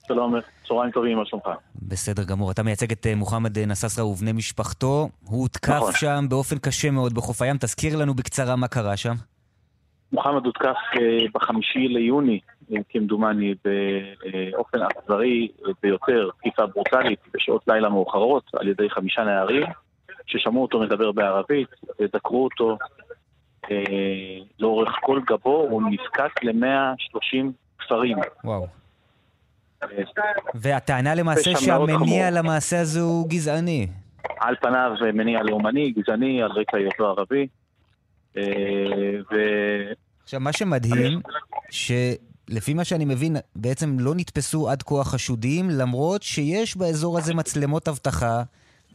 שלום, 0.07 0.35
צהריים 0.67 0.91
טובים, 0.91 1.17
מה 1.17 1.25
שלומך? 1.25 1.45
בסדר 1.75 2.23
גמור. 2.23 2.51
אתה 2.51 2.63
מייצג 2.63 2.91
את 2.91 3.07
אה, 3.07 3.15
מוחמד 3.15 3.59
נססרה 3.59 4.05
ובני 4.05 4.31
משפחתו. 4.31 5.09
הוא 5.23 5.41
הותקף 5.41 5.73
נכון. 5.73 5.93
שם 5.93 6.25
באופן 6.29 6.57
קשה 6.57 6.91
מאוד 6.91 7.13
בחוף 7.13 7.41
הים. 7.41 7.57
תזכיר 7.59 7.95
לנו 7.95 8.13
בקצרה 8.13 8.55
מה 8.55 8.67
קרה 8.67 8.97
שם. 8.97 9.15
מוחמד 10.11 10.45
הותקף 10.45 10.75
אה, 10.99 11.25
בחמישי 11.33 11.87
ליוני, 11.87 12.39
אה, 12.71 12.77
כמדומני, 12.89 13.55
באופן 13.65 14.77
אכזרי 14.81 15.47
ביותר, 15.83 16.29
תקיפה 16.39 16.65
ברוטלית, 16.65 17.19
בשעות 17.33 17.63
לילה 17.67 17.89
מאוחרות, 17.89 18.43
על 18.53 18.67
ידי 18.67 18.89
חמישה 18.89 19.23
נערים, 19.23 19.65
ששמעו 20.25 20.61
אותו 20.61 20.79
מדבר 20.79 21.11
בערבית, 21.11 21.67
ודקרו 21.99 22.43
אותו 22.43 22.77
אה, 23.71 24.39
לאורך 24.59 24.89
כל 25.01 25.21
גבו, 25.27 25.67
הוא 25.69 25.81
נזקק 25.91 26.43
ל-130 26.43 27.51
כפרים. 27.79 28.17
וואו. 28.43 28.67
אה, 29.83 29.87
והטענה 30.55 31.15
למעשה 31.15 31.51
שהמניע. 31.55 32.31
למעשה 32.31 32.81
הזה 32.81 33.01
הוא 33.01 33.29
גזעני. 33.29 33.87
על 34.39 34.55
פניו 34.61 34.91
אה, 35.05 35.11
מניע 35.11 35.43
לאומני, 35.43 35.91
גזעני, 35.91 36.43
על 36.43 36.51
רקע 36.51 36.77
היותו 36.77 37.07
ערבי. 37.07 37.47
אה, 38.37 39.19
ו... 39.31 39.35
עכשיו, 40.23 40.39
מה 40.39 40.53
שמדהים, 40.53 41.21
שלפי 41.69 42.73
מה 42.73 42.83
שאני 42.83 43.05
מבין, 43.05 43.37
בעצם 43.55 43.99
לא 43.99 44.15
נתפסו 44.15 44.69
עד 44.69 44.83
כה 44.83 45.01
החשודים, 45.01 45.69
למרות 45.69 46.23
שיש 46.23 46.77
באזור 46.77 47.17
הזה 47.17 47.33
מצלמות 47.33 47.87
אבטחה, 47.87 48.43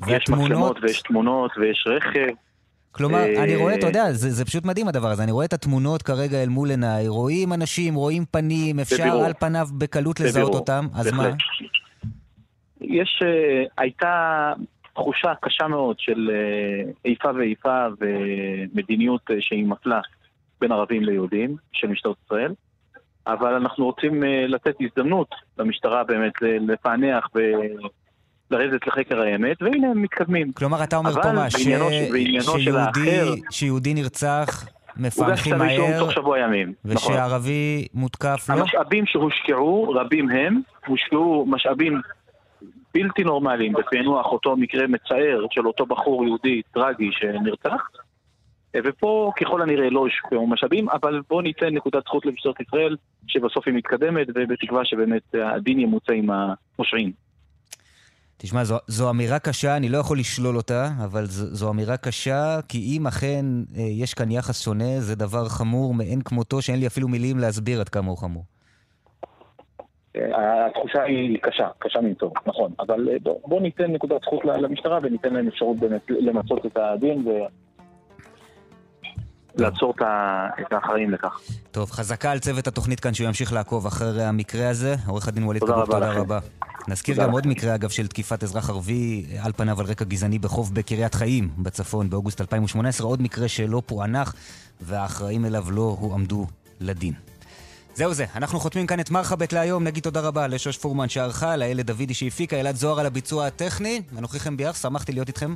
יש 0.06 0.28
מצלמות 0.28 0.76
ויש 0.82 1.02
תמונות 1.02 1.50
ויש 1.58 1.86
רכב. 1.86 2.34
כלומר, 2.92 3.18
אה, 3.18 3.44
אני 3.44 3.56
רואה, 3.56 3.74
אתה 3.74 3.86
יודע, 3.86 4.12
זה, 4.12 4.30
זה 4.30 4.44
פשוט 4.44 4.64
מדהים 4.64 4.88
הדבר 4.88 5.08
הזה, 5.10 5.22
אני 5.22 5.32
רואה 5.32 5.44
את 5.44 5.52
התמונות 5.52 6.02
כרגע 6.02 6.42
אל 6.42 6.48
מול 6.48 6.70
עיניי, 6.70 7.08
רואים 7.08 7.52
אנשים, 7.52 7.94
רואים 7.94 8.24
פנים, 8.30 8.80
אפשר 8.80 8.96
בבירור. 8.96 9.24
על 9.24 9.32
פניו 9.38 9.68
בקלות 9.78 10.20
לזהות 10.20 10.34
בבירור, 10.34 10.58
אותם, 10.60 10.86
אז 10.94 11.12
מה? 11.12 11.22
בהחלט. 11.22 11.38
יש, 12.80 13.22
אה, 13.22 13.64
הייתה 13.78 14.52
תחושה 14.94 15.32
קשה 15.40 15.68
מאוד 15.68 15.96
של 15.98 16.30
אה, 16.34 16.90
איפה 17.04 17.28
ואיפה 17.38 17.86
ומדיניות 18.00 19.20
אה, 19.30 19.36
שהיא 19.40 19.66
מפלה 19.66 20.00
בין 20.60 20.72
ערבים 20.72 21.02
ליהודים 21.02 21.56
של 21.72 21.88
משטרת 21.88 22.16
ישראל, 22.24 22.52
אבל 23.26 23.54
אנחנו 23.54 23.84
רוצים 23.84 24.24
אה, 24.24 24.46
לתת 24.48 24.74
הזדמנות 24.80 25.28
למשטרה 25.58 26.04
באמת 26.04 26.32
לפענח 26.42 27.28
ולרדת 28.50 28.86
לחקר 28.86 29.20
האמת, 29.20 29.62
והנה 29.62 29.90
הם 29.90 30.02
מתקדמים. 30.02 30.52
כלומר, 30.52 30.84
אתה 30.84 30.96
אומר 30.96 31.22
פה 31.22 31.32
מה, 31.32 31.50
ש... 31.50 31.54
בעניינו 31.66 31.90
של 32.42 32.58
שיהודי, 32.58 32.80
האחר- 32.80 33.34
שיהודי 33.50 33.94
נרצח, 33.94 34.66
מפענחים 34.96 35.58
מהר, 35.58 35.98
תוך 35.98 36.12
שבוע 36.12 36.38
ימים. 36.38 36.72
נכון. 36.84 37.12
ושערבי 37.12 37.86
מותקף 37.94 38.46
לא? 38.48 38.54
המשאבים 38.54 39.06
שהושקעו, 39.06 39.90
רבים 39.90 40.30
הם, 40.30 40.60
הושקעו 40.86 41.46
משאבים 41.48 42.00
בלתי 42.94 43.24
נורמליים 43.24 43.72
בפענוח 43.72 44.26
אותו 44.26 44.56
מקרה 44.56 44.86
מצער 44.86 45.46
של 45.50 45.66
אותו 45.66 45.86
בחור 45.86 46.24
יהודי 46.24 46.62
טרגי 46.74 47.10
שנרצח. 47.12 47.88
ופה 48.76 49.32
ככל 49.40 49.62
הנראה 49.62 49.90
לא 49.90 50.00
הושקעו 50.00 50.46
משאבים, 50.46 50.88
אבל 50.88 51.20
בואו 51.28 51.40
ניתן 51.40 51.74
נקודת 51.74 52.02
זכות 52.04 52.26
למשטרת 52.26 52.60
ישראל, 52.60 52.96
שבסוף 53.26 53.66
היא 53.66 53.74
מתקדמת, 53.74 54.26
ובתקווה 54.34 54.84
שבאמת 54.84 55.22
הדין 55.34 55.80
ימוצה 55.80 56.12
עם 56.12 56.30
הפושעים. 56.30 57.12
תשמע, 58.36 58.64
זו, 58.64 58.76
זו 58.86 59.10
אמירה 59.10 59.38
קשה, 59.38 59.76
אני 59.76 59.88
לא 59.88 59.98
יכול 59.98 60.18
לשלול 60.18 60.56
אותה, 60.56 60.88
אבל 61.04 61.24
זו, 61.24 61.54
זו 61.54 61.70
אמירה 61.70 61.96
קשה, 61.96 62.60
כי 62.68 62.96
אם 62.96 63.06
אכן 63.06 63.44
אה, 63.76 63.82
יש 63.82 64.14
כאן 64.14 64.30
יחס 64.30 64.64
שונה, 64.64 65.00
זה 65.00 65.14
דבר 65.14 65.48
חמור 65.48 65.94
מאין 65.94 66.22
כמותו, 66.22 66.62
שאין 66.62 66.80
לי 66.80 66.86
אפילו 66.86 67.08
מילים 67.08 67.38
להסביר 67.38 67.80
עד 67.80 67.88
כמה 67.88 68.08
הוא 68.08 68.18
חמור. 68.18 68.44
התחושה 70.14 71.02
היא 71.02 71.38
קשה, 71.42 71.68
קשה 71.78 72.00
מנשוא, 72.00 72.30
נכון, 72.46 72.72
אבל 72.80 73.08
אה, 73.08 73.16
בואו 73.22 73.40
בוא 73.46 73.60
ניתן 73.60 73.92
נקודת 73.92 74.20
זכות 74.22 74.44
למשטרה 74.44 74.98
וניתן 75.02 75.34
להם 75.34 75.48
אפשרות 75.48 75.76
באמת 75.76 76.00
למצות 76.08 76.66
את 76.66 76.76
הדין 76.76 77.24
ולעצור 79.58 79.92
את 79.96 80.02
ה- 80.02 80.48
את 80.60 80.72
האחראים 80.72 81.10
לכך. 81.10 81.40
טוב, 81.70 81.90
חזקה 81.90 82.30
על 82.32 82.38
צוות 82.38 82.66
התוכנית 82.66 83.00
כאן 83.00 83.14
שהוא 83.14 83.26
ימשיך 83.26 83.52
לעקוב 83.52 83.86
אחרי 83.86 84.24
המקרה 84.24 84.68
הזה. 84.68 84.94
עורך 85.06 85.28
הדין 85.28 85.44
ווליד 85.44 85.62
כבוב, 85.64 85.84
תודה 85.84 85.98
לכם. 86.10 86.20
רבה. 86.20 86.38
נזכיר 86.88 87.16
גם 87.16 87.22
לכם. 87.22 87.32
עוד 87.32 87.46
מקרה, 87.46 87.74
אגב, 87.74 87.88
של 87.90 88.06
תקיפת 88.06 88.42
אזרח 88.42 88.70
ערבי 88.70 89.26
אה, 89.32 89.44
על 89.44 89.52
פניו 89.52 89.80
על 89.80 89.86
רקע 89.86 90.04
גזעני 90.04 90.38
בחוף 90.38 90.70
בקריית 90.70 91.14
חיים 91.14 91.48
בצפון 91.58 92.10
באוגוסט 92.10 92.40
2018. 92.40 93.06
עוד 93.06 93.22
מקרה 93.22 93.48
שלא 93.48 93.82
פוענח, 93.86 94.34
והאחראים 94.80 95.44
אליו 95.44 95.64
לא 95.70 95.96
הועמדו 96.00 96.46
לדין. 96.80 97.12
זהו 97.94 98.14
זה, 98.14 98.24
אנחנו 98.34 98.60
חותמים 98.60 98.86
כאן 98.86 99.00
את 99.00 99.10
מרחבת 99.10 99.52
להיום. 99.52 99.84
נגיד 99.84 100.02
תודה 100.02 100.20
רבה 100.20 100.46
לשוש 100.46 100.78
פורמן 100.78 101.08
שערכה, 101.08 101.56
לאלה 101.56 101.82
דוידי 101.82 102.14
שהפיקה, 102.14 102.60
אלעד 102.60 102.76
זוהר 102.76 103.00
על 103.00 103.06
הביצוע 103.06 103.46
הטכני. 103.46 104.02
אנוכי 104.18 104.40
חן 104.40 104.56
ביאר, 104.56 104.72
שמחתי 104.72 105.12
להיות 105.12 105.28
איתכם. 105.28 105.54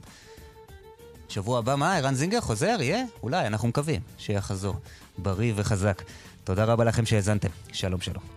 שבוע 1.29 1.59
הבא, 1.59 1.77
מה, 1.77 1.97
ערן 1.97 2.15
זינגר 2.15 2.41
חוזר? 2.41 2.77
יהיה? 2.81 3.05
אולי, 3.23 3.47
אנחנו 3.47 3.69
מקווים 3.69 4.01
שיחזור. 4.19 4.75
בריא 5.19 5.53
וחזק. 5.57 6.03
תודה 6.45 6.65
רבה 6.65 6.85
לכם 6.85 7.07
שהאזנתם. 7.07 7.49
שלום 7.73 8.01
שלום. 8.01 8.36